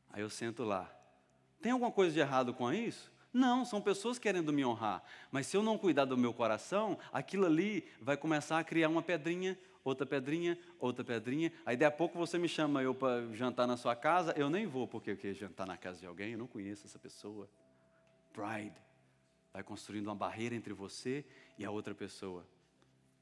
Aí 0.10 0.22
eu 0.22 0.30
sento 0.30 0.66
lá. 0.66 0.94
Tem 1.62 1.72
alguma 1.72 1.90
coisa 1.90 2.14
de 2.14 2.20
errado 2.20 2.54
com 2.54 2.74
isso? 2.74 3.10
Não, 3.32 3.64
são 3.64 3.80
pessoas 3.80 4.20
querendo 4.20 4.52
me 4.52 4.66
honrar. 4.66 5.02
Mas 5.32 5.48
se 5.48 5.56
eu 5.56 5.64
não 5.64 5.78
cuidar 5.78 6.04
do 6.04 6.18
meu 6.18 6.34
coração, 6.34 7.00
aquilo 7.14 7.46
ali 7.46 7.88
vai 8.02 8.18
começar 8.18 8.60
a 8.60 8.64
criar 8.64 8.90
uma 8.90 9.02
pedrinha, 9.02 9.58
outra 9.88 10.06
pedrinha, 10.06 10.58
outra 10.80 11.04
pedrinha. 11.04 11.52
Aí 11.66 11.78
daqui 11.78 11.94
a 11.94 11.98
pouco 11.98 12.18
você 12.18 12.38
me 12.38 12.48
chama 12.48 12.82
eu 12.82 12.94
para 12.94 13.34
jantar 13.34 13.68
na 13.68 13.78
sua 13.78 13.96
casa, 13.96 14.34
eu 14.38 14.50
nem 14.50 14.66
vou, 14.66 14.88
porque 14.88 15.12
eu 15.12 15.18
quero 15.18 15.34
jantar 15.34 15.66
na 15.66 15.78
casa 15.78 16.00
de 16.00 16.06
alguém, 16.06 16.34
eu 16.34 16.38
não 16.38 16.48
conheço 16.48 16.86
essa 16.86 17.00
pessoa. 17.00 17.50
Pride 18.34 18.76
vai 19.54 19.64
construindo 19.64 20.08
uma 20.08 20.16
barreira 20.16 20.54
entre 20.54 20.74
você 20.74 21.26
e 21.58 21.66
a 21.66 21.72
outra 21.72 21.96
pessoa. 21.96 22.48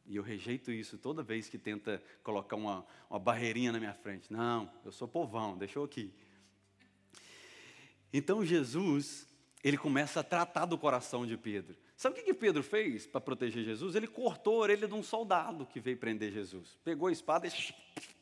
E 0.05 0.18
eu 0.18 0.24
rejeito 0.24 0.72
isso 0.72 0.97
toda 0.97 1.24
vez 1.24 1.49
que 1.49 1.57
tenta 1.57 2.01
colocar 2.22 2.55
uma, 2.55 2.86
uma 3.09 3.18
barreirinha 3.18 3.72
na 3.72 3.80
minha 3.80 3.93
frente. 3.93 4.32
Não, 4.32 4.72
eu 4.84 4.91
sou 4.91 5.07
povão, 5.07 5.57
deixou 5.57 5.84
aqui. 5.84 6.13
Então 8.13 8.45
Jesus, 8.45 9.28
ele 9.63 9.78
começa 9.78 10.20
a 10.20 10.24
tratar 10.24 10.66
do 10.66 10.78
coração 10.78 11.26
de 11.26 11.38
Pedro. 11.38 11.76
Sabe 11.95 12.19
o 12.19 12.23
que, 12.23 12.33
Pedro 12.33 12.61
fez 12.61 13.07
para 13.07 13.21
proteger 13.21 13.63
Jesus? 13.63 13.95
Ele 13.95 14.07
cortou 14.07 14.55
a 14.55 14.63
orelha 14.63 14.87
de 14.87 14.93
um 14.93 15.01
soldado 15.01 15.65
que 15.65 15.79
veio 15.79 15.97
prender 15.97 16.31
Jesus. 16.31 16.77
Pegou 16.83 17.07
a 17.07 17.11
espada 17.11 17.47
e. 17.47 17.51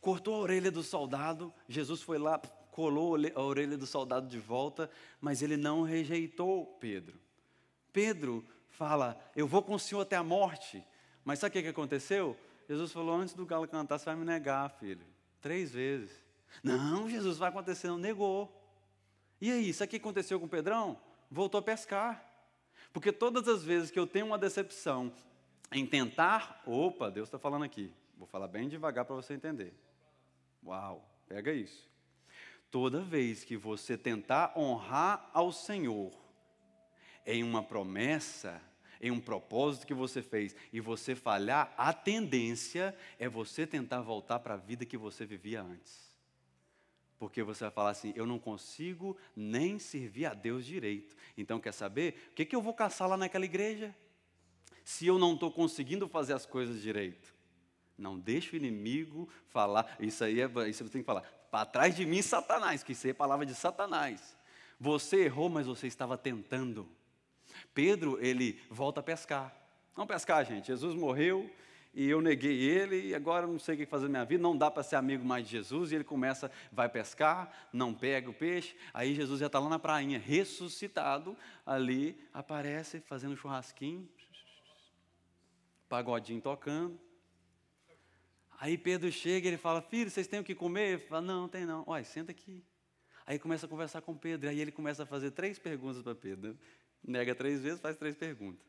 Cortou 0.00 0.34
a 0.34 0.38
orelha 0.38 0.70
do 0.70 0.82
soldado. 0.82 1.52
Jesus 1.68 2.00
foi 2.00 2.18
lá, 2.18 2.38
colou 2.70 3.16
a 3.34 3.42
orelha 3.42 3.76
do 3.76 3.86
soldado 3.86 4.28
de 4.28 4.38
volta, 4.38 4.88
mas 5.20 5.42
ele 5.42 5.56
não 5.56 5.82
rejeitou 5.82 6.64
Pedro. 6.80 7.18
Pedro 7.92 8.46
fala: 8.68 9.20
Eu 9.34 9.48
vou 9.48 9.60
com 9.60 9.74
o 9.74 9.78
Senhor 9.78 10.00
até 10.00 10.14
a 10.14 10.22
morte. 10.22 10.84
Mas 11.24 11.40
sabe 11.40 11.58
o 11.58 11.62
que, 11.62 11.68
aconteceu? 11.68 12.36
Jesus 12.68 12.92
falou: 12.92 13.16
Antes 13.16 13.34
do 13.34 13.44
galo 13.44 13.66
cantar, 13.66 13.98
você 13.98 14.04
vai 14.04 14.14
me 14.14 14.24
negar, 14.24 14.70
filho. 14.70 15.04
Três 15.40 15.72
vezes. 15.72 16.12
Não, 16.62 17.10
Jesus, 17.10 17.38
vai 17.38 17.48
acontecer. 17.48 17.88
Não 17.88 17.98
negou. 17.98 18.54
E 19.40 19.50
aí, 19.50 19.72
sabe 19.72 19.88
o 19.88 19.90
que 19.90 19.96
aconteceu 19.96 20.38
com 20.38 20.46
Pedrão? 20.46 21.07
Voltou 21.30 21.58
a 21.58 21.62
pescar. 21.62 22.24
Porque 22.92 23.12
todas 23.12 23.46
as 23.48 23.62
vezes 23.62 23.90
que 23.90 23.98
eu 23.98 24.06
tenho 24.06 24.26
uma 24.26 24.38
decepção 24.38 25.12
em 25.70 25.86
tentar, 25.86 26.62
opa, 26.66 27.10
Deus 27.10 27.28
está 27.28 27.38
falando 27.38 27.64
aqui. 27.64 27.92
Vou 28.16 28.26
falar 28.26 28.48
bem 28.48 28.68
devagar 28.68 29.04
para 29.04 29.14
você 29.14 29.34
entender. 29.34 29.74
Uau, 30.64 31.08
pega 31.28 31.52
isso. 31.52 31.88
Toda 32.70 33.00
vez 33.00 33.44
que 33.44 33.56
você 33.56 33.96
tentar 33.96 34.52
honrar 34.56 35.30
ao 35.32 35.52
Senhor 35.52 36.12
em 37.24 37.42
uma 37.42 37.62
promessa, 37.62 38.60
em 39.00 39.10
um 39.10 39.20
propósito 39.20 39.86
que 39.86 39.94
você 39.94 40.22
fez 40.22 40.56
e 40.72 40.80
você 40.80 41.14
falhar, 41.14 41.72
a 41.76 41.92
tendência 41.92 42.96
é 43.18 43.28
você 43.28 43.66
tentar 43.66 44.00
voltar 44.00 44.40
para 44.40 44.54
a 44.54 44.58
vida 44.58 44.84
que 44.84 44.96
você 44.96 45.24
vivia 45.24 45.62
antes. 45.62 46.07
Porque 47.18 47.42
você 47.42 47.64
vai 47.64 47.70
falar 47.70 47.90
assim: 47.90 48.12
eu 48.14 48.26
não 48.26 48.38
consigo 48.38 49.16
nem 49.34 49.78
servir 49.78 50.26
a 50.26 50.34
Deus 50.34 50.64
direito. 50.64 51.16
Então, 51.36 51.60
quer 51.60 51.72
saber? 51.72 52.28
O 52.30 52.34
que, 52.34 52.44
que 52.44 52.54
eu 52.54 52.62
vou 52.62 52.72
caçar 52.72 53.08
lá 53.08 53.16
naquela 53.16 53.44
igreja? 53.44 53.94
Se 54.84 55.06
eu 55.06 55.18
não 55.18 55.34
estou 55.34 55.50
conseguindo 55.50 56.08
fazer 56.08 56.32
as 56.32 56.46
coisas 56.46 56.80
direito. 56.80 57.34
Não 57.96 58.16
deixe 58.16 58.54
o 58.54 58.56
inimigo 58.56 59.28
falar. 59.48 59.96
Isso 59.98 60.22
aí 60.22 60.40
é, 60.40 60.46
isso 60.68 60.84
você 60.84 60.90
tem 60.90 61.02
que 61.02 61.06
falar. 61.06 61.22
Para 61.50 61.66
trás 61.66 61.96
de 61.96 62.06
mim, 62.06 62.22
Satanás, 62.22 62.82
que 62.82 62.92
isso 62.92 63.06
aí 63.06 63.10
é 63.10 63.14
palavra 63.14 63.44
de 63.44 63.54
Satanás. 63.54 64.36
Você 64.78 65.24
errou, 65.24 65.48
mas 65.48 65.66
você 65.66 65.88
estava 65.88 66.16
tentando. 66.16 66.88
Pedro, 67.74 68.18
ele 68.24 68.60
volta 68.70 69.00
a 69.00 69.02
pescar. 69.02 69.54
Vamos 69.94 70.12
pescar, 70.12 70.44
gente. 70.44 70.68
Jesus 70.68 70.94
morreu 70.94 71.50
e 71.94 72.08
eu 72.08 72.20
neguei 72.20 72.60
ele 72.60 73.08
e 73.08 73.14
agora 73.14 73.46
não 73.46 73.58
sei 73.58 73.74
o 73.74 73.78
que 73.78 73.86
fazer 73.86 74.04
na 74.04 74.10
minha 74.10 74.24
vida, 74.24 74.42
não 74.42 74.56
dá 74.56 74.70
para 74.70 74.82
ser 74.82 74.96
amigo 74.96 75.24
mais 75.24 75.44
de 75.44 75.52
Jesus. 75.52 75.90
E 75.90 75.96
ele 75.96 76.04
começa, 76.04 76.50
vai 76.70 76.88
pescar, 76.88 77.68
não 77.72 77.94
pega 77.94 78.30
o 78.30 78.34
peixe. 78.34 78.76
Aí 78.92 79.14
Jesus 79.14 79.40
já 79.40 79.46
está 79.46 79.58
lá 79.58 79.68
na 79.68 79.78
prainha, 79.78 80.18
ressuscitado, 80.18 81.36
ali, 81.64 82.16
aparece 82.32 83.00
fazendo 83.00 83.36
churrasquinho, 83.36 84.08
pagodinho 85.88 86.40
tocando. 86.40 86.98
Aí 88.60 88.76
Pedro 88.76 89.10
chega 89.10 89.46
e 89.46 89.50
ele 89.50 89.56
fala, 89.56 89.80
filho, 89.80 90.10
vocês 90.10 90.26
têm 90.26 90.40
o 90.40 90.44
que 90.44 90.54
comer? 90.54 90.88
Ele 90.88 90.98
fala, 90.98 91.22
não, 91.22 91.48
tem 91.48 91.64
não. 91.64 91.84
Olha, 91.86 92.04
senta 92.04 92.32
aqui. 92.32 92.64
Aí 93.24 93.38
começa 93.38 93.66
a 93.66 93.68
conversar 93.68 94.00
com 94.00 94.16
Pedro, 94.16 94.48
aí 94.48 94.58
ele 94.58 94.72
começa 94.72 95.02
a 95.02 95.06
fazer 95.06 95.30
três 95.32 95.58
perguntas 95.58 96.02
para 96.02 96.14
Pedro. 96.14 96.58
Nega 97.02 97.34
três 97.34 97.60
vezes, 97.60 97.80
faz 97.80 97.96
três 97.96 98.16
perguntas. 98.16 98.66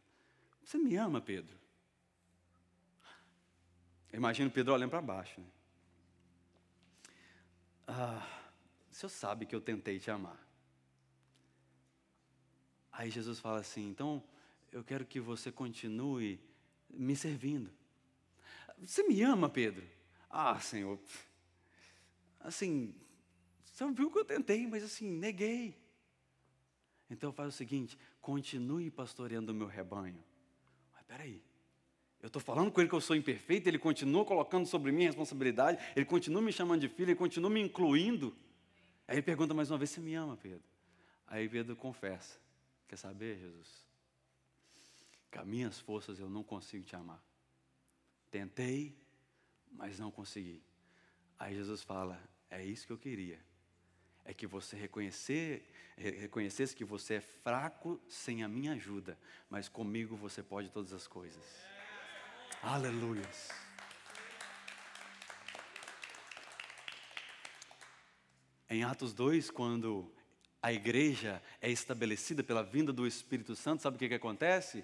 Você 0.64 0.78
me 0.78 0.96
ama, 0.96 1.20
Pedro? 1.20 1.58
Imagina 4.12 4.50
Pedro 4.50 4.74
olhando 4.74 4.90
para 4.90 5.02
baixo. 5.02 5.40
Né? 5.40 5.48
Ah, 7.88 8.28
o 8.92 8.94
senhor 8.94 9.10
sabe 9.10 9.46
que 9.46 9.56
eu 9.56 9.62
tentei 9.62 10.00
te 10.00 10.12
amar. 10.12 10.40
Aí 12.92 13.10
Jesus 13.10 13.40
fala 13.40 13.60
assim: 13.60 13.88
então 13.88 14.24
eu 14.72 14.84
quero 14.84 15.06
que 15.06 15.20
você 15.20 15.52
continue 15.52 16.40
me 16.90 17.16
servindo. 17.16 17.72
Você 18.78 19.04
me 19.04 19.22
ama, 19.22 19.50
Pedro? 19.50 19.86
Ah, 20.30 20.60
Senhor. 20.60 21.00
Assim, 22.40 22.96
você 23.64 23.90
viu 23.92 24.12
que 24.12 24.20
eu 24.20 24.26
tentei, 24.26 24.66
mas 24.68 24.84
assim, 24.84 25.10
neguei. 25.10 25.76
Então 27.10 27.32
faz 27.32 27.50
o 27.50 27.58
seguinte: 27.58 27.98
continue 28.22 28.90
pastoreando 28.92 29.52
o 29.52 29.56
meu 29.56 29.68
rebanho. 29.68 30.24
Mas 30.94 31.04
peraí, 31.04 31.44
eu 32.22 32.28
estou 32.28 32.42
falando 32.42 32.72
com 32.72 32.82
ele 32.82 32.90
que 32.90 32.96
eu 32.96 33.02
sou 33.02 33.16
imperfeito, 33.16 33.68
ele 33.68 33.80
continua 33.80 34.26
colocando 34.26 34.66
sobre 34.66 34.92
mim 34.92 35.04
a 35.04 35.08
responsabilidade, 35.08 35.82
ele 35.96 36.06
continua 36.06 36.42
me 36.42 36.52
chamando 36.52 36.82
de 36.82 36.90
filho, 36.90 37.12
ele 37.12 37.16
continua 37.16 37.50
me 37.50 37.62
incluindo. 37.62 38.36
Aí 39.08 39.16
ele 39.16 39.22
pergunta 39.22 39.54
mais 39.54 39.72
uma 39.72 39.78
vez: 39.78 39.90
Você 39.90 40.02
me 40.02 40.14
ama, 40.16 40.38
Pedro? 40.38 40.64
Aí 41.28 41.48
Pedro 41.48 41.76
confessa: 41.76 42.40
Quer 42.88 42.98
saber, 42.98 43.38
Jesus? 43.38 43.88
Com 45.32 45.40
as 45.40 45.48
minhas 45.48 45.80
forças 45.80 46.20
eu 46.20 46.30
não 46.30 46.44
consigo 46.44 46.84
te 46.84 46.96
amar. 46.96 47.24
Tentei, 48.30 48.98
mas 49.72 50.00
não 50.00 50.12
consegui. 50.12 50.62
Aí 51.38 51.56
Jesus 51.56 51.82
fala: 51.84 52.22
É 52.50 52.64
isso 52.64 52.86
que 52.86 52.94
eu 52.94 52.98
queria 52.98 53.40
é 54.30 54.34
que 54.34 54.46
você 54.46 54.78
reconhecer, 54.78 55.66
reconhecesse 55.98 56.76
que 56.76 56.86
você 56.86 57.16
é 57.16 57.20
fraco 57.20 58.00
sem 58.08 58.44
a 58.44 58.48
minha 58.48 58.74
ajuda, 58.74 59.18
mas 59.50 59.68
comigo 59.68 60.16
você 60.16 60.44
pode 60.44 60.70
todas 60.70 60.94
as 60.94 61.08
coisas. 61.08 61.44
Aleluia. 62.62 63.24
Em 68.70 68.84
Atos 68.84 69.14
2, 69.14 69.50
quando 69.50 70.12
a 70.62 70.74
igreja 70.74 71.42
é 71.62 71.72
estabelecida 71.72 72.44
pela 72.44 72.62
vinda 72.62 72.92
do 72.92 73.08
Espírito 73.08 73.56
Santo, 73.56 73.82
sabe 73.82 73.96
o 73.96 74.00
que, 74.00 74.10
que 74.10 74.16
acontece? 74.16 74.84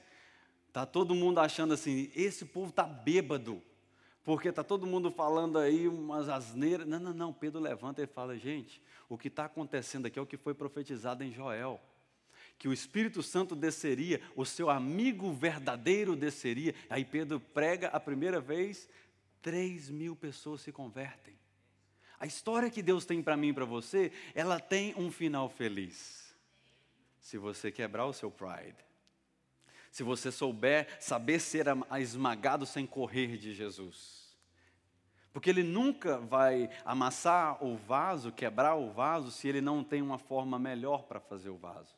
Tá 0.71 0.85
todo 0.85 1.13
mundo 1.13 1.39
achando 1.39 1.73
assim, 1.73 2.09
esse 2.15 2.45
povo 2.45 2.71
tá 2.71 2.83
bêbado, 2.83 3.61
porque 4.23 4.47
está 4.47 4.63
todo 4.63 4.87
mundo 4.87 5.11
falando 5.11 5.59
aí 5.59 5.85
umas 5.85 6.29
asneiras. 6.29 6.87
Não, 6.87 6.99
não, 6.99 7.13
não. 7.13 7.33
Pedro 7.33 7.59
levanta 7.59 8.01
e 8.01 8.07
fala: 8.07 8.37
gente, 8.37 8.81
o 9.09 9.17
que 9.17 9.27
está 9.27 9.45
acontecendo 9.45 10.05
aqui 10.05 10.17
é 10.17 10.21
o 10.21 10.25
que 10.25 10.37
foi 10.37 10.53
profetizado 10.53 11.23
em 11.25 11.31
Joel. 11.31 11.79
Que 12.57 12.67
o 12.67 12.73
Espírito 12.73 13.21
Santo 13.21 13.55
desceria, 13.55 14.21
o 14.35 14.45
seu 14.45 14.69
amigo 14.69 15.33
verdadeiro 15.33 16.15
desceria. 16.15 16.73
Aí 16.89 17.03
Pedro 17.03 17.39
prega 17.39 17.89
a 17.89 17.99
primeira 17.99 18.39
vez, 18.39 18.89
três 19.41 19.89
mil 19.89 20.15
pessoas 20.15 20.61
se 20.61 20.71
convertem. 20.71 21.35
A 22.19 22.25
história 22.25 22.69
que 22.69 22.81
Deus 22.81 23.05
tem 23.05 23.21
para 23.21 23.35
mim 23.37 23.49
e 23.49 23.53
para 23.53 23.65
você, 23.65 24.11
ela 24.33 24.59
tem 24.59 24.95
um 24.95 25.11
final 25.11 25.49
feliz. 25.49 26.33
Se 27.19 27.37
você 27.37 27.71
quebrar 27.71 28.05
o 28.05 28.13
seu 28.13 28.31
pride, 28.31 28.85
se 29.91 30.03
você 30.03 30.31
souber 30.31 30.97
saber 30.99 31.39
ser 31.39 31.65
esmagado 31.99 32.65
sem 32.65 32.85
correr 32.85 33.37
de 33.37 33.53
Jesus. 33.53 34.35
Porque 35.31 35.49
ele 35.49 35.63
nunca 35.63 36.17
vai 36.17 36.69
amassar 36.85 37.63
o 37.63 37.75
vaso, 37.75 38.31
quebrar 38.31 38.75
o 38.75 38.91
vaso, 38.91 39.31
se 39.31 39.47
ele 39.47 39.61
não 39.61 39.83
tem 39.83 40.01
uma 40.01 40.17
forma 40.17 40.57
melhor 40.57 41.03
para 41.03 41.19
fazer 41.19 41.49
o 41.49 41.57
vaso. 41.57 41.93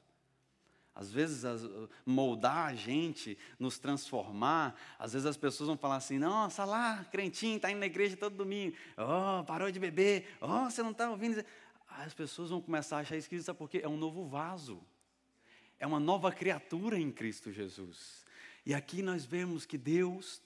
Às 0.99 1.11
vezes, 1.11 1.43
moldar 2.05 2.67
a 2.67 2.73
gente, 2.73 3.37
nos 3.59 3.77
transformar, 3.77 4.75
às 4.97 5.13
vezes 5.13 5.25
as 5.25 5.37
pessoas 5.37 5.67
vão 5.67 5.77
falar 5.77 5.97
assim: 5.97 6.17
nossa, 6.17 6.65
lá, 6.65 7.05
crentinho, 7.11 7.57
está 7.57 7.69
indo 7.69 7.79
na 7.79 7.85
igreja 7.85 8.17
todo 8.17 8.35
domingo, 8.35 8.75
oh, 8.97 9.43
parou 9.43 9.71
de 9.71 9.79
beber, 9.79 10.35
oh, 10.41 10.69
você 10.69 10.81
não 10.81 10.91
está 10.91 11.09
ouvindo. 11.09 11.43
As 11.87 12.13
pessoas 12.13 12.49
vão 12.49 12.61
começar 12.61 12.97
a 12.97 12.99
achar 13.01 13.15
esquisito, 13.15 13.45
sabe 13.45 13.59
por 13.59 13.69
quê? 13.69 13.81
É 13.83 13.87
um 13.87 13.97
novo 13.97 14.25
vaso 14.25 14.83
é 15.79 15.85
uma 15.85 15.99
nova 15.99 16.31
criatura 16.31 16.97
em 16.97 17.11
Cristo 17.11 17.51
Jesus. 17.51 18.25
E 18.65 18.73
aqui 18.73 19.01
nós 19.01 19.25
vemos 19.25 19.65
que 19.65 19.77
Deus, 19.77 20.41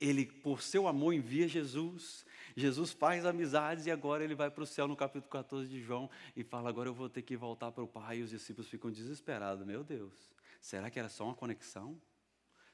Ele, 0.00 0.26
por 0.26 0.62
seu 0.62 0.88
amor, 0.88 1.12
envia 1.12 1.46
Jesus. 1.46 2.24
Jesus 2.56 2.92
faz 2.92 3.24
amizades 3.24 3.86
e 3.86 3.90
agora 3.90 4.24
ele 4.24 4.34
vai 4.34 4.50
para 4.50 4.62
o 4.62 4.66
céu 4.66 4.88
no 4.88 4.96
capítulo 4.96 5.30
14 5.30 5.68
de 5.68 5.80
João 5.80 6.10
e 6.36 6.42
fala: 6.42 6.68
Agora 6.68 6.88
eu 6.88 6.94
vou 6.94 7.08
ter 7.08 7.22
que 7.22 7.36
voltar 7.36 7.70
para 7.72 7.84
o 7.84 7.88
Pai. 7.88 8.18
E 8.18 8.22
os 8.22 8.30
discípulos 8.30 8.68
ficam 8.68 8.90
desesperados: 8.90 9.64
Meu 9.64 9.84
Deus, 9.84 10.34
será 10.60 10.90
que 10.90 10.98
era 10.98 11.08
só 11.08 11.24
uma 11.24 11.34
conexão? 11.34 12.00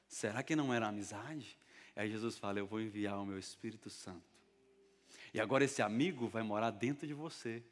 Será 0.07 0.41
que 0.41 0.55
não 0.55 0.73
era 0.73 0.87
amizade? 0.87 1.57
Aí 1.95 2.09
Jesus 2.09 2.37
fala: 2.37 2.59
Eu 2.59 2.67
vou 2.67 2.81
enviar 2.81 3.19
o 3.19 3.25
meu 3.25 3.37
Espírito 3.37 3.89
Santo. 3.89 4.37
E 5.33 5.39
agora 5.39 5.63
esse 5.63 5.81
amigo 5.81 6.27
vai 6.27 6.43
morar 6.43 6.71
dentro 6.71 7.05
de 7.05 7.13
você. 7.13 7.63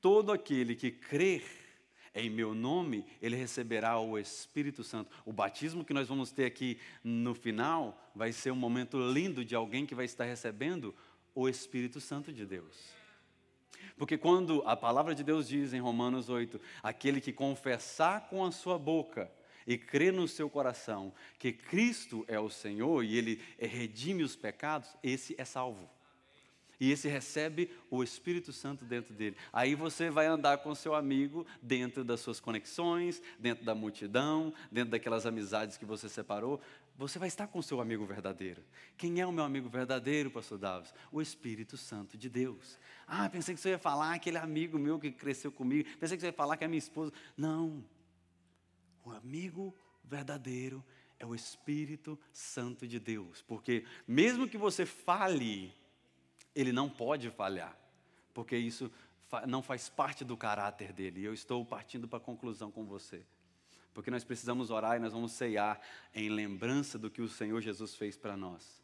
Todo 0.00 0.32
aquele 0.32 0.74
que 0.74 0.90
crer 0.90 1.44
em 2.14 2.28
meu 2.28 2.54
nome, 2.54 3.04
ele 3.22 3.36
receberá 3.36 3.98
o 3.98 4.18
Espírito 4.18 4.82
Santo. 4.82 5.10
O 5.24 5.32
batismo 5.32 5.84
que 5.84 5.94
nós 5.94 6.08
vamos 6.08 6.32
ter 6.32 6.44
aqui 6.44 6.78
no 7.04 7.34
final 7.34 8.10
vai 8.14 8.32
ser 8.32 8.50
um 8.50 8.56
momento 8.56 8.98
lindo 8.98 9.44
de 9.44 9.54
alguém 9.54 9.86
que 9.86 9.94
vai 9.94 10.04
estar 10.04 10.24
recebendo 10.24 10.94
o 11.40 11.48
Espírito 11.48 12.00
Santo 12.00 12.32
de 12.32 12.44
Deus. 12.44 12.76
Porque 13.96 14.18
quando 14.18 14.62
a 14.66 14.76
palavra 14.76 15.14
de 15.14 15.24
Deus 15.24 15.48
diz 15.48 15.72
em 15.72 15.80
Romanos 15.80 16.28
8: 16.28 16.60
aquele 16.82 17.20
que 17.20 17.32
confessar 17.32 18.28
com 18.28 18.44
a 18.44 18.52
sua 18.52 18.78
boca 18.78 19.30
e 19.66 19.78
crer 19.78 20.12
no 20.12 20.28
seu 20.28 20.50
coração 20.50 21.12
que 21.38 21.52
Cristo 21.52 22.24
é 22.28 22.38
o 22.38 22.50
Senhor 22.50 23.04
e 23.04 23.16
ele 23.16 23.42
redime 23.58 24.22
os 24.22 24.36
pecados, 24.36 24.94
esse 25.02 25.34
é 25.38 25.44
salvo 25.44 25.88
e 26.80 26.90
esse 26.90 27.08
recebe 27.08 27.70
o 27.90 28.02
Espírito 28.02 28.52
Santo 28.54 28.86
dentro 28.86 29.12
dele. 29.12 29.36
Aí 29.52 29.74
você 29.74 30.08
vai 30.08 30.24
andar 30.24 30.58
com 30.58 30.74
seu 30.74 30.94
amigo 30.94 31.46
dentro 31.60 32.02
das 32.02 32.20
suas 32.20 32.40
conexões, 32.40 33.22
dentro 33.38 33.66
da 33.66 33.74
multidão, 33.74 34.52
dentro 34.72 34.90
daquelas 34.90 35.26
amizades 35.26 35.76
que 35.76 35.84
você 35.84 36.08
separou. 36.08 36.58
Você 37.00 37.18
vai 37.18 37.28
estar 37.28 37.46
com 37.46 37.62
seu 37.62 37.80
amigo 37.80 38.04
verdadeiro. 38.04 38.62
Quem 38.94 39.22
é 39.22 39.26
o 39.26 39.32
meu 39.32 39.42
amigo 39.42 39.70
verdadeiro, 39.70 40.30
pastor 40.30 40.58
Davis? 40.58 40.92
O 41.10 41.22
Espírito 41.22 41.78
Santo 41.78 42.18
de 42.18 42.28
Deus. 42.28 42.78
Ah, 43.06 43.26
pensei 43.30 43.54
que 43.54 43.60
você 43.62 43.70
ia 43.70 43.78
falar 43.78 44.12
aquele 44.12 44.36
amigo 44.36 44.78
meu 44.78 45.00
que 45.00 45.10
cresceu 45.10 45.50
comigo. 45.50 45.88
Pensei 45.98 46.18
que 46.18 46.20
você 46.20 46.26
ia 46.26 46.32
falar 46.34 46.58
que 46.58 46.64
é 46.64 46.68
minha 46.68 46.76
esposa. 46.76 47.10
Não. 47.34 47.82
O 49.02 49.10
amigo 49.10 49.74
verdadeiro 50.04 50.84
é 51.18 51.24
o 51.24 51.34
Espírito 51.34 52.18
Santo 52.34 52.86
de 52.86 53.00
Deus. 53.00 53.40
Porque 53.40 53.86
mesmo 54.06 54.46
que 54.46 54.58
você 54.58 54.84
fale 54.84 55.74
ele 56.54 56.70
não 56.70 56.90
pode 56.90 57.30
falhar, 57.30 57.74
porque 58.34 58.58
isso 58.58 58.92
não 59.46 59.62
faz 59.62 59.88
parte 59.88 60.22
do 60.22 60.36
caráter 60.36 60.92
dele. 60.92 61.20
E 61.20 61.24
eu 61.24 61.32
estou 61.32 61.64
partindo 61.64 62.06
para 62.06 62.18
a 62.18 62.22
conclusão 62.22 62.70
com 62.70 62.84
você. 62.84 63.24
Porque 63.92 64.10
nós 64.10 64.24
precisamos 64.24 64.70
orar 64.70 64.96
e 64.96 65.00
nós 65.00 65.12
vamos 65.12 65.32
ceiar 65.32 65.80
em 66.14 66.28
lembrança 66.28 66.98
do 66.98 67.10
que 67.10 67.20
o 67.20 67.28
Senhor 67.28 67.60
Jesus 67.60 67.94
fez 67.94 68.16
para 68.16 68.36
nós. 68.36 68.80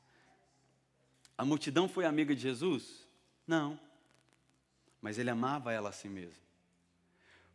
A 1.38 1.44
multidão 1.44 1.88
foi 1.88 2.04
amiga 2.04 2.34
de 2.34 2.42
Jesus? 2.42 3.06
Não. 3.46 3.78
Mas 5.00 5.18
ele 5.18 5.30
amava 5.30 5.72
ela 5.72 5.90
a 5.90 5.92
si 5.92 6.08
mesmo. 6.08 6.42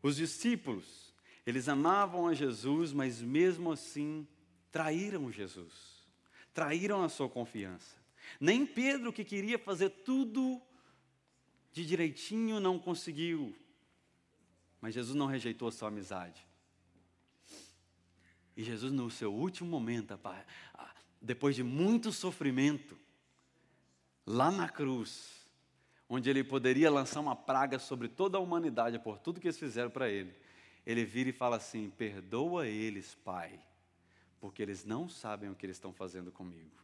Os 0.01 0.15
discípulos, 0.15 1.13
eles 1.45 1.67
amavam 1.67 2.27
a 2.27 2.33
Jesus, 2.33 2.93
mas 2.93 3.21
mesmo 3.21 3.71
assim 3.71 4.27
traíram 4.71 5.31
Jesus. 5.31 6.07
Traíram 6.53 7.03
a 7.03 7.09
sua 7.09 7.29
confiança. 7.29 7.95
Nem 8.39 8.65
Pedro, 8.65 9.11
que 9.11 9.23
queria 9.23 9.59
fazer 9.59 9.89
tudo 9.89 10.61
de 11.71 11.85
direitinho, 11.85 12.59
não 12.59 12.79
conseguiu. 12.79 13.55
Mas 14.79 14.93
Jesus 14.93 15.15
não 15.15 15.25
rejeitou 15.25 15.67
a 15.67 15.71
sua 15.71 15.89
amizade. 15.89 16.45
E 18.55 18.63
Jesus, 18.63 18.91
no 18.91 19.09
seu 19.09 19.33
último 19.33 19.69
momento, 19.69 20.19
depois 21.21 21.55
de 21.55 21.63
muito 21.63 22.11
sofrimento, 22.11 22.97
lá 24.25 24.51
na 24.51 24.67
cruz, 24.67 25.49
onde 26.09 26.29
ele 26.29 26.43
poderia 26.43 26.91
lançar 26.91 27.19
uma 27.19 27.35
praga 27.35 27.79
sobre 27.79 28.07
toda 28.07 28.37
a 28.37 28.41
humanidade 28.41 28.99
por 28.99 29.17
tudo 29.17 29.39
que 29.39 29.47
eles 29.47 29.59
fizeram 29.59 29.89
para 29.89 30.09
ele, 30.09 30.35
ele 30.85 31.05
vira 31.05 31.29
e 31.29 31.33
fala 31.33 31.57
assim: 31.57 31.89
Perdoa 31.89 32.67
eles, 32.67 33.15
Pai, 33.23 33.59
porque 34.39 34.61
eles 34.61 34.83
não 34.83 35.07
sabem 35.07 35.49
o 35.49 35.55
que 35.55 35.65
eles 35.65 35.77
estão 35.77 35.93
fazendo 35.93 36.31
comigo. 36.31 36.81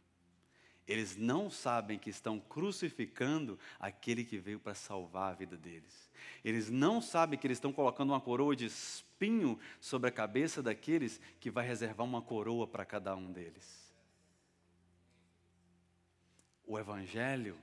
Eles 0.88 1.16
não 1.18 1.50
sabem 1.50 1.98
que 1.98 2.08
estão 2.08 2.40
crucificando 2.40 3.58
aquele 3.78 4.24
que 4.24 4.38
veio 4.38 4.58
para 4.58 4.74
salvar 4.74 5.32
a 5.32 5.34
vida 5.34 5.54
deles. 5.54 6.10
Eles 6.42 6.70
não 6.70 7.02
sabem 7.02 7.38
que 7.38 7.46
eles 7.46 7.58
estão 7.58 7.74
colocando 7.74 8.10
uma 8.10 8.20
coroa 8.20 8.56
de 8.56 8.64
espinho 8.64 9.58
sobre 9.78 10.08
a 10.08 10.12
cabeça 10.12 10.62
daqueles 10.62 11.20
que 11.38 11.50
vai 11.50 11.66
reservar 11.66 12.06
uma 12.06 12.22
coroa 12.22 12.66
para 12.66 12.86
cada 12.86 13.14
um 13.14 13.30
deles. 13.30 13.94
O 16.64 16.78
Evangelho, 16.78 17.58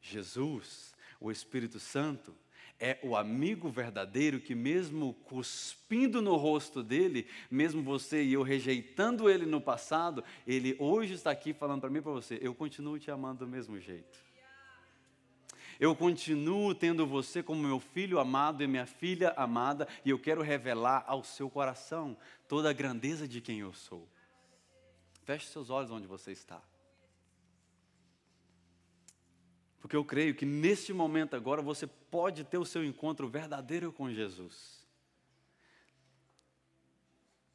Jesus, 0.00 0.92
o 1.20 1.30
Espírito 1.30 1.78
Santo, 1.78 2.34
é 2.78 2.98
o 3.02 3.16
amigo 3.16 3.68
verdadeiro 3.68 4.40
que, 4.40 4.54
mesmo 4.54 5.14
cuspindo 5.24 6.20
no 6.20 6.36
rosto 6.36 6.82
dele, 6.82 7.26
mesmo 7.50 7.82
você 7.82 8.22
e 8.22 8.34
eu 8.34 8.42
rejeitando 8.42 9.30
ele 9.30 9.46
no 9.46 9.60
passado, 9.60 10.22
ele 10.46 10.76
hoje 10.78 11.14
está 11.14 11.30
aqui 11.30 11.52
falando 11.52 11.80
para 11.80 11.90
mim 11.90 11.98
e 11.98 12.02
para 12.02 12.12
você: 12.12 12.38
eu 12.40 12.54
continuo 12.54 12.98
te 12.98 13.10
amando 13.10 13.44
do 13.44 13.50
mesmo 13.50 13.78
jeito. 13.80 14.26
Eu 15.78 15.94
continuo 15.94 16.74
tendo 16.74 17.06
você 17.06 17.42
como 17.42 17.62
meu 17.62 17.78
filho 17.78 18.18
amado 18.18 18.62
e 18.62 18.66
minha 18.66 18.86
filha 18.86 19.34
amada, 19.36 19.86
e 20.04 20.10
eu 20.10 20.18
quero 20.18 20.42
revelar 20.42 21.04
ao 21.06 21.22
seu 21.22 21.50
coração 21.50 22.16
toda 22.48 22.70
a 22.70 22.72
grandeza 22.72 23.28
de 23.28 23.40
quem 23.40 23.60
eu 23.60 23.74
sou. 23.74 24.08
Feche 25.24 25.46
seus 25.46 25.68
olhos 25.70 25.90
onde 25.90 26.06
você 26.06 26.32
está. 26.32 26.62
Porque 29.80 29.96
eu 29.96 30.04
creio 30.04 30.34
que 30.34 30.44
neste 30.44 30.92
momento 30.92 31.36
agora 31.36 31.62
você 31.62 31.86
pode 31.86 32.44
ter 32.44 32.58
o 32.58 32.64
seu 32.64 32.84
encontro 32.84 33.28
verdadeiro 33.28 33.92
com 33.92 34.10
Jesus. 34.10 34.84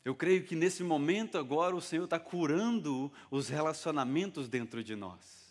Eu 0.03 0.15
creio 0.15 0.43
que 0.43 0.55
nesse 0.55 0.83
momento 0.83 1.37
agora 1.37 1.75
o 1.75 1.81
Senhor 1.81 2.05
está 2.05 2.19
curando 2.19 3.11
os 3.29 3.49
relacionamentos 3.49 4.49
dentro 4.49 4.83
de 4.83 4.95
nós. 4.95 5.41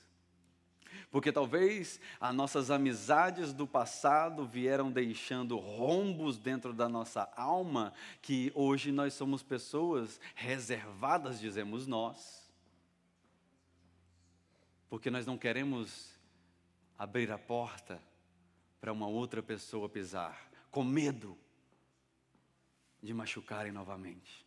Porque 1.11 1.33
talvez 1.33 2.01
as 2.21 2.35
nossas 2.35 2.71
amizades 2.71 3.53
do 3.53 3.67
passado 3.67 4.47
vieram 4.47 4.91
deixando 4.91 5.57
rombos 5.57 6.39
dentro 6.39 6.73
da 6.73 6.89
nossa 6.89 7.29
alma, 7.37 7.93
que 8.23 8.53
hoje 8.55 8.93
nós 8.93 9.15
somos 9.15 9.43
pessoas 9.43 10.21
reservadas, 10.35 11.41
dizemos 11.41 11.87
nós. 11.87 12.49
Porque 14.89 15.11
nós 15.11 15.27
não 15.27 15.37
queremos 15.37 16.11
abrir 17.01 17.33
a 17.33 17.39
porta 17.39 17.99
para 18.79 18.93
uma 18.93 19.09
outra 19.09 19.43
pessoa 19.43 19.89
pisar, 19.89 20.39
com 20.71 20.85
medo 20.85 21.35
de 23.03 23.15
machucarem 23.15 23.73
novamente. 23.73 24.45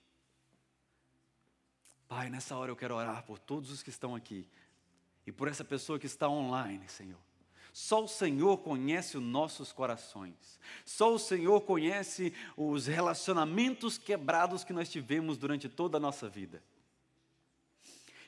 Pai, 2.07 2.29
nessa 2.29 2.55
hora 2.55 2.69
eu 2.69 2.75
quero 2.75 2.93
orar 2.93 3.23
por 3.23 3.39
todos 3.39 3.71
os 3.71 3.81
que 3.81 3.89
estão 3.89 4.13
aqui 4.13 4.47
e 5.25 5.31
por 5.31 5.47
essa 5.47 5.63
pessoa 5.63 5.97
que 5.97 6.05
está 6.05 6.29
online, 6.29 6.87
Senhor. 6.87 7.19
Só 7.73 8.03
o 8.03 8.07
Senhor 8.07 8.59
conhece 8.59 9.17
os 9.17 9.23
nossos 9.23 9.71
corações. 9.71 10.59
Só 10.85 11.11
o 11.11 11.17
Senhor 11.17 11.61
conhece 11.61 12.35
os 12.55 12.85
relacionamentos 12.85 13.97
quebrados 13.97 14.63
que 14.63 14.73
nós 14.73 14.91
tivemos 14.91 15.39
durante 15.39 15.67
toda 15.67 15.97
a 15.97 15.99
nossa 15.99 16.29
vida. 16.29 16.61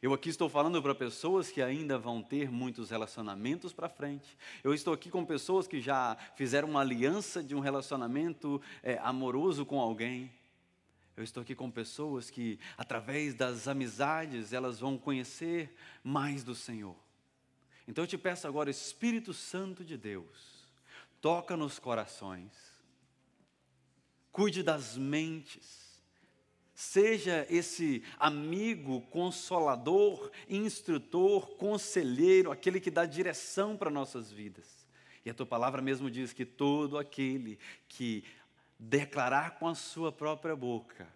Eu 0.06 0.14
aqui 0.14 0.30
estou 0.30 0.48
falando 0.48 0.80
para 0.84 0.94
pessoas 0.94 1.50
que 1.50 1.64
ainda 1.64 1.98
vão 1.98 2.22
ter 2.22 2.52
muitos 2.52 2.92
relacionamentos 2.92 3.74
para 3.74 3.90
frente. 3.90 4.38
Eu 4.64 4.72
estou 4.72 4.94
aqui 4.94 5.10
com 5.10 5.26
pessoas 5.26 5.68
que 5.68 5.82
já 5.82 6.16
fizeram 6.36 6.70
uma 6.70 6.82
aliança 6.82 7.42
de 7.42 7.56
um 7.56 7.60
relacionamento 7.60 8.62
é, 8.84 9.00
amoroso 9.00 9.66
com 9.66 9.82
alguém. 9.82 10.32
Eu 11.18 11.24
estou 11.24 11.42
aqui 11.42 11.56
com 11.56 11.72
pessoas 11.72 12.30
que, 12.30 12.60
através 12.78 13.34
das 13.34 13.68
amizades, 13.68 14.54
elas 14.54 14.80
vão 14.80 14.96
conhecer 14.96 15.76
mais 16.04 16.44
do 16.44 16.54
Senhor. 16.54 16.96
Então 17.88 18.04
eu 18.04 18.08
te 18.08 18.16
peço 18.16 18.48
agora, 18.48 18.70
Espírito 18.70 19.34
Santo 19.34 19.84
de 19.84 19.98
Deus, 19.98 20.68
toca 21.20 21.58
nos 21.58 21.80
corações, 21.80 22.52
cuide 24.32 24.62
das 24.62 24.96
mentes, 24.96 25.85
Seja 26.76 27.48
esse 27.50 28.04
amigo, 28.20 29.00
consolador, 29.04 30.30
instrutor, 30.50 31.56
conselheiro, 31.56 32.52
aquele 32.52 32.82
que 32.82 32.92
dá 32.92 33.06
direção 33.06 33.78
para 33.78 33.90
nossas 33.90 34.30
vidas. 34.30 34.86
E 35.24 35.30
a 35.30 35.34
tua 35.34 35.46
palavra 35.46 35.82
mesmo 35.82 36.12
diz 36.12 36.34
que 36.34 36.46
todo 36.46 36.98
aquele 36.98 37.58
que 37.88 38.26
declarar 38.78 39.58
com 39.58 39.70
a 39.70 39.74
sua 39.74 40.12
própria 40.12 40.54
boca, 40.54 41.08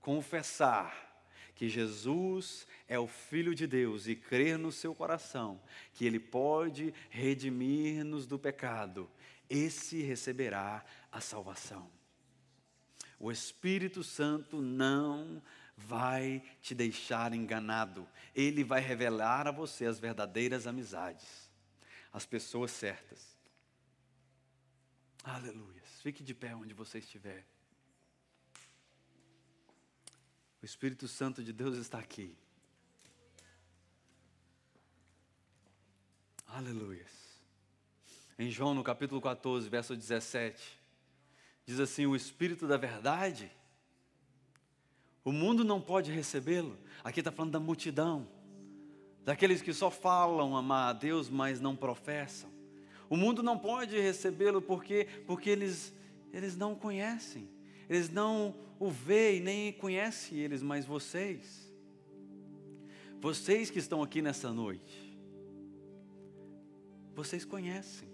confessar 0.00 1.08
que 1.54 1.66
Jesus 1.66 2.66
é 2.86 2.98
o 2.98 3.06
Filho 3.06 3.54
de 3.54 3.66
Deus 3.66 4.06
e 4.06 4.14
crer 4.14 4.58
no 4.58 4.70
seu 4.70 4.94
coração 4.94 5.60
que 5.94 6.04
Ele 6.04 6.20
pode 6.20 6.92
redimir-nos 7.08 8.26
do 8.26 8.38
pecado, 8.38 9.10
esse 9.48 10.02
receberá 10.02 10.84
a 11.10 11.22
salvação. 11.22 11.99
O 13.20 13.30
Espírito 13.30 14.02
Santo 14.02 14.62
não 14.62 15.42
vai 15.76 16.42
te 16.62 16.74
deixar 16.74 17.34
enganado. 17.34 18.08
Ele 18.34 18.64
vai 18.64 18.80
revelar 18.80 19.46
a 19.46 19.50
você 19.50 19.84
as 19.84 20.00
verdadeiras 20.00 20.66
amizades, 20.66 21.50
as 22.10 22.24
pessoas 22.24 22.70
certas. 22.70 23.36
Aleluia. 25.22 25.82
Fique 26.02 26.24
de 26.24 26.34
pé 26.34 26.56
onde 26.56 26.72
você 26.72 26.98
estiver. 26.98 27.46
O 30.62 30.64
Espírito 30.64 31.06
Santo 31.06 31.44
de 31.44 31.52
Deus 31.52 31.76
está 31.76 31.98
aqui. 31.98 32.34
Aleluia. 36.46 37.06
Em 38.38 38.50
João, 38.50 38.72
no 38.72 38.82
capítulo 38.82 39.20
14, 39.20 39.68
verso 39.68 39.94
17, 39.94 40.79
diz 41.70 41.78
assim: 41.78 42.04
o 42.04 42.16
Espírito 42.16 42.66
da 42.66 42.76
Verdade. 42.76 43.50
O 45.24 45.30
mundo 45.30 45.62
não 45.62 45.80
pode 45.80 46.10
recebê-lo. 46.10 46.76
Aqui 47.04 47.20
está 47.20 47.30
falando 47.30 47.52
da 47.52 47.60
multidão, 47.60 48.26
daqueles 49.24 49.62
que 49.62 49.72
só 49.72 49.90
falam 49.90 50.56
amar 50.56 50.90
a 50.90 50.92
Deus, 50.92 51.30
mas 51.30 51.60
não 51.60 51.76
professam. 51.76 52.50
O 53.08 53.16
mundo 53.16 53.42
não 53.42 53.56
pode 53.56 53.98
recebê-lo 54.00 54.60
porque, 54.60 55.06
porque 55.26 55.50
eles, 55.50 55.94
eles 56.32 56.56
não 56.56 56.74
conhecem, 56.74 57.48
eles 57.88 58.08
não 58.08 58.54
o 58.78 58.90
veem 58.90 59.40
nem 59.40 59.72
conhecem 59.72 60.38
eles, 60.38 60.62
mas 60.62 60.86
vocês, 60.86 61.72
vocês 63.20 63.70
que 63.70 63.78
estão 63.78 64.02
aqui 64.02 64.22
nessa 64.22 64.50
noite, 64.52 65.16
vocês 67.14 67.44
conhecem, 67.44 68.08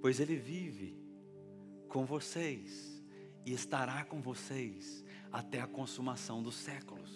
pois 0.00 0.20
Ele 0.20 0.36
vive 0.36 1.05
com 1.96 2.04
vocês 2.04 3.02
e 3.46 3.54
estará 3.54 4.04
com 4.04 4.20
vocês 4.20 5.02
até 5.32 5.62
a 5.62 5.66
consumação 5.66 6.42
dos 6.42 6.54
séculos. 6.54 7.10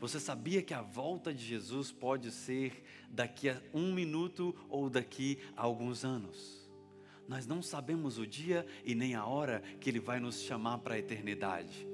Você 0.00 0.18
sabia 0.18 0.60
que 0.64 0.74
a 0.74 0.82
volta 0.82 1.32
de 1.32 1.44
Jesus 1.44 1.92
pode 1.92 2.32
ser 2.32 2.82
daqui 3.08 3.48
a 3.48 3.62
um 3.72 3.94
minuto 3.94 4.52
ou 4.68 4.90
daqui 4.90 5.38
a 5.56 5.62
alguns 5.62 6.04
anos? 6.04 6.68
Nós 7.28 7.46
não 7.46 7.62
sabemos 7.62 8.18
o 8.18 8.26
dia 8.26 8.66
e 8.84 8.96
nem 8.96 9.14
a 9.14 9.24
hora 9.26 9.62
que 9.78 9.88
Ele 9.88 10.00
vai 10.00 10.18
nos 10.18 10.42
chamar 10.42 10.78
para 10.78 10.94
a 10.94 10.98
eternidade. 10.98 11.86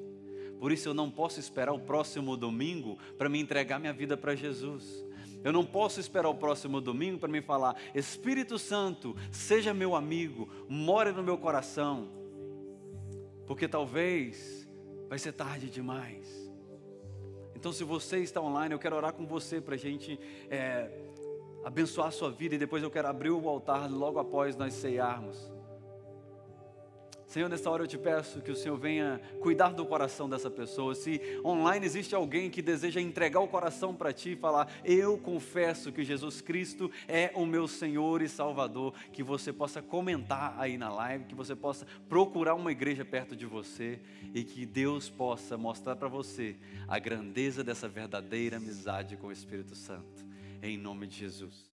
Por 0.59 0.73
isso 0.73 0.89
eu 0.89 0.95
não 0.95 1.11
posso 1.11 1.39
esperar 1.39 1.75
o 1.75 1.81
próximo 1.81 2.35
domingo 2.35 2.97
para 3.19 3.29
me 3.29 3.39
entregar 3.39 3.79
minha 3.79 3.93
vida 3.93 4.17
para 4.17 4.35
Jesus. 4.35 5.05
Eu 5.45 5.53
não 5.53 5.65
posso 5.65 6.01
esperar 6.01 6.29
o 6.29 6.35
próximo 6.35 6.81
domingo 6.81 7.19
para 7.19 7.29
me 7.29 7.41
falar: 7.41 7.77
Espírito 7.95 8.59
Santo, 8.59 9.17
seja 9.31 9.73
meu 9.73 9.95
amigo, 9.95 10.49
more 10.69 11.13
no 11.13 11.23
meu 11.23 11.39
coração, 11.39 12.09
porque 13.47 13.69
talvez 13.69 14.69
vai 15.09 15.19
ser 15.19 15.33
tarde 15.33 15.71
demais. 15.71 16.49
Então, 17.55 17.73
se 17.73 17.83
você 17.83 18.19
está 18.19 18.41
online, 18.41 18.75
eu 18.75 18.79
quero 18.79 18.95
orar 18.95 19.13
com 19.13 19.27
você 19.27 19.61
para 19.61 19.75
a 19.75 19.79
gente 19.79 20.19
é, 20.49 20.91
abençoar 21.65 22.09
a 22.09 22.13
sua 22.13 22.31
vida 22.31 22.55
e 22.55 22.59
depois 22.59 22.83
eu 22.83 22.91
quero 22.91 23.09
abrir 23.09 23.31
o 23.31 23.49
altar 23.49 23.91
logo 23.91 24.19
após 24.19 24.55
nós 24.57 24.75
ceiarmos. 24.75 25.58
Senhor, 27.29 27.51
nessa 27.51 27.69
hora 27.69 27.83
eu 27.83 27.87
te 27.87 27.99
peço 27.99 28.41
que 28.41 28.51
o 28.51 28.57
Senhor 28.57 28.79
venha 28.79 29.21
cuidar 29.39 29.75
do 29.75 29.85
coração 29.85 30.27
dessa 30.31 30.51
pessoa. 30.51 30.95
Se 30.95 31.21
online 31.45 31.85
existe 31.85 32.15
alguém 32.15 32.49
que 32.49 32.63
deseja 32.63 33.03
entregar 33.03 33.41
o 33.41 33.47
coração 33.47 33.95
para 33.95 34.15
ti 34.15 34.33
e 34.33 34.37
falar, 34.37 34.73
eu 34.83 35.19
confesso 35.19 35.93
que 35.93 36.03
Jesus 36.03 36.41
Cristo 36.41 36.91
é 37.07 37.31
o 37.35 37.45
meu 37.45 37.69
Senhor 37.69 38.23
e 38.23 38.31
Salvador, 38.31 38.95
que 39.13 39.23
você 39.23 39.53
possa 39.53 39.83
comentar 39.83 40.55
aí 40.59 40.79
na 40.79 40.89
live, 40.89 41.27
que 41.27 41.35
você 41.35 41.55
possa 41.55 41.87
procurar 42.09 42.55
uma 42.55 42.73
igreja 42.73 43.05
perto 43.05 43.37
de 43.37 43.45
você 43.45 44.01
e 44.33 44.43
que 44.43 44.65
Deus 44.65 45.11
possa 45.11 45.59
mostrar 45.59 45.97
para 45.97 46.09
você 46.09 46.57
a 46.89 46.99
grandeza 46.99 47.63
dessa 47.63 47.87
verdadeira 47.87 48.57
amizade 48.57 49.19
com 49.19 49.27
o 49.27 49.33
Espírito 49.33 49.75
Santo. 49.75 50.27
Em 50.63 50.79
nome 50.79 51.07
de 51.07 51.19
Jesus. 51.19 51.68